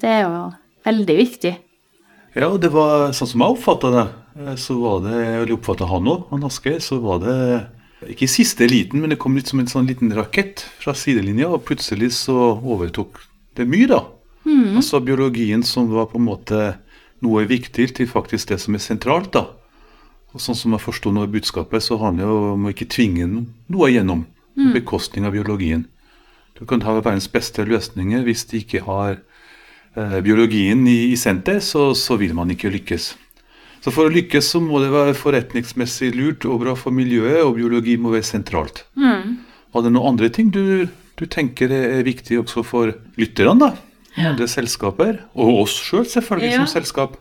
Det 0.00 0.10
er 0.10 0.24
jo 0.26 0.46
veldig 0.86 1.18
viktig. 1.18 1.54
Ja, 2.34 2.46
og 2.46 2.60
det 2.62 2.70
var 2.74 3.10
sånn 3.14 3.32
som 3.32 3.42
jeg 3.42 3.56
oppfatta 3.56 3.92
det, 3.94 4.06
eh, 4.38 4.56
så 4.58 4.78
var 4.82 5.04
det, 5.06 5.18
eller 5.18 5.54
oppfatta 5.56 5.90
han 5.90 6.10
òg, 6.10 6.26
han 6.30 6.46
Aske, 6.46 6.78
så 6.82 7.00
var 7.02 7.22
det 7.24 7.38
ikke 8.08 8.24
i 8.24 8.32
siste 8.32 8.66
liten, 8.70 9.02
men 9.02 9.12
det 9.12 9.18
kom 9.20 9.36
litt 9.36 9.50
som 9.50 9.60
en 9.60 9.68
sånn 9.68 9.88
liten 9.90 10.12
rakett 10.16 10.64
fra 10.80 10.94
sidelinja, 10.96 11.50
og 11.52 11.66
plutselig 11.68 12.14
så 12.16 12.36
overtok 12.56 13.20
det 13.58 13.66
mye, 13.68 13.88
da. 13.90 14.04
Mm. 14.46 14.78
Altså 14.80 15.02
biologien 15.04 15.62
som 15.66 15.90
var 15.92 16.08
på 16.08 16.16
en 16.20 16.28
måte 16.30 16.60
noe 17.20 17.44
viktig 17.44 17.90
til 17.96 18.08
faktisk 18.08 18.54
det 18.54 18.60
som 18.62 18.76
er 18.76 18.84
sentralt, 18.84 19.32
da. 19.36 19.46
Og 20.32 20.42
sånn 20.42 20.56
som 20.56 20.72
jeg 20.76 20.84
forsto 20.84 21.10
i 21.12 21.30
budskapet, 21.30 21.82
så 21.82 21.98
handler 22.00 22.28
det 22.28 22.50
om 22.54 22.68
å 22.68 22.72
ikke 22.72 22.88
tvinge 22.88 23.26
noe 23.26 23.90
igjennom. 23.90 24.24
På 24.54 24.68
mm. 24.68 24.74
bekostning 24.74 25.26
av 25.26 25.34
biologien. 25.34 25.84
Du 26.58 26.64
kan 26.68 26.82
ha 26.84 26.96
verdens 26.98 27.28
beste 27.30 27.64
løsninger 27.64 28.24
hvis 28.26 28.44
de 28.50 28.60
ikke 28.60 28.82
har 28.84 29.18
eh, 29.96 30.18
biologien 30.24 30.82
i, 30.90 31.12
i 31.12 31.16
senter, 31.16 31.60
så, 31.64 31.90
så 31.94 32.18
vil 32.20 32.34
man 32.36 32.50
ikke 32.52 32.72
lykkes. 32.72 33.14
Så 33.80 33.92
for 33.94 34.08
å 34.08 34.12
lykkes 34.12 34.50
så 34.52 34.60
må 34.60 34.80
det 34.82 34.90
være 34.92 35.14
forretningsmessig 35.16 36.10
lurt 36.16 36.44
og 36.44 36.60
bra 36.64 36.74
for 36.76 36.92
miljøet, 36.92 37.40
og 37.46 37.54
biologi 37.56 37.96
må 37.96 38.12
være 38.12 38.28
sentralt. 38.28 38.82
Var 38.96 39.84
det 39.86 39.92
noen 39.94 40.14
andre 40.14 40.28
ting 40.34 40.50
du, 40.52 40.88
du 41.16 41.24
tenker 41.30 41.72
er 41.72 42.02
viktig 42.04 42.42
også 42.42 42.64
for 42.66 42.92
lytterne? 43.20 43.56
da? 43.62 43.70
Andre 44.20 44.48
selskaper, 44.50 45.22
og 45.38 45.62
oss 45.62 45.78
sjøl 45.80 46.04
selv, 46.04 46.12
selvfølgelig 46.18 46.52
Ja. 46.52 46.64
som 46.64 46.72
selskap. 46.82 47.16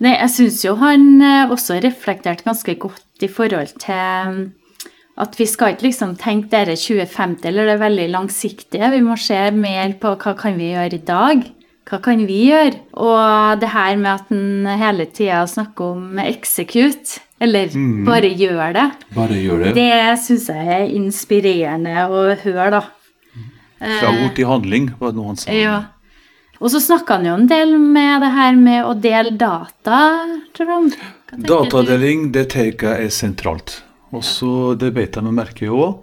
Nei, 0.00 0.14
jeg 0.14 0.30
syns 0.30 0.62
jo 0.64 0.76
han 0.78 1.20
eh, 1.20 1.50
også 1.50 1.80
reflekterte 1.82 2.46
ganske 2.46 2.74
godt 2.78 3.26
i 3.26 3.28
forhold 3.28 3.72
til 3.82 4.30
mm, 4.30 4.40
at 5.18 5.34
vi 5.38 5.46
skal 5.50 5.74
ikke 5.74 5.88
liksom 5.88 6.14
tenke 6.16 6.48
dere 6.52 6.76
2050 6.78 7.48
eller 7.50 7.66
det 7.72 7.80
veldig 7.82 8.06
langsiktige. 8.14 8.92
Vi 8.94 9.00
må 9.02 9.16
se 9.18 9.38
mer 9.50 9.96
på 9.98 10.14
hva 10.14 10.36
kan 10.38 10.54
vi 10.58 10.70
gjøre 10.70 10.94
i 11.00 11.02
dag. 11.02 11.42
Hva 11.88 11.98
kan 12.04 12.20
vi 12.28 12.42
gjøre? 12.50 12.82
Og 13.00 13.60
det 13.62 13.70
her 13.72 13.96
med 13.96 14.10
at 14.12 14.32
en 14.34 14.66
hele 14.80 15.06
tida 15.08 15.40
snakker 15.48 15.94
om 15.94 16.18
execute, 16.20 17.20
eller 17.40 17.70
bare 18.04 18.28
gjør 18.36 18.74
det, 18.76 18.86
Bare 19.14 19.38
gjør 19.40 19.62
det. 19.64 19.74
det 19.78 20.18
syns 20.20 20.48
jeg 20.52 20.66
er 20.74 20.88
inspirerende 20.98 22.08
å 22.10 22.26
høre, 22.42 22.70
da. 22.76 22.82
Fra 23.78 24.10
ord 24.10 24.34
til 24.34 24.48
handling, 24.50 24.90
var 24.98 25.12
det 25.14 25.20
noe 25.20 25.30
han 25.32 25.38
sa. 25.40 25.54
Ja. 25.54 25.78
Og 26.58 26.72
så 26.74 26.80
snakka 26.82 27.20
han 27.20 27.28
jo 27.28 27.36
en 27.38 27.46
del 27.46 27.76
med 27.78 28.24
det 28.24 28.32
her 28.34 28.56
med 28.58 28.84
å 28.84 28.94
dele 28.98 29.30
data, 29.38 30.00
tror 30.56 30.72
Hva? 30.72 30.88
Datadeling 31.46 32.32
det 32.34 32.48
tenker 32.56 32.96
jeg 32.98 33.06
er 33.06 33.14
sentralt. 33.14 33.82
Og 34.10 34.24
så 34.24 34.74
Det 34.80 34.90
vet 34.96 35.14
jeg 35.14 35.24
vi 35.24 35.30
merker 35.36 35.70
òg. 35.70 36.00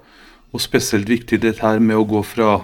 Og 0.55 0.61
spesielt 0.63 1.09
viktig 1.09 1.41
det 1.43 1.57
her 1.59 1.81
med 1.83 1.97
å 1.99 2.05
gå 2.07 2.21
fra 2.23 2.61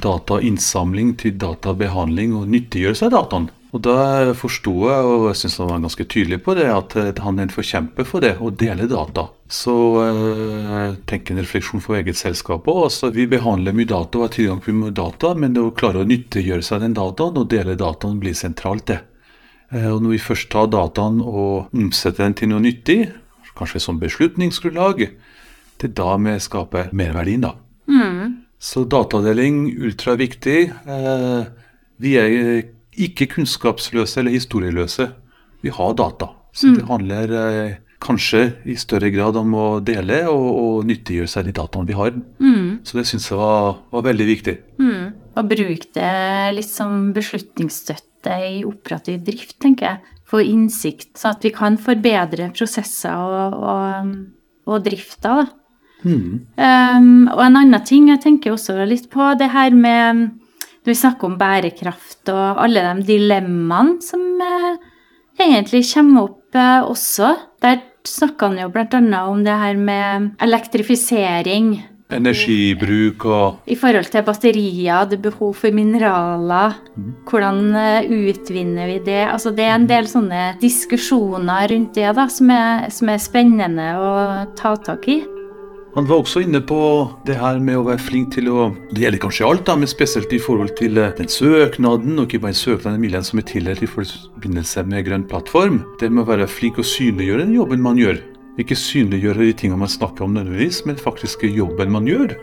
datainnsamling 0.00 1.14
til 1.20 1.36
databehandling 1.38 2.34
og 2.38 2.48
nyttiggjøre 2.50 2.98
seg 2.98 3.12
dataen. 3.14 3.50
Og 3.74 3.80
Da 3.82 4.32
forsto 4.38 4.70
jeg, 4.86 5.06
og 5.10 5.24
jeg 5.32 5.38
syns 5.40 5.56
han 5.58 5.70
var 5.72 5.80
ganske 5.82 6.04
tydelig 6.06 6.36
på 6.44 6.54
det, 6.54 6.68
at 6.70 6.94
eh, 6.94 7.08
han 7.24 7.38
er 7.40 7.48
en 7.48 7.54
forkjemper 7.54 8.06
for 8.06 8.22
det, 8.22 8.36
å 8.38 8.52
dele 8.54 8.86
data. 8.86 9.24
Så 9.50 9.74
eh, 10.04 10.94
tenk 11.10 11.32
en 11.32 11.40
refleksjon 11.42 11.82
for 11.82 11.98
eget 11.98 12.14
selskap 12.20 12.68
òg. 12.70 12.84
Altså, 12.86 13.10
vi 13.10 13.26
behandler 13.26 13.74
mye 13.74 13.90
data 13.90 14.20
og 14.20 14.28
har 14.28 14.34
tilgang 14.36 14.62
på 14.62 14.74
mye 14.78 14.94
data, 14.94 15.32
men 15.34 15.56
det 15.56 15.64
å 15.64 15.74
klare 15.74 16.04
å 16.04 16.06
nyttiggjøre 16.06 16.62
seg 16.62 16.84
den 16.86 16.94
dataen 16.94 17.40
og 17.42 17.50
dele 17.50 17.74
dataen 17.80 18.22
blir 18.22 18.38
sentralt, 18.38 18.86
det. 18.92 19.00
Eh, 19.72 19.90
Og 19.90 20.02
når 20.06 20.14
vi 20.14 20.22
først 20.22 20.50
tar 20.54 20.70
dataen 20.70 21.18
og 21.24 21.74
omsetter 21.74 22.28
den 22.28 22.38
til 22.38 22.52
noe 22.54 22.62
nyttig, 22.62 23.10
kanskje 23.58 23.82
som 23.82 23.98
beslutningsgrunnlag, 23.98 25.08
det 25.82 25.90
er 25.90 25.94
da 25.98 26.14
vi 26.16 26.38
skaper 26.38 26.94
merverdien, 26.94 27.42
da. 27.42 27.56
Så 28.64 28.86
datadeling 28.88 29.66
ultraviktig. 29.84 30.60
Eh, 30.72 31.42
vi 32.00 32.14
er 32.16 32.62
ikke 32.96 33.28
kunnskapsløse 33.34 34.22
eller 34.22 34.36
historieløse. 34.38 35.10
Vi 35.64 35.72
har 35.74 35.96
data. 35.98 36.30
Så 36.54 36.70
det 36.76 36.86
handler 36.88 37.34
eh, 37.34 37.74
kanskje 38.04 38.44
i 38.70 38.76
større 38.78 39.10
grad 39.12 39.36
om 39.40 39.52
å 39.58 39.66
dele 39.84 40.22
og, 40.30 40.46
og 40.62 40.88
nyttiggjøre 40.88 41.30
seg 41.30 41.48
de 41.48 41.54
dataene 41.56 41.88
vi 41.88 41.98
har. 41.98 42.16
Så 42.86 42.98
det 42.98 43.06
syns 43.10 43.28
jeg 43.30 43.40
var, 43.40 43.80
var 43.92 44.06
veldig 44.06 44.26
viktig. 44.28 44.56
Mm. 44.80 45.04
Og 45.34 45.50
bruke 45.50 45.90
det 45.96 46.14
litt 46.58 46.70
som 46.70 47.10
beslutningsstøtte 47.16 48.38
i 48.48 48.62
operativ 48.64 49.24
drift, 49.26 49.58
tenker 49.62 49.90
jeg. 49.90 50.14
Få 50.30 50.40
innsikt, 50.40 51.10
sånn 51.20 51.36
at 51.36 51.44
vi 51.44 51.52
kan 51.54 51.76
forbedre 51.80 52.48
prosesser 52.56 53.12
og, 53.12 53.58
og, 53.60 54.14
og 54.70 54.86
drifta, 54.86 55.42
da. 55.42 55.46
Um, 56.04 57.26
og 57.32 57.40
en 57.46 57.60
annen 57.60 57.84
ting 57.86 58.10
jeg 58.12 58.22
tenker 58.24 58.54
også 58.54 58.76
litt 58.88 59.08
på, 59.12 59.32
det 59.40 59.48
her 59.54 59.72
med 59.72 60.26
Når 60.84 60.90
vi 60.92 60.96
snakker 61.00 61.30
om 61.30 61.38
bærekraft 61.40 62.28
og 62.28 62.58
alle 62.60 62.82
de 62.98 63.06
dilemmaene 63.08 64.04
som 64.04 64.20
uh, 64.36 64.74
egentlig 65.40 65.80
kommer 65.94 66.28
opp 66.28 66.58
uh, 66.58 66.84
også. 66.90 67.30
Der 67.64 67.80
snakka 68.04 68.50
han 68.50 68.60
jo 68.60 68.68
annet 68.68 69.16
om 69.22 69.40
det 69.46 69.56
her 69.56 69.80
med 69.80 70.34
elektrifisering. 70.44 71.74
Energibruk 72.12 73.24
og 73.24 73.64
I 73.66 73.76
forhold 73.80 74.10
til 74.12 74.24
batterier, 74.26 75.06
det 75.08 75.18
er 75.18 75.30
behov 75.30 75.54
for 75.56 75.72
mineraler. 75.72 76.76
Hvordan 77.30 77.74
eh, 77.74 78.10
utvinner 78.28 78.86
vi 78.92 78.98
det? 79.06 79.24
Altså, 79.32 79.50
det 79.50 79.64
er 79.64 79.74
en 79.78 79.88
del 79.88 80.06
sånne 80.10 80.42
diskusjoner 80.60 81.70
rundt 81.72 81.96
det 81.96 82.12
da, 82.16 82.28
som 82.28 82.52
er, 82.52 82.90
som 82.92 83.08
er 83.08 83.22
spennende 83.24 83.88
å 83.96 84.12
ta 84.58 84.76
tak 84.76 85.08
i. 85.08 85.22
Han 85.94 86.08
var 86.08 86.24
også 86.24 86.40
inne 86.42 86.58
på 86.66 86.76
det 87.26 87.36
her 87.38 87.60
med 87.62 87.78
å 87.78 87.84
være 87.86 88.02
flink 88.02 88.32
til 88.34 88.48
å 88.50 88.66
Det 88.90 89.04
gjelder 89.04 89.20
kanskje 89.22 89.46
alt, 89.46 89.62
da, 89.68 89.76
men 89.78 89.90
spesielt 89.90 90.32
i 90.34 90.40
forhold 90.42 90.72
til 90.80 90.98
eh, 90.98 91.12
den 91.14 91.30
søknaden, 91.30 92.18
og 92.18 92.26
ikke 92.26 92.42
bare 92.42 92.58
søknaden, 92.58 92.98
midlene 93.02 93.26
som 93.26 93.38
er 93.38 93.46
tildelt 93.46 93.84
i 93.86 93.90
forbindelse 93.90 94.82
med 94.90 95.06
Grønn 95.06 95.26
plattform. 95.30 95.84
Det 96.00 96.10
med 96.10 96.24
å 96.24 96.32
være 96.32 96.50
flink 96.50 96.82
og 96.82 96.88
synliggjøre 96.90 97.46
den 97.46 97.54
jobben 97.54 97.84
man 97.84 98.00
gjør. 98.00 98.18
Ikke 98.58 98.78
synliggjøre 98.78 99.46
de 99.46 99.54
tingene 99.62 99.84
man 99.84 99.94
snakker 99.94 100.26
om 100.26 100.34
nødvendigvis, 100.34 100.82
men 100.88 100.98
faktisk 100.98 101.46
jobben 101.46 101.94
man 101.94 102.10
gjør. 102.10 102.34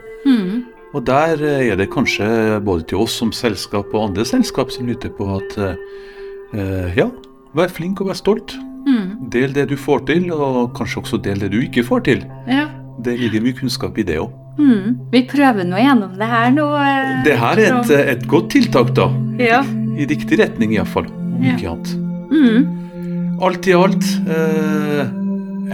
Og 0.95 1.05
der 1.11 1.43
eh, 1.43 1.67
er 1.73 1.79
det 1.79 1.91
kanskje 1.91 2.31
både 2.63 2.87
til 2.87 3.03
oss 3.03 3.19
som 3.19 3.35
selskap 3.35 3.91
og 3.91 4.11
andre 4.13 4.27
selskap 4.27 4.71
som 4.71 4.87
lytter 4.87 5.11
på 5.19 5.27
at 5.35 5.59
eh, 5.59 6.99
ja, 7.03 7.11
vær 7.51 7.71
flink 7.71 7.99
og 7.99 8.13
vær 8.13 8.23
stolt. 8.23 8.55
Del 9.31 9.51
det 9.53 9.67
du 9.69 9.75
får 9.77 10.07
til, 10.07 10.31
og 10.33 10.71
kanskje 10.75 11.03
også 11.03 11.19
del 11.23 11.43
det 11.43 11.51
du 11.51 11.59
ikke 11.61 11.83
får 11.85 12.07
til. 12.07 12.23
Ja. 12.47 12.69
Det 13.01 13.17
ligger 13.19 13.41
mye 13.45 13.57
kunnskap 13.57 13.97
i 13.97 14.03
det 14.07 14.19
òg. 14.21 14.31
Mm. 14.59 14.97
Vi 15.13 15.21
prøver 15.31 15.65
nå 15.65 15.79
gjennom 15.79 16.17
det 16.19 16.27
her 16.27 16.51
nå. 16.53 16.65
eh, 16.77 17.23
Det 17.25 17.37
her 17.39 17.57
er 17.63 17.79
et, 17.79 17.91
et 18.17 18.27
godt 18.29 18.49
tiltak, 18.53 18.91
da. 18.97 19.07
Ja. 19.41 19.61
I 19.97 20.05
riktig 20.09 20.37
retning, 20.39 20.73
iallfall. 20.75 21.07
Om 21.07 21.43
Ja. 21.43 21.55
ikke 21.55 21.71
annet. 21.71 21.95
Mm. 22.31 23.39
Alt 23.41 23.67
i 23.67 23.73
alt 23.73 24.05
eh, 24.29 25.07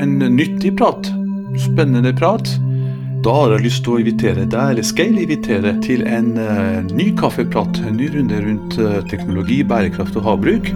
en 0.02 0.18
nyttig 0.38 0.76
prat. 0.78 1.10
Spennende 1.58 2.14
prat. 2.16 2.48
Da 3.26 3.34
har 3.34 3.56
jeg 3.58 3.66
lyst 3.66 3.84
til 3.84 3.96
å 3.96 4.00
invitere 4.00 4.46
deg, 4.46 4.70
eller 4.72 4.86
skal 4.86 5.18
invitere, 5.18 5.74
til 5.84 6.06
en 6.08 6.30
eh, 6.38 6.82
ny 6.94 7.10
kaffeprat. 7.18 7.82
En 7.90 7.98
ny 7.98 8.08
runde 8.14 8.40
rundt 8.46 8.78
eh, 8.80 9.02
teknologi, 9.10 9.64
bærekraft 9.68 10.16
og 10.22 10.24
havbruk. 10.30 10.70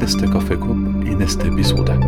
Neste 0.00 0.30
kaffekopp 0.32 1.04
i 1.10 1.18
neste 1.20 1.50
episode. 1.50 1.98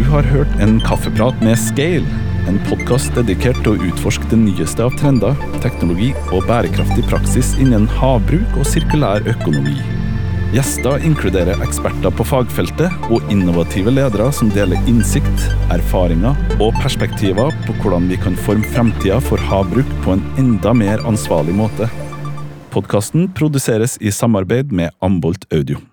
Du 0.00 0.06
har 0.08 0.22
hørt 0.22 0.52
en 0.64 0.78
kaffeprat 0.80 1.42
med 1.44 1.58
Scale, 1.60 2.08
en 2.48 2.56
podkast 2.64 3.12
dedikert 3.12 3.58
til 3.60 3.74
å 3.74 3.88
utforske 3.90 4.30
det 4.30 4.38
nyeste 4.40 4.86
av 4.86 4.94
trender, 4.96 5.36
teknologi 5.60 6.08
og 6.32 6.46
bærekraftig 6.48 7.04
praksis 7.10 7.50
innen 7.60 7.84
havbruk 7.98 8.56
og 8.56 8.64
sirkulær 8.70 9.28
økonomi. 9.28 9.74
Gjester 10.54 11.04
inkluderer 11.04 11.60
eksperter 11.66 12.16
på 12.16 12.24
fagfeltet 12.30 13.12
og 13.12 13.28
innovative 13.34 13.92
ledere 13.92 14.30
som 14.32 14.48
deler 14.56 14.88
innsikt, 14.88 15.44
erfaringer 15.76 16.56
og 16.56 16.72
perspektiver 16.80 17.52
på 17.68 17.76
hvordan 17.82 18.08
vi 18.08 18.16
kan 18.24 18.40
forme 18.48 18.72
fremtida 18.72 19.20
for 19.28 19.50
havbruk 19.52 19.92
på 20.06 20.16
en 20.16 20.24
enda 20.40 20.72
mer 20.72 21.04
ansvarlig 21.12 21.60
måte. 21.60 21.92
Podkasten 22.72 23.28
produseres 23.36 24.00
i 24.00 24.16
samarbeid 24.16 24.72
med 24.72 24.96
Ambolt 25.04 25.44
Audio. 25.52 25.89